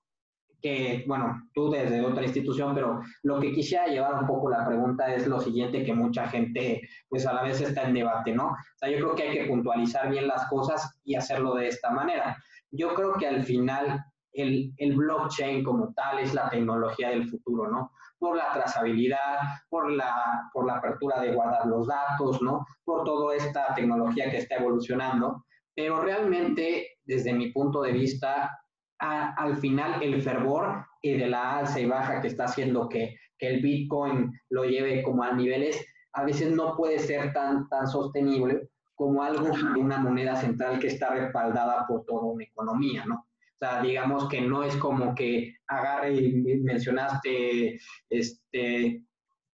que, 0.60 1.04
bueno, 1.06 1.42
tú 1.54 1.70
desde 1.70 2.04
otra 2.04 2.24
institución, 2.24 2.74
pero 2.74 3.00
lo 3.22 3.40
que 3.40 3.52
quisiera 3.52 3.86
llevar 3.86 4.14
un 4.14 4.26
poco 4.26 4.50
la 4.50 4.66
pregunta 4.66 5.14
es 5.14 5.26
lo 5.26 5.40
siguiente, 5.40 5.84
que 5.84 5.92
mucha 5.92 6.28
gente, 6.28 6.82
pues 7.08 7.26
a 7.26 7.32
la 7.32 7.42
vez 7.42 7.60
está 7.60 7.82
en 7.82 7.94
debate, 7.94 8.32
¿no? 8.32 8.48
O 8.48 8.78
sea, 8.78 8.90
yo 8.90 8.98
creo 8.98 9.14
que 9.14 9.22
hay 9.24 9.32
que 9.32 9.48
puntualizar 9.48 10.10
bien 10.10 10.28
las 10.28 10.46
cosas 10.48 10.98
y 11.04 11.14
hacerlo 11.14 11.54
de 11.54 11.68
esta 11.68 11.90
manera. 11.90 12.36
Yo 12.70 12.94
creo 12.94 13.14
que 13.14 13.26
al 13.26 13.42
final 13.44 14.04
el, 14.32 14.72
el, 14.76 14.94
blockchain 14.94 15.64
como 15.64 15.92
tal 15.94 16.20
es 16.20 16.34
la 16.34 16.48
tecnología 16.48 17.10
del 17.10 17.28
futuro, 17.28 17.68
¿no? 17.68 17.92
Por 18.18 18.36
la 18.36 18.52
trazabilidad, 18.52 19.38
por 19.68 19.90
la, 19.90 20.48
por 20.52 20.66
la 20.66 20.76
apertura 20.76 21.20
de 21.20 21.32
guardar 21.32 21.66
los 21.66 21.86
datos, 21.86 22.40
¿no? 22.42 22.64
Por 22.84 23.04
toda 23.04 23.34
esta 23.34 23.74
tecnología 23.74 24.30
que 24.30 24.38
está 24.38 24.56
evolucionando. 24.56 25.44
Pero 25.74 26.00
realmente, 26.02 26.98
desde 27.04 27.32
mi 27.32 27.50
punto 27.50 27.82
de 27.82 27.92
vista, 27.92 28.59
al 29.00 29.56
final 29.56 30.02
el 30.02 30.20
fervor 30.22 30.84
y 31.02 31.16
de 31.16 31.26
la 31.26 31.58
alza 31.58 31.80
y 31.80 31.86
baja 31.86 32.20
que 32.20 32.28
está 32.28 32.44
haciendo 32.44 32.88
que, 32.88 33.16
que, 33.38 33.48
el 33.48 33.62
Bitcoin 33.62 34.32
lo 34.50 34.64
lleve 34.64 35.02
como 35.02 35.22
a 35.22 35.32
niveles, 35.32 35.84
a 36.12 36.24
veces 36.24 36.54
no 36.54 36.76
puede 36.76 36.98
ser 36.98 37.32
tan, 37.32 37.68
tan 37.68 37.86
sostenible 37.86 38.68
como 38.94 39.22
algo 39.22 39.56
de 39.56 39.80
una 39.80 39.98
moneda 39.98 40.36
central 40.36 40.78
que 40.78 40.88
está 40.88 41.10
respaldada 41.14 41.86
por 41.88 42.04
toda 42.04 42.24
una 42.24 42.44
economía, 42.44 43.06
¿no? 43.06 43.14
O 43.14 43.58
sea, 43.58 43.82
digamos 43.82 44.28
que 44.28 44.42
no 44.42 44.62
es 44.62 44.76
como 44.76 45.14
que 45.14 45.54
agarre 45.66 46.14
y 46.14 46.32
mencionaste 46.58 47.78
este 48.10 49.02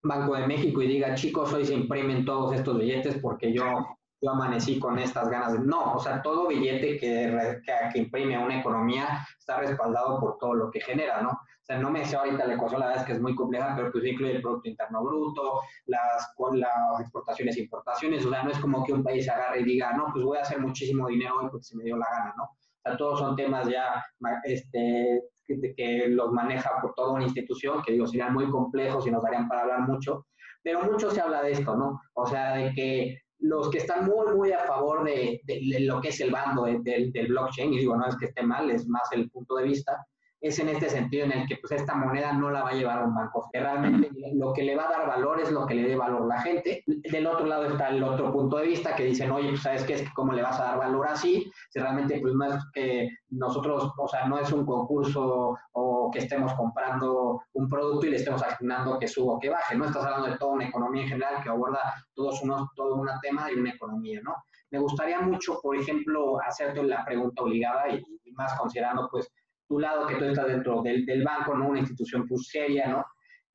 Banco 0.02 0.36
de 0.36 0.46
México 0.46 0.82
y 0.82 0.88
diga, 0.88 1.14
chicos, 1.14 1.52
hoy 1.52 1.64
se 1.64 1.74
imprimen 1.74 2.24
todos 2.24 2.54
estos 2.54 2.78
billetes 2.78 3.18
porque 3.18 3.52
yo 3.52 3.95
yo 4.26 4.32
amanecí 4.32 4.78
con 4.78 4.98
estas 4.98 5.28
ganas 5.30 5.52
de... 5.52 5.60
No, 5.60 5.94
o 5.94 6.00
sea, 6.00 6.20
todo 6.20 6.48
billete 6.48 6.98
que, 6.98 7.60
que, 7.92 7.98
imprime 7.98 8.36
una 8.36 8.58
economía 8.58 9.24
está 9.38 9.58
respaldado 9.58 10.18
por 10.18 10.36
todo 10.38 10.54
lo 10.54 10.70
que 10.70 10.80
genera, 10.80 11.22
¿no? 11.22 11.30
O 11.30 11.64
sea, 11.66 11.78
no 11.78 11.90
me 11.90 12.04
sé 12.04 12.16
ahorita 12.16 12.46
la 12.46 12.54
ecuación, 12.54 12.80
la 12.80 12.86
verdad 12.86 13.02
es 13.02 13.06
que 13.06 13.12
es 13.14 13.20
muy 13.20 13.34
compleja, 13.34 13.74
pero 13.76 13.90
pues 13.92 14.04
incluye 14.04 14.36
el 14.36 14.42
Producto 14.42 14.68
Interno 14.68 15.02
Bruto, 15.02 15.60
las, 15.86 16.34
las 16.52 17.00
exportaciones 17.00 17.56
e 17.56 17.62
importaciones, 17.62 18.26
o 18.26 18.30
sea, 18.30 18.42
no 18.42 18.50
es 18.50 18.58
como 18.58 18.84
que 18.84 18.92
un 18.92 19.02
país 19.02 19.28
agarre 19.28 19.60
y 19.60 19.64
diga, 19.64 19.92
no, 19.92 20.06
pues 20.12 20.24
voy 20.24 20.38
a 20.38 20.42
hacer 20.42 20.60
muchísimo 20.60 21.08
dinero 21.08 21.38
hoy 21.40 21.48
porque 21.50 21.64
se 21.64 21.76
me 21.76 21.84
dio 21.84 21.96
la 21.96 22.06
gana, 22.10 22.34
¿no? 22.36 22.44
O 22.44 22.80
sea, 22.82 22.96
todos 22.96 23.18
son 23.20 23.36
temas 23.36 23.68
ya 23.68 24.04
este, 24.44 25.22
que, 25.44 25.74
que 25.76 26.08
los 26.08 26.32
maneja 26.32 26.80
por 26.80 26.94
toda 26.94 27.12
una 27.12 27.24
institución, 27.24 27.82
que 27.82 27.92
digo, 27.92 28.06
serían 28.06 28.32
muy 28.32 28.50
complejos 28.50 29.06
y 29.06 29.10
nos 29.10 29.22
darían 29.22 29.48
para 29.48 29.62
hablar 29.62 29.80
mucho, 29.82 30.26
pero 30.62 30.82
mucho 30.82 31.10
se 31.12 31.20
habla 31.20 31.42
de 31.42 31.52
esto, 31.52 31.76
¿no? 31.76 32.00
O 32.14 32.26
sea, 32.26 32.54
de 32.54 32.72
que 32.72 33.25
los 33.40 33.70
que 33.70 33.78
están 33.78 34.06
muy, 34.06 34.34
muy 34.34 34.52
a 34.52 34.60
favor 34.60 35.04
de, 35.04 35.40
lo 35.80 36.00
que 36.00 36.08
es 36.08 36.20
el 36.20 36.30
bando 36.30 36.64
del 36.64 37.26
blockchain, 37.28 37.72
y 37.72 37.78
digo, 37.78 37.96
no 37.96 38.06
es 38.06 38.16
que 38.16 38.26
esté 38.26 38.42
mal, 38.42 38.70
es 38.70 38.86
más 38.88 39.10
el 39.12 39.30
punto 39.30 39.56
de 39.56 39.64
vista, 39.64 40.06
es 40.40 40.58
en 40.58 40.68
este 40.68 40.88
sentido 40.88 41.24
en 41.24 41.32
el 41.32 41.48
que 41.48 41.56
pues 41.56 41.72
esta 41.72 41.94
moneda 41.94 42.32
no 42.32 42.50
la 42.50 42.62
va 42.62 42.70
a 42.70 42.74
llevar 42.74 42.98
a 42.98 43.04
un 43.04 43.14
banco, 43.14 43.48
que 43.52 43.60
realmente 43.60 44.10
lo 44.34 44.52
que 44.52 44.62
le 44.62 44.76
va 44.76 44.84
a 44.84 44.90
dar 44.90 45.06
valor 45.06 45.40
es 45.40 45.50
lo 45.50 45.66
que 45.66 45.74
le 45.74 45.88
dé 45.88 45.96
valor 45.96 46.26
la 46.26 46.40
gente. 46.40 46.84
Del 46.86 47.26
otro 47.26 47.46
lado 47.46 47.66
está 47.66 47.88
el 47.88 48.02
otro 48.02 48.32
punto 48.32 48.58
de 48.58 48.66
vista 48.66 48.94
que 48.94 49.04
dicen, 49.04 49.30
oye, 49.30 49.50
pues 49.50 49.62
sabes 49.62 49.84
qué 49.84 49.94
es 49.94 50.10
cómo 50.14 50.32
le 50.32 50.42
vas 50.42 50.60
a 50.60 50.64
dar 50.64 50.78
valor 50.78 51.08
así, 51.08 51.50
si 51.70 51.80
realmente 51.80 52.20
pues 52.20 52.34
no 52.34 52.44
es 52.46 52.64
que 52.72 53.08
nosotros, 53.30 53.92
o 53.96 54.08
sea, 54.08 54.26
no 54.26 54.38
es 54.38 54.52
un 54.52 54.66
concurso 54.66 55.56
o 55.72 56.10
que 56.12 56.20
estemos 56.20 56.52
comprando 56.54 57.42
un 57.54 57.68
producto 57.68 58.06
y 58.06 58.10
le 58.10 58.16
estemos 58.16 58.42
asignando 58.42 58.98
que 58.98 59.08
suba 59.08 59.34
o 59.34 59.40
que 59.40 59.50
baje, 59.50 59.76
¿no? 59.76 59.86
Estás 59.86 60.04
hablando 60.04 60.28
de 60.28 60.38
toda 60.38 60.52
una 60.52 60.68
economía 60.68 61.02
en 61.02 61.08
general 61.08 61.42
que 61.42 61.48
aborda 61.48 61.94
todos 62.14 62.42
unos, 62.42 62.68
todo 62.74 62.96
un 62.96 63.08
tema 63.22 63.46
de 63.46 63.54
una 63.54 63.70
economía, 63.70 64.20
¿no? 64.22 64.34
Me 64.70 64.78
gustaría 64.78 65.20
mucho, 65.20 65.58
por 65.62 65.76
ejemplo, 65.76 66.40
hacerte 66.40 66.82
la 66.82 67.04
pregunta 67.04 67.42
obligada 67.42 67.88
y 67.88 68.02
más 68.32 68.54
considerando 68.58 69.08
pues 69.10 69.30
tu 69.68 69.78
lado, 69.78 70.06
que 70.06 70.16
tú 70.16 70.24
estás 70.24 70.46
dentro 70.46 70.82
del, 70.82 71.04
del 71.06 71.24
banco, 71.24 71.54
¿no? 71.54 71.68
Una 71.68 71.80
institución 71.80 72.26
pues 72.26 72.48
seria, 72.48 72.88
¿no? 72.88 73.04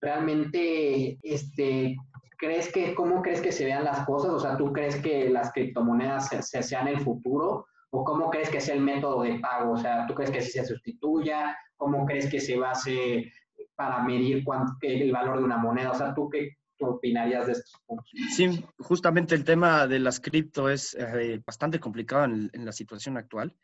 Realmente, 0.02 1.19
este, 1.21 1.95
¿crees 2.38 2.71
que, 2.71 2.95
cómo 2.95 3.21
crees 3.21 3.39
que 3.39 3.52
se 3.52 3.65
vean 3.65 3.84
las 3.84 4.06
cosas? 4.06 4.32
O 4.32 4.39
sea, 4.39 4.58
¿tú 4.58 4.74
crees 4.74 4.95
que 4.97 5.30
las 5.30 5.52
criptomonedas 5.52 6.30
se, 6.30 6.63
sean 6.63 6.88
el 6.88 7.00
futuro? 7.00 7.67
¿O 7.91 8.04
cómo 8.04 8.30
crees 8.30 8.50
que 8.50 8.60
sea 8.60 8.76
el 8.76 8.82
método 8.82 9.21
de 9.21 9.39
pago? 9.39 9.74
O 9.74 9.78
sea, 9.78 10.08
¿tú 10.08 10.15
crees 10.15 10.32
que 10.32 10.41
si 10.41 10.52
se 10.52 10.65
sustituya? 10.65 11.56
¿Cómo 11.78 12.06
crees 12.06 12.30
que 12.30 12.39
se 12.39 12.58
base 12.58 13.32
para 13.76 14.04
medir 14.04 14.43
cuánto, 14.43 14.74
el 14.82 15.12
valor 15.12 15.38
de 15.38 15.43
una 15.43 15.58
moneda? 15.58 15.91
O 15.91 15.95
sea, 15.95 16.13
¿tú 16.15 16.30
qué, 16.30 16.58
opinarías 16.80 17.45
de 17.45 17.52
estos 17.52 17.80
puntos? 17.86 18.10
Sí, 18.36 18.65
justamente 18.80 19.36
el 19.36 19.43
tema 19.43 19.86
de 19.86 20.00
las 20.00 20.19
cripto 20.19 20.67
es 20.67 20.95
eh, 20.95 21.39
bastante 21.45 21.80
complicado 21.80 22.26
en, 22.26 22.50
en, 22.54 22.65
la 22.65 22.71
situación 22.71 23.17
actual 23.17 23.56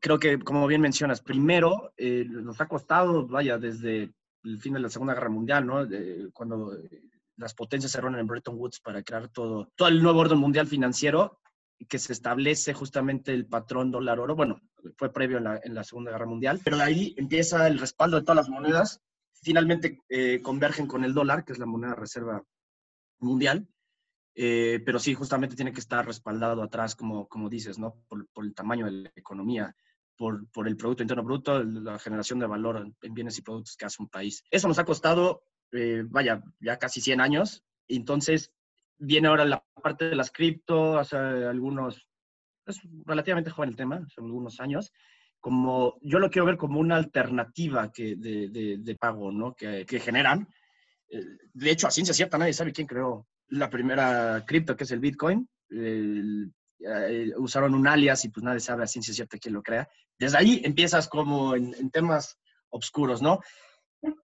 creo 0.00 0.18
que, 0.18 0.38
como 0.38 0.66
bien 0.66 0.80
mencionas, 0.80 1.20
primero 1.20 1.92
eh, 1.96 2.24
nos 2.28 2.60
ha 2.60 2.68
costado, 2.68 3.26
vaya, 3.26 3.58
desde 3.58 4.12
el 4.44 4.58
fin 4.60 4.74
de 4.74 4.80
la 4.80 4.88
Segunda 4.88 5.14
Guerra 5.14 5.30
Mundial, 5.30 5.66
¿no? 5.66 5.86
cuando 6.32 6.74
eh, 6.74 7.02
las 7.36 7.54
potencias 7.54 7.92
se 7.92 8.00
reunen 8.00 8.20
en 8.20 8.26
Bretton 8.26 8.56
Woods 8.58 8.80
para 8.80 9.02
crear 9.02 9.28
todo, 9.28 9.68
todo 9.76 9.88
el 9.88 10.02
nuevo 10.02 10.20
orden 10.20 10.38
mundial 10.38 10.66
financiero 10.66 11.38
que 11.88 11.98
se 11.98 12.12
establece 12.12 12.74
justamente 12.74 13.32
el 13.32 13.46
patrón 13.46 13.90
dólar-oro. 13.90 14.36
Bueno, 14.36 14.60
fue 14.96 15.12
previo 15.12 15.38
en 15.38 15.44
la, 15.44 15.60
en 15.62 15.74
la, 15.74 15.84
Segunda 15.84 16.10
Guerra 16.12 16.26
Mundial, 16.26 16.60
pero 16.62 16.76
ahí 16.76 17.14
empieza 17.16 17.66
el 17.66 17.78
respaldo 17.78 18.16
de 18.16 18.22
todas 18.22 18.36
las 18.36 18.48
monedas. 18.48 19.00
Finalmente 19.42 20.00
eh, 20.08 20.40
convergen 20.42 20.86
con 20.86 21.04
el 21.04 21.14
dólar, 21.14 21.44
que 21.44 21.52
es 21.52 21.58
la 21.58 21.66
moneda 21.66 21.94
reserva 21.94 22.42
mundial. 23.18 23.66
Pero 24.34 24.98
sí, 24.98 25.14
justamente 25.14 25.56
tiene 25.56 25.72
que 25.72 25.80
estar 25.80 26.06
respaldado 26.06 26.62
atrás, 26.62 26.96
como, 26.96 27.28
como 27.28 27.48
dices, 27.48 27.78
¿no? 27.78 28.02
Por, 28.08 28.28
por 28.28 28.44
el 28.44 28.54
tamaño 28.54 28.86
de 28.86 28.92
la 28.92 29.12
economía 29.14 29.74
por, 30.16 30.48
por, 30.50 30.68
el 30.68 30.76
Producto 30.76 31.02
Interno 31.02 31.24
Bruto, 31.24 31.62
la 31.64 31.98
generación 31.98 32.38
de 32.38 32.46
valor 32.46 32.92
en 33.02 33.14
bienes 33.14 33.38
y 33.38 33.42
productos 33.42 33.76
que 33.76 33.86
hace 33.86 34.02
un 34.02 34.08
país. 34.08 34.44
Eso 34.50 34.68
nos 34.68 34.78
ha 34.78 34.84
costado, 34.84 35.44
eh, 35.72 36.04
vaya, 36.06 36.42
ya 36.60 36.78
casi 36.78 37.00
100 37.00 37.20
años. 37.20 37.64
Entonces, 37.88 38.52
viene 38.98 39.28
ahora 39.28 39.44
la 39.44 39.64
parte 39.82 40.10
de 40.10 40.16
las 40.16 40.30
cripto, 40.30 40.98
hace 40.98 41.16
algunos, 41.16 42.06
es 42.66 42.80
relativamente 43.04 43.50
joven 43.50 43.70
el 43.70 43.76
tema, 43.76 43.96
hace 43.96 44.20
algunos 44.20 44.60
años, 44.60 44.92
como 45.40 45.98
yo 46.02 46.20
lo 46.20 46.30
quiero 46.30 46.46
ver 46.46 46.56
como 46.56 46.78
una 46.78 46.96
alternativa 46.96 47.90
que, 47.90 48.14
de, 48.14 48.48
de, 48.48 48.76
de 48.78 48.94
pago, 48.94 49.32
¿no? 49.32 49.56
Que, 49.56 49.84
que 49.84 49.98
generan. 49.98 50.46
Eh, 51.08 51.20
de 51.52 51.70
hecho, 51.70 51.88
a 51.88 51.90
ciencia 51.90 52.14
cierta 52.14 52.38
nadie 52.38 52.52
sabe 52.52 52.72
quién 52.72 52.86
creó 52.86 53.26
la 53.52 53.68
primera 53.68 54.44
cripto, 54.46 54.76
que 54.76 54.84
es 54.84 54.90
el 54.90 55.00
Bitcoin. 55.00 55.48
Eh, 55.70 57.32
usaron 57.36 57.74
un 57.74 57.86
alias 57.86 58.24
y 58.24 58.30
pues 58.30 58.42
nadie 58.42 58.60
sabe 58.60 58.82
a 58.82 58.88
ciencia 58.88 59.14
cierta 59.14 59.38
quién 59.38 59.54
lo 59.54 59.62
crea. 59.62 59.88
Desde 60.18 60.38
ahí 60.38 60.62
empiezas 60.64 61.08
como 61.08 61.54
en, 61.54 61.90
temas 61.90 62.38
oscuros, 62.70 63.22
¿no? 63.22 63.40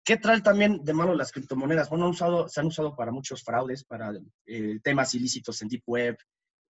¿Qué 0.02 0.16
trae 0.16 0.40
también 0.40 0.82
de 0.82 0.92
malo 0.92 1.14
las 1.14 1.30
criptomonedas? 1.30 1.88
Bueno, 1.88 2.06
han 2.06 2.10
usado, 2.10 2.48
se 2.48 2.60
han 2.60 2.66
usado 2.66 2.96
para 2.96 3.12
muchos 3.12 3.44
fraudes, 3.44 3.84
para 3.84 4.12
eh, 4.46 4.80
temas 4.82 5.14
ilícitos 5.14 5.62
en 5.62 5.68
Deep 5.68 5.82
Web, 5.86 6.18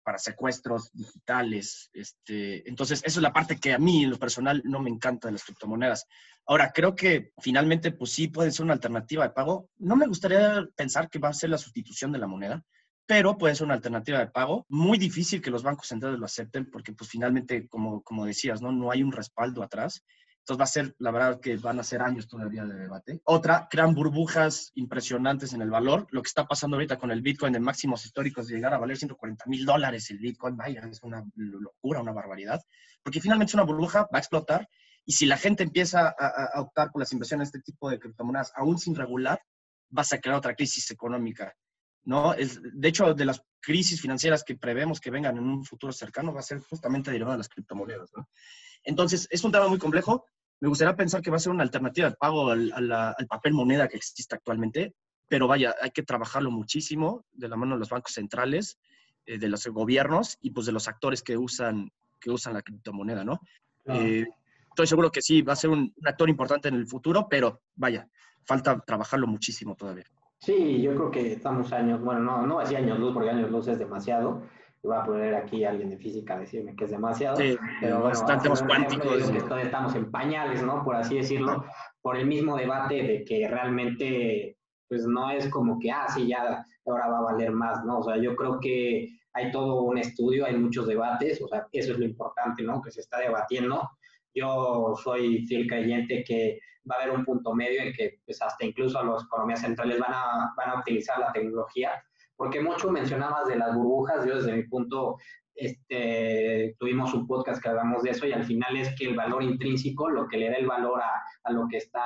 para 0.08 0.16
secuestros 0.16 0.90
digitales. 0.94 1.90
Este, 1.92 2.66
entonces, 2.66 3.02
eso 3.04 3.18
es 3.18 3.22
la 3.22 3.30
parte 3.30 3.60
que 3.60 3.74
a 3.74 3.78
mí, 3.78 4.04
en 4.04 4.10
lo 4.10 4.18
personal, 4.18 4.62
no 4.64 4.80
me 4.80 4.88
encanta 4.88 5.28
de 5.28 5.32
las 5.32 5.44
criptomonedas. 5.44 6.06
Ahora, 6.46 6.72
creo 6.74 6.94
que 6.94 7.32
finalmente, 7.42 7.92
pues 7.92 8.12
sí, 8.12 8.28
pueden 8.28 8.50
ser 8.50 8.64
una 8.64 8.72
alternativa 8.72 9.24
de 9.24 9.34
pago. 9.34 9.68
No 9.76 9.96
me 9.96 10.06
gustaría 10.06 10.66
pensar 10.74 11.10
que 11.10 11.18
va 11.18 11.28
a 11.28 11.34
ser 11.34 11.50
la 11.50 11.58
sustitución 11.58 12.10
de 12.10 12.20
la 12.20 12.26
moneda 12.26 12.64
pero 13.04 13.38
puede 13.38 13.54
ser 13.54 13.64
una 13.64 13.74
alternativa 13.74 14.18
de 14.18 14.28
pago. 14.28 14.66
Muy 14.68 14.98
difícil 14.98 15.40
que 15.40 15.50
los 15.50 15.62
bancos 15.62 15.88
centrales 15.88 16.18
lo 16.18 16.26
acepten 16.26 16.70
porque 16.70 16.92
pues 16.92 17.08
finalmente, 17.08 17.66
como, 17.66 18.02
como 18.02 18.26
decías, 18.26 18.60
¿no? 18.60 18.70
no 18.70 18.90
hay 18.90 19.02
un 19.02 19.12
respaldo 19.12 19.62
atrás. 19.62 20.04
Entonces 20.48 20.60
va 20.60 20.64
a 20.64 20.84
ser, 20.84 20.96
la 20.98 21.10
verdad 21.10 21.40
que 21.40 21.58
van 21.58 21.78
a 21.78 21.82
ser 21.82 22.00
años 22.00 22.26
todavía 22.26 22.64
de 22.64 22.74
debate. 22.74 23.20
Otra, 23.24 23.68
crean 23.70 23.94
burbujas 23.94 24.72
impresionantes 24.76 25.52
en 25.52 25.60
el 25.60 25.68
valor. 25.68 26.06
Lo 26.10 26.22
que 26.22 26.28
está 26.28 26.46
pasando 26.46 26.76
ahorita 26.78 26.96
con 26.96 27.10
el 27.10 27.20
Bitcoin 27.20 27.52
de 27.52 27.60
máximos 27.60 28.06
históricos 28.06 28.48
de 28.48 28.54
llegar 28.54 28.72
a 28.72 28.78
valer 28.78 28.96
140 28.96 29.44
mil 29.44 29.66
dólares 29.66 30.10
el 30.10 30.16
Bitcoin, 30.16 30.56
vaya, 30.56 30.80
es 30.90 31.02
una 31.02 31.22
locura, 31.34 32.00
una 32.00 32.12
barbaridad. 32.12 32.62
Porque 33.02 33.20
finalmente 33.20 33.50
es 33.50 33.54
una 33.56 33.64
burbuja, 33.64 34.04
va 34.04 34.08
a 34.14 34.18
explotar. 34.20 34.66
Y 35.04 35.12
si 35.12 35.26
la 35.26 35.36
gente 35.36 35.64
empieza 35.64 36.14
a, 36.18 36.48
a 36.54 36.62
optar 36.62 36.92
por 36.92 37.02
las 37.02 37.12
inversiones 37.12 37.52
de 37.52 37.58
este 37.58 37.70
tipo 37.70 37.90
de 37.90 37.98
criptomonedas, 37.98 38.50
aún 38.56 38.78
sin 38.78 38.94
regular, 38.94 39.42
vas 39.90 40.14
a 40.14 40.18
crear 40.18 40.38
otra 40.38 40.54
crisis 40.54 40.90
económica 40.90 41.54
¿no? 42.04 42.32
Es, 42.32 42.58
de 42.62 42.88
hecho, 42.88 43.12
de 43.12 43.26
las 43.26 43.42
crisis 43.60 44.00
financieras 44.00 44.42
que 44.42 44.56
prevemos 44.56 44.98
que 44.98 45.10
vengan 45.10 45.36
en 45.36 45.44
un 45.44 45.62
futuro 45.62 45.92
cercano 45.92 46.32
va 46.32 46.40
a 46.40 46.42
ser 46.42 46.60
justamente 46.60 47.10
derivada 47.10 47.34
de 47.34 47.38
las 47.38 47.50
criptomonedas, 47.50 48.10
¿no? 48.16 48.26
Entonces, 48.82 49.28
es 49.30 49.44
un 49.44 49.52
tema 49.52 49.68
muy 49.68 49.78
complejo. 49.78 50.24
Me 50.60 50.68
gustaría 50.68 50.96
pensar 50.96 51.22
que 51.22 51.30
va 51.30 51.36
a 51.36 51.40
ser 51.40 51.52
una 51.52 51.62
alternativa 51.62 52.10
de 52.10 52.16
pago 52.16 52.50
al, 52.50 52.72
al, 52.72 53.26
papel 53.28 53.52
moneda 53.52 53.88
que 53.88 53.96
existe 53.96 54.34
actualmente, 54.34 54.94
pero 55.28 55.46
vaya, 55.46 55.74
hay 55.80 55.90
que 55.90 56.02
trabajarlo 56.02 56.50
muchísimo 56.50 57.24
de 57.32 57.48
la 57.48 57.56
mano 57.56 57.74
de 57.74 57.80
los 57.80 57.90
bancos 57.90 58.12
centrales, 58.12 58.78
eh, 59.26 59.38
de 59.38 59.48
los 59.48 59.66
gobiernos 59.66 60.36
y 60.40 60.50
pues 60.50 60.66
de 60.66 60.72
los 60.72 60.88
actores 60.88 61.22
que 61.22 61.36
usan, 61.36 61.90
que 62.20 62.30
usan 62.30 62.54
la 62.54 62.62
criptomoneda, 62.62 63.24
¿no? 63.24 63.40
Eh, 63.86 64.26
estoy 64.68 64.86
seguro 64.86 65.10
que 65.10 65.22
sí, 65.22 65.42
va 65.42 65.52
a 65.52 65.56
ser 65.56 65.70
un, 65.70 65.92
un 65.94 66.08
actor 66.08 66.28
importante 66.28 66.68
en 66.68 66.74
el 66.74 66.86
futuro, 66.86 67.28
pero 67.28 67.62
vaya, 67.76 68.08
falta 68.44 68.80
trabajarlo 68.80 69.26
muchísimo 69.26 69.76
todavía. 69.76 70.06
Sí, 70.40 70.80
yo 70.80 70.94
creo 70.94 71.10
que 71.10 71.32
estamos 71.32 71.72
años, 71.72 72.00
bueno, 72.00 72.20
no, 72.20 72.46
no 72.46 72.60
así 72.60 72.76
años 72.76 72.98
luz, 72.98 73.12
porque 73.12 73.30
años 73.30 73.50
luz 73.50 73.68
es 73.68 73.78
demasiado. 73.78 74.42
Y 74.82 74.86
voy 74.86 74.96
a 74.96 75.04
poner 75.04 75.34
aquí 75.34 75.64
a 75.64 75.70
alguien 75.70 75.90
de 75.90 75.98
física 75.98 76.34
a 76.34 76.40
decirme 76.40 76.76
que 76.76 76.84
es 76.84 76.90
demasiado. 76.90 77.36
Sí, 77.36 77.56
pero 77.80 78.00
bueno, 78.00 78.12
estamos 78.12 78.62
cuánticos. 78.62 79.30
Que 79.30 79.62
estamos 79.62 79.94
en 79.94 80.10
pañales, 80.10 80.62
¿no? 80.62 80.84
Por 80.84 80.96
así 80.96 81.16
decirlo, 81.16 81.64
por 82.00 82.16
el 82.16 82.26
mismo 82.26 82.56
debate 82.56 83.02
de 83.02 83.24
que 83.24 83.48
realmente, 83.48 84.56
pues 84.88 85.06
no 85.06 85.30
es 85.30 85.48
como 85.48 85.78
que, 85.78 85.90
ah, 85.90 86.06
sí, 86.08 86.28
ya 86.28 86.64
ahora 86.86 87.08
va 87.08 87.18
a 87.18 87.32
valer 87.32 87.50
más, 87.50 87.84
¿no? 87.84 87.98
O 87.98 88.02
sea, 88.02 88.16
yo 88.16 88.36
creo 88.36 88.60
que 88.60 89.08
hay 89.32 89.50
todo 89.50 89.82
un 89.82 89.98
estudio, 89.98 90.46
hay 90.46 90.56
muchos 90.56 90.86
debates, 90.86 91.42
o 91.42 91.48
sea, 91.48 91.66
eso 91.72 91.92
es 91.92 91.98
lo 91.98 92.04
importante, 92.04 92.62
¿no? 92.62 92.80
Que 92.80 92.90
se 92.90 93.00
está 93.00 93.18
debatiendo 93.18 93.88
yo 94.38 94.94
soy 95.02 95.46
fiel 95.46 95.66
creyente 95.66 96.24
que 96.24 96.60
va 96.90 96.96
a 96.96 97.02
haber 97.02 97.14
un 97.16 97.24
punto 97.24 97.54
medio 97.54 97.82
en 97.82 97.92
que 97.92 98.20
pues 98.24 98.40
hasta 98.40 98.64
incluso 98.64 99.02
las 99.02 99.24
economías 99.24 99.60
centrales 99.60 99.98
van 99.98 100.12
a, 100.12 100.54
van 100.56 100.70
a 100.70 100.80
utilizar 100.80 101.18
la 101.18 101.32
tecnología, 101.32 102.02
porque 102.38 102.60
mucho 102.60 102.90
mencionabas 102.90 103.48
de 103.48 103.56
las 103.56 103.74
burbujas, 103.74 104.24
yo 104.24 104.36
desde 104.36 104.52
mi 104.52 104.62
punto 104.62 105.16
este, 105.56 106.76
tuvimos 106.78 107.12
un 107.12 107.26
podcast 107.26 107.60
que 107.60 107.68
hablamos 107.68 108.04
de 108.04 108.10
eso 108.10 108.26
y 108.26 108.32
al 108.32 108.44
final 108.44 108.76
es 108.76 108.94
que 108.96 109.08
el 109.08 109.16
valor 109.16 109.42
intrínseco, 109.42 110.08
lo 110.08 110.28
que 110.28 110.38
le 110.38 110.48
da 110.48 110.56
el 110.56 110.68
valor 110.68 111.02
a, 111.02 111.10
a 111.42 111.52
lo 111.52 111.66
que 111.68 111.78
está, 111.78 112.00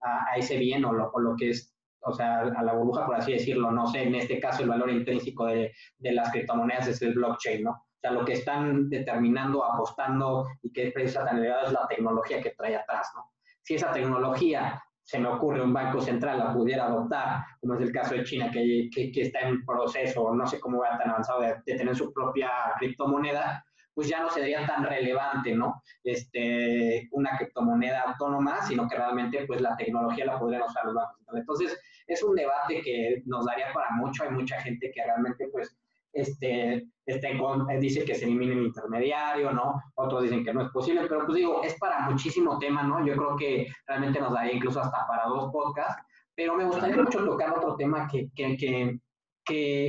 a, 0.00 0.36
ese 0.36 0.58
bien 0.58 0.84
o 0.84 0.92
lo, 0.92 1.10
o 1.10 1.18
lo, 1.18 1.34
que 1.34 1.50
es, 1.50 1.74
o 2.02 2.12
sea, 2.12 2.42
a 2.42 2.62
la 2.62 2.72
burbuja, 2.72 3.04
por 3.04 3.16
así 3.16 3.32
decirlo, 3.32 3.72
no 3.72 3.88
sé, 3.88 4.04
en 4.04 4.14
este 4.14 4.38
caso 4.38 4.62
el 4.62 4.68
valor 4.68 4.90
intrínseco 4.90 5.46
de, 5.46 5.72
de 5.98 6.12
las 6.12 6.30
criptomonedas 6.30 6.86
es 6.86 7.02
el 7.02 7.14
blockchain, 7.14 7.64
¿no? 7.64 7.70
O 7.72 8.00
sea, 8.00 8.12
lo 8.12 8.24
que 8.24 8.34
están 8.34 8.88
determinando, 8.88 9.64
apostando 9.64 10.46
y 10.62 10.72
que 10.72 10.86
es 10.86 10.94
precisamente 10.94 11.52
es 11.66 11.72
la 11.72 11.84
tecnología 11.88 12.40
que 12.40 12.50
trae 12.50 12.76
atrás, 12.76 13.10
¿no? 13.16 13.32
Si 13.64 13.74
esa 13.74 13.90
tecnología 13.90 14.80
se 15.08 15.18
me 15.18 15.28
ocurre 15.28 15.62
un 15.62 15.72
banco 15.72 16.02
central 16.02 16.38
la 16.38 16.52
pudiera 16.52 16.84
adoptar, 16.84 17.42
como 17.62 17.76
es 17.76 17.80
el 17.80 17.92
caso 17.92 18.14
de 18.14 18.24
China, 18.24 18.50
que, 18.50 18.90
que, 18.92 19.22
está 19.22 19.40
en 19.40 19.64
proceso, 19.64 20.34
no 20.34 20.46
sé 20.46 20.60
cómo 20.60 20.80
va 20.80 20.98
tan 20.98 21.08
avanzado, 21.08 21.40
de, 21.40 21.54
tener 21.64 21.96
su 21.96 22.12
propia 22.12 22.50
criptomoneda, 22.78 23.64
pues 23.94 24.06
ya 24.06 24.20
no 24.20 24.28
sería 24.28 24.66
tan 24.66 24.84
relevante, 24.84 25.54
¿no? 25.54 25.82
Este, 26.04 27.08
una 27.12 27.38
criptomoneda 27.38 28.02
autónoma, 28.02 28.60
sino 28.66 28.86
que 28.86 28.96
realmente 28.96 29.46
pues 29.46 29.62
la 29.62 29.74
tecnología 29.78 30.26
la 30.26 30.38
podrían 30.38 30.64
usar 30.64 30.84
los 30.84 30.94
bancos 30.94 31.16
centrales. 31.16 31.40
Entonces, 31.40 31.80
es 32.06 32.22
un 32.22 32.34
debate 32.34 32.82
que 32.82 33.22
nos 33.24 33.46
daría 33.46 33.72
para 33.72 33.88
mucho, 33.92 34.24
hay 34.24 34.30
mucha 34.30 34.60
gente 34.60 34.90
que 34.94 35.02
realmente 35.02 35.48
pues 35.50 35.74
este, 36.20 36.88
este, 37.06 37.40
dice 37.80 38.04
que 38.04 38.14
se 38.14 38.24
elimine 38.24 38.52
el 38.52 38.66
intermediario, 38.66 39.52
¿no? 39.52 39.80
Otros 39.94 40.22
dicen 40.22 40.44
que 40.44 40.52
no 40.52 40.62
es 40.62 40.70
posible, 40.70 41.02
pero 41.08 41.24
pues 41.24 41.36
digo, 41.36 41.62
es 41.62 41.74
para 41.78 42.00
muchísimo 42.00 42.58
tema, 42.58 42.82
¿no? 42.82 43.04
Yo 43.04 43.14
creo 43.14 43.36
que 43.36 43.66
realmente 43.86 44.20
nos 44.20 44.32
daría 44.32 44.52
incluso 44.52 44.80
hasta 44.80 45.06
para 45.06 45.26
dos 45.26 45.50
podcasts, 45.52 46.02
pero 46.34 46.54
me 46.54 46.64
gustaría 46.64 46.96
mucho 46.96 47.24
tocar 47.24 47.56
otro 47.56 47.76
tema 47.76 48.06
que, 48.06 48.28
que, 48.34 48.56
que, 48.56 48.98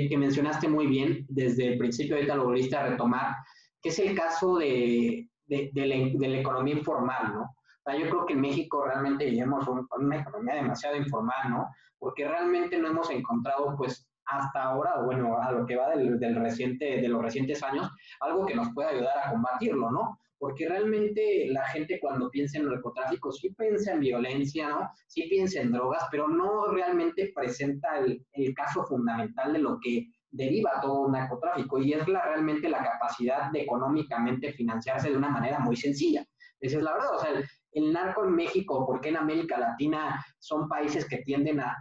que, 0.10 0.18
mencionaste 0.18 0.68
muy 0.68 0.88
bien 0.88 1.26
desde 1.28 1.68
el 1.68 1.78
principio, 1.78 2.16
ahorita 2.16 2.36
lo 2.36 2.46
volviste 2.46 2.76
a 2.76 2.88
retomar, 2.88 3.36
que 3.82 3.90
es 3.90 4.00
el 4.00 4.16
caso 4.16 4.58
de, 4.58 5.28
de, 5.46 5.70
de, 5.74 5.86
la, 5.86 5.96
de 5.96 6.28
la, 6.28 6.40
economía 6.40 6.76
informal, 6.76 7.34
¿no? 7.34 7.56
Yo 7.98 8.10
creo 8.10 8.26
que 8.26 8.34
en 8.34 8.42
México 8.42 8.86
realmente 8.86 9.26
vivimos 9.26 9.68
una 9.68 10.18
economía 10.18 10.56
demasiado 10.56 10.96
informal, 10.96 11.50
¿no? 11.50 11.70
Porque 11.98 12.28
realmente 12.28 12.78
no 12.78 12.88
hemos 12.88 13.10
encontrado, 13.10 13.76
pues, 13.78 14.09
hasta 14.30 14.64
ahora, 14.64 15.02
bueno, 15.04 15.42
a 15.42 15.52
lo 15.52 15.66
que 15.66 15.76
va 15.76 15.90
del, 15.90 16.36
reciente, 16.36 17.02
de 17.02 17.08
los 17.08 17.22
recientes 17.22 17.64
años, 17.64 17.90
algo 18.20 18.46
que 18.46 18.56
nos 18.56 18.74
pueda 18.74 18.90
ayudar 18.90 19.18
a 19.24 19.32
combatirlo, 19.32 19.92
¿no? 19.92 20.20
Porque 20.38 20.70
realmente 20.70 21.48
la 21.50 21.66
gente 21.68 22.00
cuando 22.00 22.30
piensa 22.30 22.60
en 22.60 22.68
narcotráfico 22.68 23.32
sí 23.32 23.50
piensa 23.58 23.94
en 23.94 24.00
violencia, 24.00 24.70
¿no? 24.70 24.90
Sí 25.08 25.24
piensa 25.30 25.62
en 25.62 25.72
drogas, 25.72 26.06
pero 26.12 26.28
no 26.28 26.68
realmente 26.72 27.32
presenta 27.36 28.00
el, 28.00 28.26
el 28.34 28.54
caso 28.54 28.86
fundamental 28.86 29.52
de 29.54 29.60
lo 29.60 29.80
que 29.82 30.08
deriva 30.32 30.80
todo 30.82 31.02
un 31.02 31.14
narcotráfico 31.14 31.80
y 31.80 31.94
es 31.94 32.08
la, 32.08 32.22
realmente 32.24 32.70
la 32.70 32.84
capacidad 32.84 33.52
de 33.52 33.62
económicamente 33.62 34.54
financiarse 34.54 35.10
de 35.10 35.18
una 35.18 35.30
manera 35.30 35.60
muy 35.60 35.76
sencilla. 35.76 36.24
Esa 36.62 36.78
es 36.78 36.84
la 36.84 36.94
verdad, 36.94 37.16
o 37.16 37.20
sea, 37.20 37.32
el, 37.32 37.46
el 37.74 37.94
narco 37.94 38.26
en 38.26 38.36
México, 38.36 38.86
porque 38.86 39.10
en 39.10 39.18
América 39.18 39.58
Latina 39.58 40.24
son 40.40 40.68
países 40.68 41.08
que 41.08 41.18
tienden 41.18 41.60
a, 41.60 41.78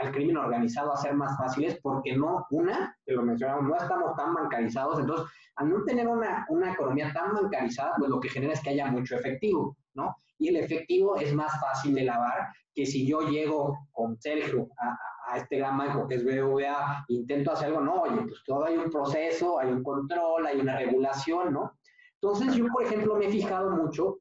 al 0.00 0.12
crimen 0.12 0.36
organizado 0.36 0.92
a 0.92 0.96
ser 0.96 1.14
más 1.14 1.36
fáciles 1.36 1.78
porque 1.82 2.16
no, 2.16 2.46
una, 2.50 2.96
que 3.04 3.12
lo 3.12 3.22
mencionamos, 3.22 3.64
no 3.64 3.76
estamos 3.76 4.14
tan 4.16 4.34
bancarizados, 4.34 5.00
entonces 5.00 5.26
al 5.56 5.70
no 5.70 5.84
tener 5.84 6.06
una, 6.06 6.46
una 6.50 6.72
economía 6.72 7.12
tan 7.12 7.32
bancarizada, 7.32 7.94
pues 7.98 8.10
lo 8.10 8.20
que 8.20 8.28
genera 8.28 8.52
es 8.52 8.60
que 8.60 8.70
haya 8.70 8.86
mucho 8.86 9.16
efectivo, 9.16 9.76
¿no? 9.94 10.16
Y 10.38 10.48
el 10.48 10.56
efectivo 10.56 11.16
es 11.16 11.34
más 11.34 11.58
fácil 11.60 11.94
de 11.94 12.04
lavar 12.04 12.48
que 12.74 12.84
si 12.84 13.06
yo 13.06 13.20
llego 13.22 13.78
con 13.90 14.20
Sergio 14.20 14.68
a, 14.78 15.32
a 15.32 15.38
este 15.38 15.58
gran 15.58 15.78
banco 15.78 16.06
que 16.06 16.16
es 16.16 16.24
BBVA, 16.24 17.06
intento 17.08 17.52
hacer 17.52 17.68
algo, 17.68 17.80
no, 17.80 18.02
oye, 18.02 18.20
pues 18.20 18.42
todo 18.44 18.64
hay 18.64 18.76
un 18.76 18.90
proceso, 18.90 19.58
hay 19.58 19.70
un 19.70 19.82
control, 19.82 20.46
hay 20.46 20.60
una 20.60 20.76
regulación, 20.76 21.54
¿no? 21.54 21.78
Entonces 22.20 22.54
yo, 22.54 22.66
por 22.68 22.84
ejemplo, 22.84 23.16
me 23.16 23.26
he 23.26 23.30
fijado 23.30 23.70
mucho 23.70 24.18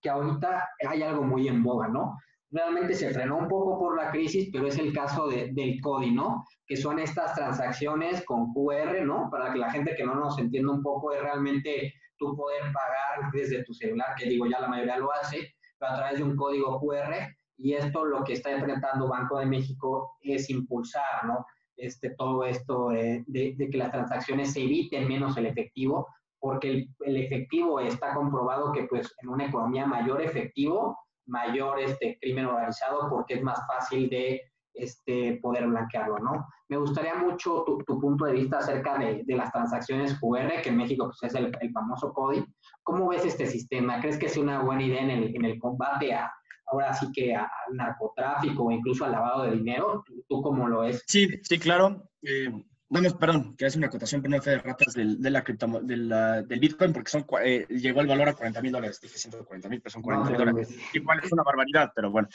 que 0.00 0.10
ahorita 0.10 0.68
hay 0.88 1.02
algo 1.02 1.22
muy 1.22 1.48
en 1.48 1.62
boga, 1.62 1.88
¿no? 1.88 2.18
Realmente 2.50 2.94
se 2.94 3.12
frenó 3.12 3.38
un 3.38 3.48
poco 3.48 3.78
por 3.78 3.96
la 3.96 4.10
crisis, 4.10 4.48
pero 4.52 4.66
es 4.68 4.78
el 4.78 4.92
caso 4.92 5.28
de, 5.28 5.50
del 5.52 5.80
CODI, 5.80 6.12
¿no? 6.12 6.44
Que 6.66 6.76
son 6.76 6.98
estas 6.98 7.34
transacciones 7.34 8.24
con 8.24 8.52
QR, 8.52 9.04
¿no? 9.04 9.28
Para 9.30 9.52
que 9.52 9.58
la 9.58 9.70
gente 9.70 9.94
que 9.96 10.04
no 10.04 10.14
nos 10.14 10.38
entienda 10.38 10.72
un 10.72 10.82
poco 10.82 11.12
es 11.12 11.20
realmente 11.20 11.94
tú 12.18 12.36
poder 12.36 12.62
pagar 12.72 13.30
desde 13.32 13.64
tu 13.64 13.74
celular, 13.74 14.14
que 14.16 14.28
digo, 14.28 14.46
ya 14.46 14.60
la 14.60 14.68
mayoría 14.68 14.96
lo 14.98 15.12
hace, 15.12 15.54
pero 15.78 15.92
a 15.92 15.96
través 15.96 16.18
de 16.18 16.24
un 16.24 16.36
código 16.36 16.80
QR. 16.80 17.14
Y 17.58 17.72
esto 17.72 18.04
lo 18.04 18.22
que 18.22 18.34
está 18.34 18.52
enfrentando 18.52 19.08
Banco 19.08 19.38
de 19.38 19.46
México 19.46 20.16
es 20.20 20.48
impulsar, 20.50 21.24
¿no? 21.24 21.44
Este, 21.76 22.10
todo 22.10 22.44
esto 22.44 22.88
de, 22.88 23.22
de, 23.26 23.68
que 23.70 23.78
las 23.78 23.90
transacciones 23.90 24.52
se 24.52 24.62
eviten 24.62 25.08
menos 25.08 25.36
el 25.36 25.46
efectivo, 25.46 26.06
porque 26.38 26.88
el 27.00 27.16
efectivo 27.16 27.80
está 27.80 28.14
comprobado 28.14 28.72
que 28.72 28.84
pues 28.84 29.12
en 29.22 29.28
una 29.28 29.46
economía 29.46 29.84
mayor 29.86 30.22
efectivo 30.22 30.96
mayor 31.26 31.80
este 31.80 32.18
crimen 32.20 32.46
organizado 32.46 33.08
porque 33.08 33.34
es 33.34 33.42
más 33.42 33.58
fácil 33.66 34.08
de 34.08 34.42
este, 34.76 35.38
poder 35.42 35.66
blanquearlo, 35.66 36.18
¿no? 36.18 36.46
Me 36.68 36.76
gustaría 36.76 37.14
mucho 37.14 37.64
tu, 37.64 37.78
tu 37.78 37.98
punto 37.98 38.24
de 38.26 38.32
vista 38.32 38.58
acerca 38.58 38.98
de, 38.98 39.22
de, 39.24 39.36
las 39.36 39.50
transacciones 39.52 40.18
QR, 40.20 40.60
que 40.62 40.68
en 40.68 40.76
México 40.76 41.06
pues, 41.06 41.22
es 41.22 41.34
el, 41.38 41.52
el, 41.60 41.72
famoso 41.72 42.12
CODI. 42.12 42.44
¿Cómo 42.82 43.08
ves 43.08 43.24
este 43.24 43.46
sistema? 43.46 44.00
¿Crees 44.00 44.18
que 44.18 44.26
es 44.26 44.36
una 44.36 44.62
buena 44.62 44.82
idea 44.82 45.02
en 45.02 45.10
el, 45.10 45.36
en 45.36 45.44
el 45.44 45.58
combate 45.58 46.12
a, 46.12 46.30
ahora 46.66 46.92
sí 46.92 47.10
que 47.12 47.34
al 47.34 47.46
narcotráfico 47.72 48.64
o 48.64 48.70
incluso 48.70 49.04
al 49.04 49.12
lavado 49.12 49.44
de 49.44 49.52
dinero? 49.52 50.04
¿Tú, 50.28 50.42
cómo 50.42 50.68
lo 50.68 50.80
ves? 50.80 51.04
Sí, 51.06 51.28
sí, 51.42 51.58
claro. 51.58 52.10
Eh, 52.22 52.52
Vamos, 52.88 53.14
perdón, 53.14 53.56
que 53.56 53.66
es 53.66 53.74
una 53.74 53.88
acotación, 53.88 54.22
pero 54.22 54.36
no 54.36 54.42
fe 54.42 54.50
de 54.50 54.58
ratas 54.58 54.94
del, 54.94 55.20
de 55.20 55.30
la 55.30 55.42
cripto, 55.42 55.66
del, 55.82 56.08
del 56.46 56.60
Bitcoin, 56.60 56.92
porque 56.92 57.10
son, 57.10 57.26
eh, 57.42 57.66
llegó 57.68 58.00
el 58.00 58.06
valor 58.06 58.28
a 58.28 58.34
40 58.34 58.62
mil 58.62 58.72
dólares. 58.72 59.00
Dije 59.00 59.18
140 59.18 59.68
mil, 59.68 59.80
pero 59.80 59.92
son 59.92 60.02
40 60.02 60.30
mil 60.30 60.38
dólares. 60.38 60.68
Igual 60.94 61.20
es 61.22 61.32
una 61.32 61.42
barbaridad, 61.42 61.90
pero 61.94 62.12
bueno. 62.12 62.28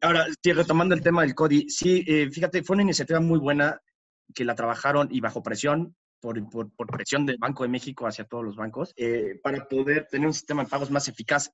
Ahora, 0.00 0.26
sí, 0.42 0.52
retomando 0.52 0.94
el 0.94 1.02
tema 1.02 1.22
del 1.22 1.34
CODI, 1.34 1.68
sí, 1.68 2.04
eh, 2.06 2.30
fíjate, 2.30 2.62
fue 2.62 2.74
una 2.74 2.84
iniciativa 2.84 3.18
muy 3.18 3.40
buena 3.40 3.80
que 4.32 4.44
la 4.44 4.54
trabajaron 4.54 5.08
y 5.10 5.20
bajo 5.20 5.42
presión, 5.42 5.96
por, 6.20 6.48
por, 6.48 6.70
por 6.70 6.86
presión 6.86 7.26
del 7.26 7.38
Banco 7.38 7.64
de 7.64 7.68
México 7.68 8.06
hacia 8.06 8.24
todos 8.24 8.44
los 8.44 8.54
bancos, 8.54 8.92
eh, 8.96 9.40
para 9.42 9.66
poder 9.66 10.06
tener 10.06 10.26
un 10.26 10.34
sistema 10.34 10.62
de 10.62 10.70
pagos 10.70 10.90
más 10.92 11.08
eficaz. 11.08 11.50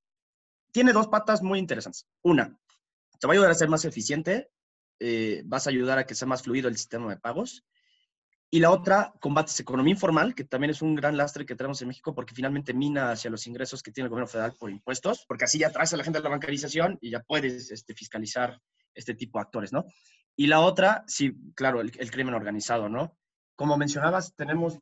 Tiene 0.73 0.93
dos 0.93 1.09
patas 1.09 1.43
muy 1.43 1.59
interesantes. 1.59 2.07
Una, 2.23 2.55
te 3.19 3.27
va 3.27 3.33
a 3.33 3.35
ayudar 3.35 3.51
a 3.51 3.55
ser 3.55 3.71
más 3.71 3.87
eficiente, 3.87 4.51
eh, 5.01 5.43
vas 5.47 5.67
a 5.67 5.71
ayudar 5.71 5.99
a 5.99 6.05
que 6.05 6.15
sea 6.15 6.29
más 6.29 6.43
fluido 6.43 6.69
el 6.69 6.77
sistema 6.77 7.09
de 7.09 7.19
pagos 7.19 7.65
y 8.53 8.59
la 8.59 8.71
otra, 8.71 9.13
combates 9.21 9.61
economía 9.61 9.93
informal, 9.93 10.35
que 10.35 10.43
también 10.43 10.73
es 10.73 10.83
un 10.83 10.97
gran 10.97 11.17
lastre 11.17 11.47
que 11.47 11.55
tenemos 11.55 11.81
en 11.83 11.89
México 11.89 12.15
porque 12.15 12.35
finalmente 12.35 12.75
mina 12.75 13.13
hacia 13.13 13.31
los 13.31 13.47
ingresos 13.47 13.81
que 13.81 13.93
tiene 13.93 14.07
el 14.07 14.11
gobierno 14.11 14.27
federal 14.27 14.55
por 14.59 14.71
impuestos, 14.71 15.25
porque 15.29 15.45
así 15.45 15.61
ya 15.61 15.71
traes 15.71 15.93
a 15.95 15.97
la 15.97 16.03
gente 16.03 16.19
a 16.19 16.23
la 16.23 16.31
bancarización 16.31 16.99
y 17.01 17.11
ya 17.11 17.21
puedes 17.21 17.71
este, 17.71 17.95
fiscalizar 17.95 18.61
este 18.93 19.15
tipo 19.15 19.39
de 19.39 19.43
actores, 19.43 19.73
¿no? 19.73 19.85
Y 20.35 20.49
la 20.49 20.61
otra, 20.61 21.05
sí, 21.07 21.33
claro, 21.55 21.81
el, 21.81 21.93
el 21.97 22.11
crimen 22.11 22.35
organizado, 22.35 22.89
¿no? 22.89 23.17
Como 23.55 23.77
mencionabas, 23.77 24.35
tenemos, 24.35 24.81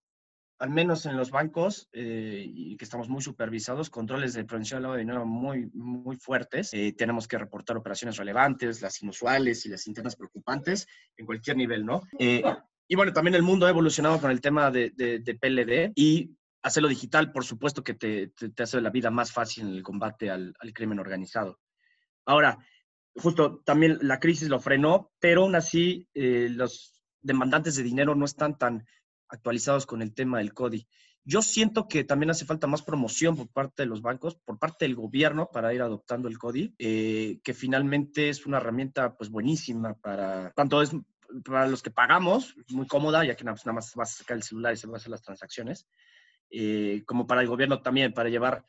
al 0.58 0.70
menos 0.70 1.04
en 1.04 1.18
los 1.18 1.30
bancos, 1.30 1.90
eh, 1.92 2.46
y 2.46 2.76
que 2.78 2.84
estamos 2.84 3.10
muy 3.10 3.20
supervisados, 3.20 3.90
controles 3.90 4.32
de 4.32 4.44
prevención 4.44 4.78
del 4.78 4.82
lavado 4.84 4.96
de 4.96 5.02
dinero 5.02 5.26
muy, 5.26 5.68
muy 5.74 6.16
fuertes. 6.16 6.72
Eh, 6.72 6.94
tenemos 6.96 7.28
que 7.28 7.36
reportar 7.36 7.76
operaciones 7.76 8.16
relevantes, 8.16 8.80
las 8.80 9.02
inusuales 9.02 9.66
y 9.66 9.68
las 9.68 9.86
internas 9.86 10.16
preocupantes 10.16 10.86
en 11.18 11.26
cualquier 11.26 11.56
nivel, 11.58 11.84
¿no? 11.84 12.00
Eh, 12.18 12.42
y 12.88 12.96
bueno, 12.96 13.12
también 13.12 13.34
el 13.34 13.42
mundo 13.42 13.66
ha 13.66 13.70
evolucionado 13.70 14.18
con 14.20 14.30
el 14.30 14.40
tema 14.40 14.70
de, 14.70 14.90
de, 14.96 15.18
de 15.18 15.34
PLD 15.34 15.92
y 15.94 16.34
hacerlo 16.62 16.88
digital, 16.88 17.30
por 17.32 17.44
supuesto 17.44 17.84
que 17.84 17.94
te, 17.94 18.28
te, 18.28 18.62
hace 18.62 18.80
la 18.80 18.90
vida 18.90 19.10
más 19.10 19.30
fácil 19.30 19.68
en 19.68 19.74
el 19.74 19.82
combate 19.82 20.30
al, 20.30 20.54
al, 20.58 20.72
crimen 20.72 20.98
organizado. 20.98 21.60
Ahora, 22.24 22.58
justo 23.14 23.60
también 23.64 23.98
la 24.02 24.18
crisis 24.18 24.48
lo 24.48 24.58
frenó, 24.58 25.12
pero 25.20 25.42
aún 25.42 25.54
así 25.54 26.08
eh, 26.14 26.48
los 26.50 27.02
demandantes 27.20 27.76
de 27.76 27.82
dinero 27.82 28.14
no 28.14 28.24
están 28.24 28.56
tan 28.56 28.86
actualizados 29.28 29.84
con 29.86 30.00
el 30.00 30.14
tema 30.14 30.38
del 30.38 30.54
CODI. 30.54 30.88
Yo 31.24 31.42
siento 31.42 31.88
que 31.88 32.04
también 32.04 32.30
hace 32.30 32.46
falta 32.46 32.66
más 32.66 32.82
promoción 32.82 33.36
por 33.36 33.48
parte 33.48 33.82
de 33.82 33.86
los 33.86 34.00
bancos, 34.00 34.36
por 34.46 34.58
parte 34.58 34.86
del 34.86 34.94
gobierno 34.94 35.50
para 35.52 35.74
ir 35.74 35.82
adoptando 35.82 36.26
el 36.26 36.38
CODI, 36.38 36.74
eh, 36.78 37.38
que 37.44 37.52
finalmente 37.52 38.30
es 38.30 38.46
una 38.46 38.56
herramienta 38.56 39.14
pues 39.14 39.28
buenísima 39.28 39.92
para, 39.92 40.52
tanto 40.52 40.80
es 40.80 40.92
para 41.44 41.66
los 41.66 41.82
que 41.82 41.90
pagamos, 41.90 42.54
muy 42.70 42.86
cómoda, 42.86 43.24
ya 43.24 43.36
que 43.36 43.44
nada, 43.44 43.58
más 43.72 43.94
vas 43.94 44.14
a 44.14 44.18
sacar 44.18 44.36
el 44.36 44.42
celular 44.42 44.72
y 44.72 44.76
se 44.76 44.86
van 44.86 44.94
a 44.94 44.98
hacer 44.98 45.10
las 45.10 45.22
transacciones, 45.22 45.86
eh, 46.50 47.02
como 47.06 47.26
para 47.26 47.40
el 47.40 47.48
gobierno 47.48 47.80
también, 47.82 48.12
para 48.12 48.28
llevar 48.28 48.64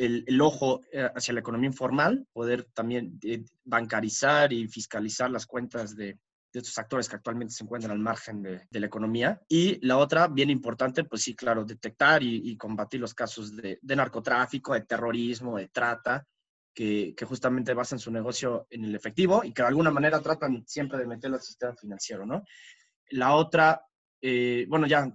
el, 0.00 0.40
ojo 0.40 0.80
eh, 0.92 1.08
hacia 1.14 1.34
la 1.34 1.40
economía 1.40 1.68
informal, 1.68 2.26
poder 2.32 2.64
también 2.72 3.18
eh, 3.22 3.44
bancarizar 3.64 4.52
y 4.52 4.66
fiscalizar 4.66 5.30
las 5.30 5.46
cuentas 5.46 5.94
de, 5.94 6.18
estos 6.52 6.78
actores 6.78 7.08
que 7.08 7.14
actualmente 7.14 7.54
se 7.54 7.62
encuentran 7.62 7.92
al 7.92 8.00
margen 8.00 8.42
de, 8.42 8.66
la 8.72 8.86
economía. 8.86 9.40
Y 9.48 9.84
la 9.86 9.98
otra, 9.98 10.26
bien 10.26 10.50
importante, 10.50 11.04
pues 11.04 11.22
sí, 11.22 11.36
claro, 11.36 11.64
detectar 11.64 12.22
y, 12.24 12.56
combatir 12.56 13.00
los 13.00 13.14
casos 13.14 13.54
de, 13.54 13.78
narcotráfico, 13.82 14.74
de 14.74 14.80
terrorismo, 14.80 15.58
de 15.58 15.68
trata, 15.68 16.26
que, 16.74 17.14
justamente 17.26 17.74
basan 17.74 17.98
su 17.98 18.10
negocio 18.10 18.66
en 18.70 18.84
el 18.84 18.94
efectivo 18.94 19.42
y 19.44 19.52
que 19.52 19.62
de 19.62 19.68
alguna 19.68 19.90
manera 19.90 20.20
tratan 20.20 20.64
siempre 20.66 20.98
de 20.98 21.06
meterlo 21.06 21.36
al 21.36 21.42
sistema 21.42 21.74
financiero, 21.74 22.24
¿no? 22.24 22.44
La 23.10 23.34
otra, 23.34 23.84
eh, 24.20 24.66
bueno, 24.68 24.86
ya, 24.86 25.12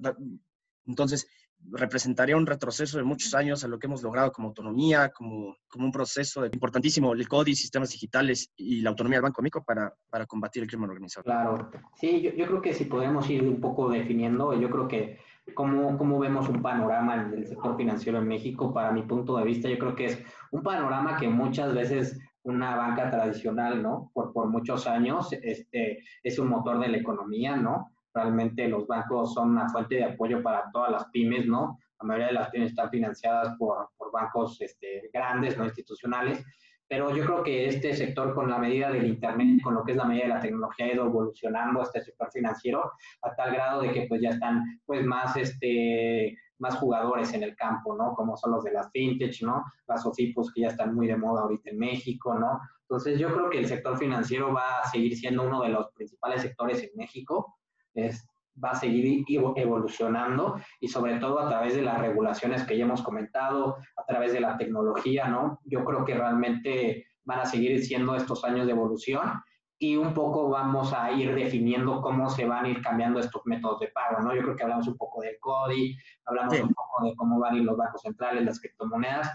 entonces, 0.85 1.27
representaría 1.71 2.37
un 2.37 2.45
retroceso 2.45 2.97
de 2.97 3.03
muchos 3.03 3.33
años 3.33 3.63
a 3.63 3.67
lo 3.67 3.79
que 3.79 3.87
hemos 3.87 4.03
logrado 4.03 4.31
como 4.31 4.49
autonomía, 4.49 5.09
como, 5.09 5.57
como 5.67 5.85
un 5.85 5.91
proceso 5.91 6.45
importantísimo, 6.45 7.13
el 7.13 7.27
CODI, 7.27 7.55
sistemas 7.55 7.91
digitales 7.91 8.51
y 8.55 8.81
la 8.81 8.89
autonomía 8.89 9.17
del 9.17 9.23
Banco 9.23 9.41
Mico 9.41 9.63
para, 9.63 9.93
para 10.09 10.25
combatir 10.25 10.63
el 10.63 10.69
crimen 10.69 10.89
organizado. 10.89 11.23
Claro, 11.23 11.71
sí, 11.95 12.21
yo, 12.21 12.31
yo, 12.31 12.45
creo 12.47 12.61
que 12.61 12.73
si 12.73 12.85
podemos 12.85 13.29
ir 13.29 13.43
un 13.43 13.59
poco 13.59 13.89
definiendo, 13.89 14.53
yo 14.59 14.69
creo 14.69 14.87
que 14.87 15.19
cómo, 15.53 15.97
cómo 15.97 16.19
vemos 16.19 16.49
un 16.49 16.61
panorama 16.61 17.15
en 17.15 17.33
el 17.33 17.47
sector 17.47 17.77
financiero 17.77 18.19
en 18.19 18.27
México, 18.27 18.73
para 18.73 18.91
mi 18.91 19.03
punto 19.03 19.37
de 19.37 19.45
vista, 19.45 19.69
yo 19.69 19.77
creo 19.77 19.95
que 19.95 20.05
es 20.05 20.23
un 20.51 20.63
panorama 20.63 21.17
que 21.17 21.27
muchas 21.27 21.73
veces 21.73 22.19
una 22.43 22.75
banca 22.75 23.09
tradicional, 23.09 23.81
¿no? 23.81 24.11
Por, 24.13 24.31
por 24.31 24.47
muchos 24.47 24.85
años, 24.85 25.33
este, 25.33 26.03
es 26.23 26.37
un 26.37 26.47
motor 26.47 26.79
de 26.79 26.89
la 26.89 26.97
economía, 26.97 27.55
¿no? 27.55 27.94
Realmente 28.15 28.69
los 28.69 28.87
bancos 28.87 29.33
son 29.33 29.49
una 29.51 29.67
fuente 29.67 29.95
de 29.95 30.05
apoyo 30.05 30.41
para 30.41 30.71
todas 30.71 30.89
las 30.89 31.05
pymes, 31.11 31.45
¿no? 31.45 31.77
La 31.99 32.07
mayoría 32.07 32.27
de 32.27 32.33
las 32.33 32.49
pymes 32.49 32.69
están 32.69 32.89
financiadas 32.89 33.55
por, 33.59 33.89
por 33.97 34.09
bancos 34.11 34.59
este, 34.61 35.09
grandes, 35.13 35.57
no 35.57 35.65
institucionales. 35.65 36.43
Pero 36.87 37.13
yo 37.13 37.25
creo 37.25 37.43
que 37.43 37.67
este 37.67 37.93
sector, 37.93 38.33
con 38.33 38.49
la 38.49 38.57
medida 38.57 38.91
del 38.91 39.07
Internet, 39.07 39.61
con 39.61 39.73
lo 39.73 39.83
que 39.83 39.91
es 39.91 39.97
la 39.97 40.05
medida 40.05 40.23
de 40.23 40.29
la 40.29 40.39
tecnología, 40.39 40.85
ha 40.85 40.93
ido 40.93 41.05
evolucionando 41.07 41.81
este 41.81 42.01
sector 42.01 42.31
financiero 42.31 42.91
a 43.23 43.35
tal 43.35 43.53
grado 43.53 43.81
de 43.81 43.91
que 43.91 44.05
pues 44.07 44.21
ya 44.21 44.29
están 44.29 44.63
pues 44.85 45.03
más, 45.03 45.35
este, 45.35 46.37
más 46.59 46.77
jugadores 46.77 47.33
en 47.33 47.43
el 47.43 47.55
campo, 47.55 47.97
¿no? 47.97 48.13
Como 48.13 48.37
son 48.37 48.51
los 48.51 48.63
de 48.63 48.71
las 48.71 48.91
fintech, 48.91 49.41
¿no? 49.41 49.65
Las 49.87 50.05
OFIPOS 50.05 50.53
que 50.53 50.61
ya 50.61 50.67
están 50.67 50.95
muy 50.95 51.07
de 51.07 51.17
moda 51.17 51.41
ahorita 51.41 51.71
en 51.71 51.79
México, 51.79 52.37
¿no? 52.37 52.61
Entonces 52.81 53.19
yo 53.19 53.33
creo 53.33 53.49
que 53.49 53.57
el 53.57 53.67
sector 53.67 53.97
financiero 53.97 54.53
va 54.53 54.79
a 54.79 54.87
seguir 54.87 55.17
siendo 55.17 55.43
uno 55.43 55.63
de 55.63 55.69
los 55.69 55.91
principales 55.93 56.43
sectores 56.43 56.83
en 56.83 56.91
México 56.95 57.57
es, 57.95 58.27
va 58.63 58.71
a 58.71 58.75
seguir 58.75 59.25
evolucionando 59.27 60.59
y 60.79 60.87
sobre 60.87 61.17
todo 61.19 61.39
a 61.39 61.49
través 61.49 61.75
de 61.75 61.81
las 61.81 61.99
regulaciones 61.99 62.63
que 62.63 62.77
ya 62.77 62.85
hemos 62.85 63.01
comentado, 63.01 63.77
a 63.97 64.05
través 64.05 64.33
de 64.33 64.39
la 64.39 64.57
tecnología, 64.57 65.27
¿no? 65.27 65.59
Yo 65.65 65.83
creo 65.83 66.05
que 66.05 66.13
realmente 66.13 67.07
van 67.25 67.39
a 67.39 67.45
seguir 67.45 67.83
siendo 67.83 68.15
estos 68.15 68.43
años 68.45 68.65
de 68.65 68.71
evolución 68.71 69.41
y 69.77 69.97
un 69.97 70.13
poco 70.13 70.49
vamos 70.49 70.93
a 70.93 71.11
ir 71.11 71.35
definiendo 71.35 72.01
cómo 72.01 72.29
se 72.29 72.45
van 72.45 72.65
a 72.65 72.69
ir 72.69 72.81
cambiando 72.81 73.19
estos 73.19 73.41
métodos 73.45 73.81
de 73.81 73.89
pago, 73.89 74.21
¿no? 74.21 74.33
Yo 74.33 74.41
creo 74.41 74.55
que 74.55 74.63
hablamos 74.63 74.87
un 74.87 74.97
poco 74.97 75.21
del 75.21 75.37
CODI, 75.39 75.97
hablamos 76.25 76.59
un 76.61 76.73
poco 76.73 77.05
de 77.05 77.15
cómo 77.15 77.39
van 77.39 77.55
a 77.55 77.57
ir 77.57 77.63
los 77.63 77.75
bancos 77.75 78.01
centrales, 78.01 78.45
las 78.45 78.59
criptomonedas, 78.61 79.29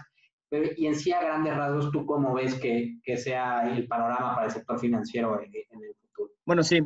pero, 0.49 0.69
y 0.75 0.87
en 0.87 0.95
sí 0.95 1.13
a 1.13 1.21
grandes 1.21 1.55
rasgos, 1.55 1.91
¿tú 1.91 2.05
cómo 2.05 2.33
ves 2.33 2.59
que, 2.59 2.97
que 3.03 3.15
sea 3.17 3.71
el 3.71 3.87
panorama 3.87 4.33
para 4.33 4.47
el 4.47 4.51
sector 4.51 4.79
financiero 4.79 5.39
en, 5.39 5.45
en 5.45 5.83
el 5.83 5.95
futuro? 6.01 6.31
Bueno, 6.45 6.63
sí, 6.63 6.81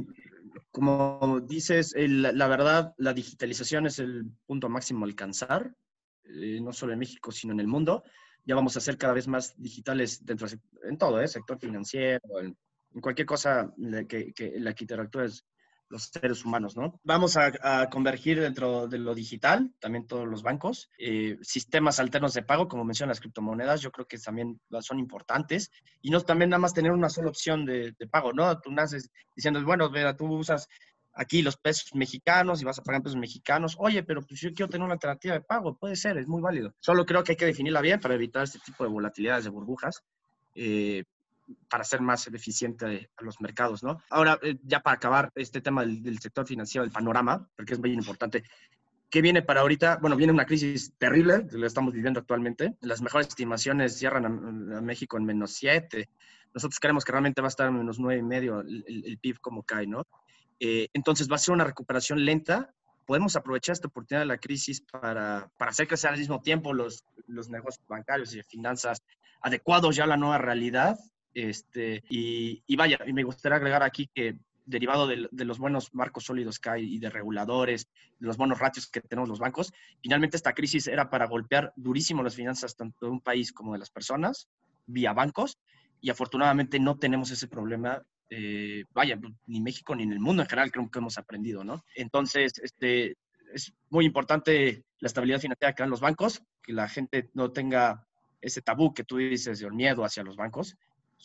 como 0.75 1.39
dices, 1.39 1.93
la 1.95 2.47
verdad, 2.49 2.93
la 2.97 3.13
digitalización 3.13 3.85
es 3.85 3.97
el 3.99 4.25
punto 4.45 4.67
máximo 4.67 5.05
a 5.05 5.07
alcanzar, 5.07 5.73
eh, 6.25 6.59
no 6.61 6.73
solo 6.73 6.91
en 6.91 6.99
México, 6.99 7.31
sino 7.31 7.53
en 7.53 7.61
el 7.61 7.67
mundo. 7.67 8.03
Ya 8.43 8.55
vamos 8.55 8.75
a 8.75 8.81
ser 8.81 8.97
cada 8.97 9.13
vez 9.13 9.25
más 9.25 9.53
digitales 9.55 10.25
dentro 10.25 10.49
en 10.83 10.97
todo, 10.97 11.21
¿eh? 11.21 11.29
sector 11.29 11.57
financiero, 11.57 12.19
en, 12.41 12.57
cualquier 12.99 13.25
cosa 13.25 13.73
que, 14.09 14.33
que, 14.33 14.59
la 14.59 14.75
interactúes 14.77 15.45
los 15.89 16.03
seres 16.03 16.43
humanos, 16.45 16.75
¿no? 16.75 16.99
Vamos 17.03 17.37
a, 17.37 17.89
convergir 17.89 18.39
dentro 18.39 18.87
de 18.87 18.97
lo 18.97 19.13
digital, 19.13 19.71
también 19.79 20.07
todos 20.07 20.27
los 20.27 20.43
bancos, 20.43 20.89
eh, 20.97 21.37
sistemas 21.41 21.99
alternos 21.99 22.33
de 22.33 22.43
pago, 22.43 22.67
como 22.67 22.83
mencionan 22.83 23.09
las 23.09 23.19
criptomonedas, 23.19 23.81
yo 23.81 23.91
creo 23.91 24.07
que 24.07 24.17
también 24.17 24.59
son 24.81 24.99
importantes, 24.99 25.71
y 26.01 26.09
no 26.09 26.21
también 26.21 26.49
nada 26.49 26.59
más 26.59 26.73
tener 26.73 26.91
una 26.91 27.09
sola 27.09 27.29
opción 27.29 27.65
de, 27.65 27.93
pago, 28.09 28.33
¿no? 28.33 28.59
Tú 28.59 28.71
naces 28.71 29.11
diciendo, 29.35 29.63
bueno, 29.63 29.89
mira, 29.89 30.15
tú 30.15 30.25
usas 30.25 30.67
aquí 31.13 31.41
los 31.41 31.57
pesos 31.57 31.95
mexicanos 31.95 32.61
y 32.61 32.65
vas 32.65 32.79
a 32.79 32.83
pagar 32.83 33.01
pesos 33.01 33.17
mexicanos, 33.17 33.75
oye, 33.79 34.03
pero 34.03 34.21
pues 34.21 34.39
yo 34.41 34.53
quiero 34.53 34.69
tener 34.69 34.83
una 34.83 34.93
alternativa 34.93 35.35
de 35.35 35.41
pago, 35.41 35.77
puede 35.77 35.95
ser, 35.95 36.17
es 36.17 36.27
muy 36.27 36.41
válido. 36.41 36.73
Solo 36.79 37.05
creo 37.05 37.23
que 37.23 37.33
hay 37.33 37.37
que 37.37 37.45
definirla 37.45 37.81
bien 37.81 37.99
para 37.99 38.15
evitar 38.15 38.43
este 38.43 38.59
tipo 38.59 38.83
de 38.83 38.89
volatilidades 38.89 39.45
de 39.45 39.49
burbujas. 39.49 40.03
Eh, 40.55 41.03
para 41.69 41.83
ser 41.83 42.01
más 42.01 42.27
eficiente 42.27 43.09
a 43.17 43.23
los 43.23 43.39
mercados, 43.41 43.83
¿no? 43.83 44.01
Ahora, 44.09 44.39
eh, 44.41 44.57
ya 44.63 44.79
para 44.79 44.95
acabar 44.95 45.31
este 45.35 45.61
tema 45.61 45.83
del, 45.85 46.19
sector 46.19 46.47
financiero, 46.47 46.83
del 46.83 46.91
panorama, 46.91 47.47
porque 47.55 47.73
es 47.73 47.79
muy 47.79 47.91
importante, 47.91 48.43
¿Qué 49.07 49.21
viene 49.21 49.41
para 49.41 49.61
ahorita? 49.61 49.99
Bueno, 50.01 50.17
viene 50.17 50.33
una 50.33 50.45
crisis 50.45 50.91
terrible, 50.97 51.47
lo 51.51 51.65
estamos 51.65 51.93
viviendo 51.93 52.19
actualmente. 52.19 52.75
Las 52.81 53.01
mejores 53.01 53.27
estimaciones 53.27 53.97
cierran 53.97 54.25
a, 54.25 54.81
México 54.81 55.15
en 55.15 55.23
menos 55.23 55.53
7. 55.53 56.09
Nosotros 56.53 56.79
creemos 56.81 57.05
que 57.05 57.13
realmente 57.13 57.39
va 57.41 57.47
a 57.47 57.49
estar 57.49 57.69
en 57.69 57.77
menos 57.77 57.97
9 57.97 58.19
y 58.19 58.23
medio 58.23 58.59
el, 58.59 59.17
PIB 59.21 59.39
como 59.39 59.63
cae, 59.63 59.87
¿no? 59.87 60.05
Eh, 60.59 60.89
entonces 60.91 61.31
va 61.31 61.35
a 61.35 61.39
ser 61.39 61.53
una 61.53 61.63
recuperación 61.63 62.25
lenta. 62.25 62.73
Podemos 63.05 63.37
aprovechar 63.37 63.73
esta 63.73 63.87
oportunidad 63.87 64.21
de 64.21 64.25
la 64.25 64.37
crisis 64.37 64.81
para, 64.81 65.49
para 65.57 65.71
hacer 65.71 65.87
crecer 65.87 66.11
al 66.11 66.17
mismo 66.17 66.41
tiempo 66.41 66.73
los, 66.73 67.05
los 67.27 67.49
negocios 67.49 67.85
bancarios 67.87 68.33
y 68.33 68.37
de 68.37 68.43
finanzas 68.43 69.01
adecuados 69.39 69.95
ya 69.95 70.05
a 70.05 70.07
la 70.07 70.17
nueva 70.17 70.39
realidad 70.39 70.97
este, 71.35 72.01
y, 72.09 72.75
vaya, 72.77 72.97
y 73.05 73.11
me 73.11 73.23
gustaría 73.23 73.57
agregar 73.57 73.83
aquí 73.83 74.09
que 74.13 74.37
derivado 74.65 75.05
de, 75.05 75.27
los 75.31 75.59
buenos 75.59 75.93
marcos 75.93 76.23
sólidos 76.23 76.59
que 76.59 76.69
hay 76.69 76.95
y 76.95 76.97
de 76.97 77.09
reguladores, 77.09 77.87
de 78.17 78.25
los 78.25 78.37
buenos 78.37 78.57
ratios 78.57 78.87
que 78.87 79.01
tenemos 79.01 79.29
los 79.29 79.37
bancos, 79.37 79.71
finalmente 80.01 80.37
esta 80.37 80.53
crisis 80.53 80.87
era 80.87 81.09
para 81.09 81.27
golpear 81.27 81.73
durísimo 81.75 82.23
las 82.23 82.35
finanzas 82.35 82.75
tanto 82.75 83.05
de 83.05 83.11
un 83.11 83.19
país 83.19 83.51
como 83.51 83.73
de 83.73 83.79
las 83.79 83.91
personas 83.91 84.47
vía 84.87 85.13
bancos 85.13 85.59
y 86.01 86.09
afortunadamente 86.09 86.79
no 86.79 86.97
tenemos 86.97 87.29
ese 87.31 87.47
problema. 87.47 88.01
Eh, 88.29 88.85
vaya, 88.91 89.19
ni 89.45 89.61
México 89.61 89.95
ni 89.95 90.03
en 90.03 90.13
el 90.13 90.19
mundo 90.19 90.41
en 90.41 90.49
general 90.49 90.71
creo 90.71 90.89
que 90.89 90.99
hemos 90.99 91.17
aprendido, 91.17 91.63
¿no? 91.63 91.83
Entonces, 91.93 92.53
este, 92.63 93.17
es 93.53 93.73
muy 93.89 94.05
importante 94.05 94.83
la 94.99 95.07
estabilidad 95.07 95.41
financiera 95.41 95.73
que 95.73 95.83
dan 95.83 95.91
los 95.91 96.01
bancos, 96.01 96.41
que 96.63 96.73
la 96.73 96.87
gente 96.87 97.29
no 97.33 97.51
tenga 97.51 98.07
ese 98.41 98.61
tabú 98.61 98.93
que 98.93 99.03
tú 99.03 99.17
dices 99.17 99.59
de 99.59 99.69
miedo 99.69 100.03
hacia 100.03 100.23
los 100.23 100.37
bancos 100.37 100.75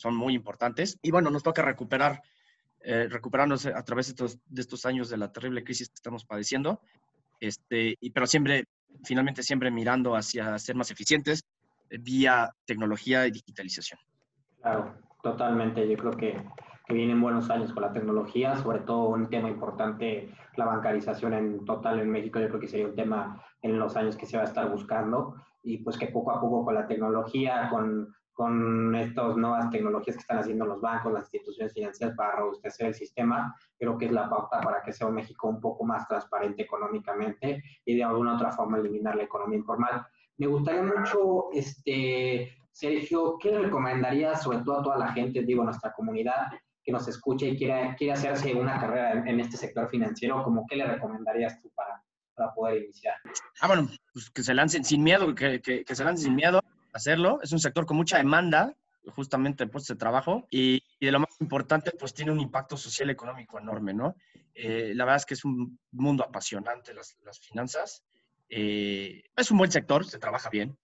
son 0.01 0.15
muy 0.15 0.33
importantes. 0.33 0.97
Y 1.03 1.11
bueno, 1.11 1.29
nos 1.29 1.43
toca 1.43 1.61
recuperar, 1.61 2.23
eh, 2.79 3.07
recuperarnos 3.07 3.67
a 3.67 3.83
través 3.83 4.07
de 4.07 4.11
estos, 4.11 4.39
de 4.47 4.61
estos, 4.61 4.85
años 4.87 5.09
de 5.09 5.17
la 5.17 5.31
terrible 5.31 5.63
crisis 5.63 5.89
que 5.89 5.95
estamos 5.95 6.25
padeciendo, 6.25 6.81
este, 7.39 7.95
y, 7.99 8.09
pero 8.09 8.25
siempre, 8.25 8.65
finalmente 9.03 9.43
siempre 9.43 9.69
mirando 9.69 10.15
hacia 10.15 10.57
ser 10.57 10.75
más 10.75 10.89
eficientes 10.89 11.43
eh, 11.89 11.97
vía 11.99 12.49
tecnología 12.65 13.27
y 13.27 13.31
digitalización. 13.31 13.99
Claro, 14.61 14.95
totalmente. 15.21 15.87
Yo 15.87 15.97
creo 15.97 16.11
que, 16.13 16.43
que 16.87 16.93
vienen 16.93 17.21
buenos 17.21 17.51
años 17.51 17.71
con 17.71 17.83
la 17.83 17.93
tecnología, 17.93 18.55
sobre 18.57 18.79
todo 18.79 19.09
un 19.09 19.29
tema 19.29 19.49
importante, 19.49 20.33
la 20.55 20.65
bancarización 20.65 21.33
en 21.33 21.65
total 21.65 21.99
en 21.99 22.09
México, 22.09 22.39
yo 22.39 22.47
creo 22.47 22.59
que 22.59 22.67
sería 22.67 22.87
un 22.87 22.95
tema 22.95 23.39
en 23.61 23.77
los 23.77 23.95
años 23.95 24.17
que 24.17 24.25
se 24.25 24.37
va 24.37 24.43
a 24.43 24.47
estar 24.47 24.67
buscando 24.69 25.35
y 25.63 25.77
pues 25.77 25.97
que 25.97 26.07
poco 26.07 26.31
a 26.31 26.41
poco 26.41 26.65
con 26.65 26.73
la 26.73 26.87
tecnología, 26.87 27.69
con 27.69 28.15
con 28.33 28.95
estas 28.95 29.35
nuevas 29.35 29.69
tecnologías 29.69 30.15
que 30.15 30.21
están 30.21 30.39
haciendo 30.39 30.65
los 30.65 30.81
bancos, 30.81 31.13
las 31.13 31.25
instituciones 31.25 31.73
financieras 31.73 32.15
para 32.15 32.37
robustecer 32.37 32.87
el 32.87 32.93
sistema, 32.93 33.55
creo 33.77 33.97
que 33.97 34.05
es 34.05 34.11
la 34.11 34.29
pauta 34.29 34.61
para 34.61 34.81
que 34.81 34.93
sea 34.93 35.07
un 35.07 35.15
México 35.15 35.49
un 35.49 35.59
poco 35.59 35.83
más 35.83 36.07
transparente 36.07 36.63
económicamente 36.63 37.61
y 37.85 37.95
de 37.95 38.03
alguna 38.03 38.35
otra 38.35 38.51
forma 38.51 38.77
eliminar 38.77 39.15
la 39.15 39.23
economía 39.23 39.59
informal. 39.59 40.05
Me 40.37 40.47
gustaría 40.47 40.81
mucho, 40.81 41.51
este, 41.53 42.51
Sergio, 42.71 43.37
¿qué 43.37 43.51
le 43.51 43.59
recomendarías, 43.59 44.41
sobre 44.41 44.59
todo 44.59 44.79
a 44.79 44.83
toda 44.83 44.97
la 44.97 45.11
gente, 45.11 45.43
digo, 45.43 45.63
nuestra 45.63 45.91
comunidad 45.91 46.47
que 46.83 46.91
nos 46.91 47.07
escuche 47.07 47.47
y 47.47 47.57
quiera, 47.57 47.95
quiere 47.95 48.13
hacerse 48.13 48.55
una 48.55 48.79
carrera 48.79 49.23
en, 49.27 49.39
este 49.39 49.57
sector 49.57 49.87
financiero? 49.89 50.43
como 50.43 50.65
¿Qué 50.67 50.77
le 50.77 50.87
recomendarías 50.87 51.61
tú 51.61 51.69
para, 51.75 52.01
para 52.33 52.53
poder 52.53 52.83
iniciar? 52.83 53.15
Ah, 53.59 53.67
bueno, 53.67 53.87
pues 54.13 54.31
que 54.31 54.41
se 54.41 54.53
lancen 54.53 54.83
sin 54.83 55.03
miedo, 55.03 55.35
que, 55.35 55.61
que, 55.61 55.83
que 55.83 55.95
se 55.95 56.03
lancen 56.03 56.25
sin 56.25 56.35
miedo 56.35 56.61
hacerlo. 56.93 57.39
Es 57.41 57.51
un 57.51 57.59
sector 57.59 57.85
con 57.85 57.97
mucha 57.97 58.17
demanda, 58.17 58.75
justamente 59.15 59.63
en 59.63 59.69
puestos 59.69 59.95
de 59.95 59.99
trabajo, 59.99 60.47
y, 60.49 60.83
de 60.99 61.11
lo 61.11 61.19
más 61.19 61.29
importante, 61.39 61.91
pues 61.91 62.13
tiene 62.13 62.31
un 62.31 62.39
impacto 62.39 62.77
social 62.77 63.09
y 63.09 63.13
económico 63.13 63.59
enorme, 63.59 63.93
¿no? 63.93 64.15
Eh, 64.53 64.93
la 64.95 65.05
verdad 65.05 65.17
es 65.17 65.25
que 65.25 65.33
es 65.33 65.45
un 65.45 65.79
mundo 65.91 66.23
apasionante 66.23 66.93
las, 66.93 67.17
las 67.23 67.39
finanzas. 67.39 68.03
Eh, 68.49 69.23
es 69.35 69.51
un 69.51 69.57
buen 69.57 69.71
sector, 69.71 70.05
se 70.05 70.19
trabaja 70.19 70.49
bien. 70.49 70.77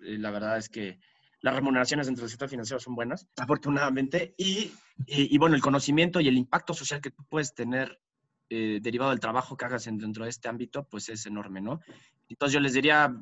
Eh, 0.00 0.18
la 0.18 0.30
verdad 0.30 0.58
es 0.58 0.68
que 0.68 1.00
las 1.40 1.54
remuneraciones 1.54 2.06
dentro 2.06 2.22
del 2.22 2.30
sector 2.30 2.48
financiero 2.48 2.80
son 2.80 2.94
buenas, 2.94 3.26
afortunadamente, 3.36 4.34
y, 4.36 4.72
y, 5.06 5.38
bueno, 5.38 5.54
el 5.54 5.62
conocimiento 5.62 6.20
y 6.20 6.28
el 6.28 6.36
impacto 6.36 6.74
social 6.74 7.00
que 7.00 7.10
tú 7.10 7.24
puedes 7.28 7.54
tener 7.54 8.00
derivado 8.48 9.10
del 9.10 9.20
trabajo 9.20 9.56
que 9.56 9.64
hagas 9.64 9.84
dentro 9.84 10.24
de 10.24 10.30
este 10.30 10.48
ámbito, 10.48 10.86
pues 10.88 11.08
es 11.08 11.26
enorme, 11.26 11.60
¿no? 11.60 11.80
Entonces 12.28 12.54
yo 12.54 12.60
les 12.60 12.72
diría, 12.72 13.12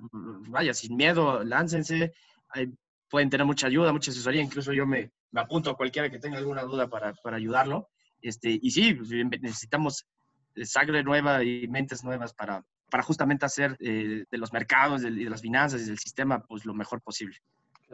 vaya, 0.48 0.74
sin 0.74 0.96
miedo, 0.96 1.42
láncense, 1.44 2.12
pueden 3.08 3.30
tener 3.30 3.46
mucha 3.46 3.66
ayuda, 3.66 3.92
mucha 3.92 4.10
asesoría, 4.10 4.42
incluso 4.42 4.72
yo 4.72 4.86
me, 4.86 5.12
me, 5.30 5.40
apunto 5.40 5.70
a 5.70 5.76
cualquiera 5.76 6.10
que 6.10 6.18
tenga 6.18 6.38
alguna 6.38 6.62
duda 6.62 6.88
para, 6.88 7.14
para 7.14 7.36
ayudarlo. 7.36 7.88
Este, 8.20 8.58
y 8.60 8.70
sí, 8.70 8.94
pues, 8.94 9.10
necesitamos 9.10 10.06
sangre 10.62 11.02
nueva 11.02 11.42
y 11.42 11.68
mentes 11.68 12.04
nuevas 12.04 12.32
para, 12.32 12.64
para 12.90 13.02
justamente 13.02 13.44
hacer 13.44 13.76
de 13.78 14.26
los 14.30 14.52
mercados 14.52 15.02
y 15.04 15.24
de 15.24 15.30
las 15.30 15.42
finanzas 15.42 15.82
y 15.82 15.86
del 15.86 15.98
sistema 15.98 16.42
pues, 16.42 16.64
lo 16.64 16.74
mejor 16.74 17.02
posible. 17.02 17.36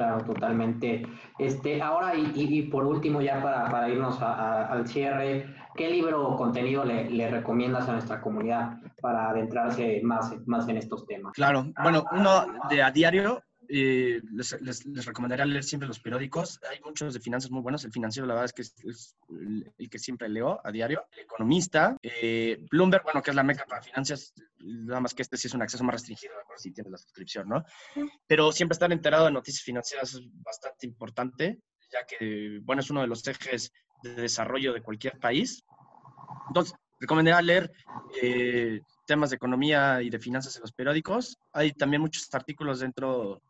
Claro, 0.01 0.25
totalmente. 0.25 1.03
Este, 1.39 1.83
ahora, 1.83 2.15
y, 2.17 2.63
por 2.71 2.87
último, 2.87 3.21
ya 3.21 3.43
para, 3.43 3.71
para 3.71 3.87
irnos 3.91 4.19
al 4.23 4.89
cierre, 4.89 5.55
¿qué 5.77 5.91
libro 5.91 6.27
o 6.27 6.37
contenido 6.39 6.87
le, 6.87 7.11
le, 7.11 7.31
recomiendas 7.31 7.87
a 7.87 7.93
nuestra 7.93 8.19
comunidad 8.23 8.79
para 9.03 9.29
adentrarse 9.29 10.01
más, 10.03 10.35
más 10.47 10.67
en 10.71 10.79
estos 10.79 11.05
temas? 11.05 11.35
Claro, 11.35 11.67
bueno, 11.83 12.03
uno 12.13 12.47
de 12.71 12.83
a 12.83 12.91
diario 12.91 13.43
eh, 13.73 14.21
les, 14.33 14.61
les, 14.61 15.05
recomendaría 15.07 15.45
leer 15.45 15.63
siempre 15.63 15.87
los 15.87 16.01
periódicos. 16.01 16.59
Hay 16.69 16.81
muchos 16.81 17.15
de 17.15 17.21
finanzas 17.21 17.53
muy 17.53 17.63
buenos. 17.63 17.85
El 17.85 17.93
financiero, 17.93 18.27
la 18.27 18.35
verdad 18.35 18.47
es 18.47 18.53
que 18.53 18.63
es, 18.63 19.17
el, 19.29 19.89
que 19.89 19.99
siempre 19.99 20.29
leo 20.29 20.61
a 20.65 20.73
diario. 20.73 21.05
El 21.13 21.21
economista. 21.21 21.97
Eh, 22.03 22.67
Bloomberg, 22.69 23.05
bueno, 23.05 23.23
que 23.23 23.31
es 23.31 23.37
la 23.37 23.45
meca 23.45 23.65
para 23.67 23.81
finanzas. 23.81 24.35
Nada 24.59 25.01
más 25.01 25.15
que 25.15 25.23
este 25.23 25.37
sí 25.37 25.47
es 25.47 25.55
un 25.55 25.63
acceso 25.63 25.85
más 25.85 25.95
restringido, 25.95 26.35
si 26.57 26.73
tienes 26.73 26.91
la 26.91 26.99
suscripción, 26.99 27.49
¿no? 27.49 27.65
Pero 28.27 28.51
siempre 28.51 28.75
estar 28.75 28.91
enterado 28.91 29.27
de 29.27 29.33
noticias 29.33 29.63
financieras 29.63 30.15
es 30.15 30.23
bastante 30.43 30.87
importante, 30.87 31.61
ya 31.93 32.05
que, 32.05 32.59
bueno, 32.63 32.81
es 32.81 32.91
uno 32.91 33.03
de 33.03 33.07
los 33.07 33.27
ejes 33.27 33.73
de 34.03 34.15
desarrollo 34.15 34.73
de 34.73 34.83
cualquier 34.83 35.19
país. 35.21 35.65
Entonces, 36.49 36.75
recomendaría 36.99 37.41
leer 37.41 37.73
eh, 38.21 38.81
temas 39.07 39.31
de 39.31 39.37
economía 39.37 40.03
y 40.03 40.11
de 40.11 40.19
finanzas 40.19 40.57
en 40.57 40.63
los 40.63 40.73
periódicos. 40.73 41.39
Hay 41.53 41.73
también 41.73 42.03
muchos 42.03 42.29
artículos 42.35 42.81
dentro 42.81 43.41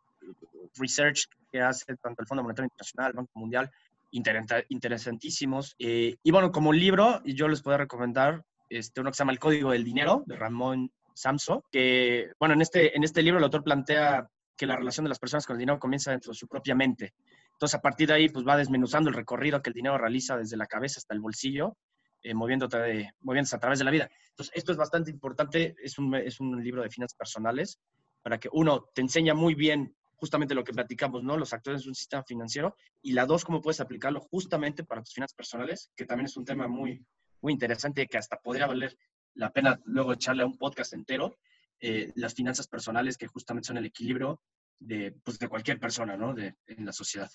research 0.75 1.25
que 1.51 1.61
hace 1.61 1.85
tanto 1.97 2.21
el 2.21 2.27
Fondo 2.27 2.43
Monetario 2.43 2.67
Internacional, 2.67 3.11
el 3.11 3.17
Banco 3.17 3.31
Mundial, 3.35 3.71
interesantísimos. 4.11 5.75
Eh, 5.79 6.15
y 6.23 6.31
bueno, 6.31 6.51
como 6.51 6.73
libro, 6.73 7.21
yo 7.25 7.47
les 7.47 7.61
puedo 7.61 7.77
recomendar 7.77 8.43
este, 8.69 9.01
uno 9.01 9.11
que 9.11 9.15
se 9.15 9.19
llama 9.19 9.33
El 9.33 9.39
Código 9.39 9.71
del 9.71 9.83
Dinero, 9.83 10.23
de 10.25 10.35
Ramón 10.35 10.91
Samso, 11.13 11.63
que, 11.71 12.31
bueno, 12.39 12.53
en 12.53 12.61
este, 12.61 12.95
en 12.95 13.03
este 13.03 13.21
libro 13.21 13.37
el 13.37 13.43
autor 13.43 13.63
plantea 13.63 14.27
que 14.57 14.65
la 14.65 14.75
relación 14.75 15.05
de 15.05 15.09
las 15.09 15.19
personas 15.19 15.45
con 15.45 15.55
el 15.55 15.59
dinero 15.59 15.79
comienza 15.79 16.11
dentro 16.11 16.31
de 16.31 16.37
su 16.37 16.47
propia 16.47 16.75
mente. 16.75 17.13
Entonces, 17.53 17.75
a 17.75 17.81
partir 17.81 18.07
de 18.07 18.13
ahí, 18.13 18.29
pues 18.29 18.45
va 18.45 18.57
desmenuzando 18.57 19.09
el 19.09 19.15
recorrido 19.15 19.61
que 19.61 19.69
el 19.69 19.73
dinero 19.73 19.97
realiza 19.97 20.37
desde 20.37 20.57
la 20.57 20.67
cabeza 20.67 20.99
hasta 20.99 21.13
el 21.13 21.19
bolsillo, 21.19 21.77
eh, 22.23 22.33
moviéndote 22.33 23.11
moviéndose 23.21 23.55
a 23.55 23.59
través 23.59 23.79
de 23.79 23.85
la 23.85 23.91
vida. 23.91 24.09
Entonces, 24.29 24.53
esto 24.55 24.71
es 24.71 24.77
bastante 24.77 25.11
importante, 25.11 25.75
es 25.83 25.97
un, 25.97 26.13
es 26.15 26.39
un 26.39 26.63
libro 26.63 26.83
de 26.83 26.89
finanzas 26.89 27.17
personales, 27.17 27.79
para 28.21 28.39
que 28.39 28.49
uno 28.51 28.89
te 28.93 29.01
enseña 29.01 29.33
muy 29.33 29.55
bien 29.55 29.95
justamente 30.21 30.53
lo 30.53 30.63
que 30.63 30.71
platicamos, 30.71 31.23
¿no? 31.23 31.35
Los 31.35 31.51
actores 31.51 31.81
de 31.81 31.89
un 31.89 31.95
sistema 31.95 32.23
financiero. 32.23 32.75
Y 33.01 33.13
la 33.13 33.25
dos, 33.25 33.43
cómo 33.43 33.59
puedes 33.59 33.81
aplicarlo 33.81 34.21
justamente 34.21 34.83
para 34.83 35.01
tus 35.01 35.15
finanzas 35.15 35.33
personales, 35.35 35.89
que 35.95 36.05
también 36.05 36.27
es 36.27 36.37
un 36.37 36.45
tema 36.45 36.67
muy, 36.67 37.03
muy 37.41 37.53
interesante 37.53 38.05
que 38.05 38.19
hasta 38.19 38.37
podría 38.37 38.67
valer 38.67 38.95
la 39.33 39.51
pena 39.51 39.81
luego 39.85 40.13
echarle 40.13 40.43
a 40.43 40.45
un 40.45 40.59
podcast 40.59 40.93
entero. 40.93 41.37
Eh, 41.79 42.11
las 42.15 42.35
finanzas 42.35 42.67
personales, 42.67 43.17
que 43.17 43.25
justamente 43.25 43.65
son 43.67 43.77
el 43.77 43.85
equilibrio 43.87 44.39
de, 44.77 45.11
pues, 45.23 45.39
de 45.39 45.47
cualquier 45.47 45.79
persona, 45.79 46.15
¿no? 46.15 46.35
De, 46.35 46.53
en 46.67 46.85
la 46.85 46.93
sociedad. 46.93 47.31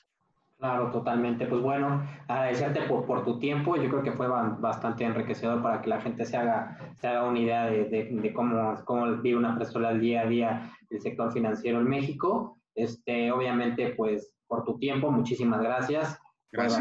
Claro, 0.57 0.93
totalmente. 0.93 1.45
Pues 1.47 1.61
bueno, 1.61 2.09
agradecerte 2.29 2.83
por, 2.83 3.05
por, 3.05 3.25
tu 3.25 3.41
tiempo. 3.41 3.75
Yo 3.77 3.91
creo 3.91 4.05
que 4.05 4.13
fue 4.13 4.29
bastante 4.29 5.03
enriquecedor 5.03 5.61
para 5.61 5.83
que 5.83 5.91
la 5.91 6.01
gente 6.01 6.25
se 6.25 6.37
haga, 6.37 6.95
se 7.01 7.09
haga 7.09 7.25
una 7.25 7.41
idea 7.41 7.67
de, 7.67 7.85
de, 7.85 8.33
cómo, 8.33 8.77
cómo 8.85 9.17
vive 9.17 9.37
una 9.37 9.59
persona 9.59 9.89
al 9.89 10.01
día 10.01 10.21
a 10.21 10.27
día 10.27 10.73
el 10.89 11.01
sector 11.01 11.33
financiero 11.33 11.81
en 11.81 11.89
México. 11.89 12.56
Este, 12.77 13.33
obviamente, 13.33 13.95
pues 13.97 14.33
por 14.47 14.65
tu 14.65 14.79
tiempo, 14.79 15.11
muchísimas 15.11 15.61
gracias. 15.61 16.19
Gracias. 16.53 16.81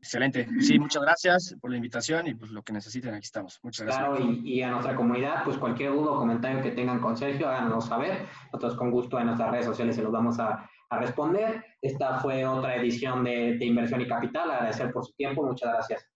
Excelente. 0.00 0.48
Sí, 0.60 0.78
muchas 0.78 1.02
gracias 1.02 1.56
por 1.60 1.70
la 1.70 1.76
invitación 1.76 2.26
y 2.26 2.34
pues 2.34 2.50
lo 2.50 2.62
que 2.62 2.72
necesiten, 2.72 3.14
aquí 3.14 3.24
estamos. 3.24 3.60
Muchas 3.62 3.86
gracias. 3.86 4.08
Claro, 4.08 4.32
y, 4.42 4.62
a 4.62 4.70
nuestra 4.70 4.96
comunidad, 4.96 5.44
pues 5.44 5.56
cualquier 5.58 5.92
duda 5.92 6.12
o 6.12 6.18
comentario 6.18 6.62
que 6.62 6.72
tengan 6.72 7.00
con 7.00 7.16
Sergio, 7.16 7.48
háganos 7.48 7.86
saber. 7.86 8.26
Nosotros 8.46 8.76
con 8.76 8.90
gusto 8.90 9.18
en 9.18 9.26
nuestras 9.26 9.50
redes 9.50 9.66
sociales 9.66 9.94
se 9.94 10.02
los 10.02 10.12
vamos 10.12 10.38
a, 10.40 10.68
a 10.90 10.98
responder. 10.98 11.64
Esta 11.80 12.18
fue 12.18 12.44
otra 12.44 12.76
edición 12.76 13.24
de, 13.24 13.56
de 13.58 13.64
Inversión 13.64 14.00
y 14.00 14.08
Capital. 14.08 14.50
Agradecer 14.50 14.92
por 14.92 15.04
su 15.04 15.12
tiempo. 15.14 15.44
Muchas 15.44 15.72
gracias. 15.72 16.07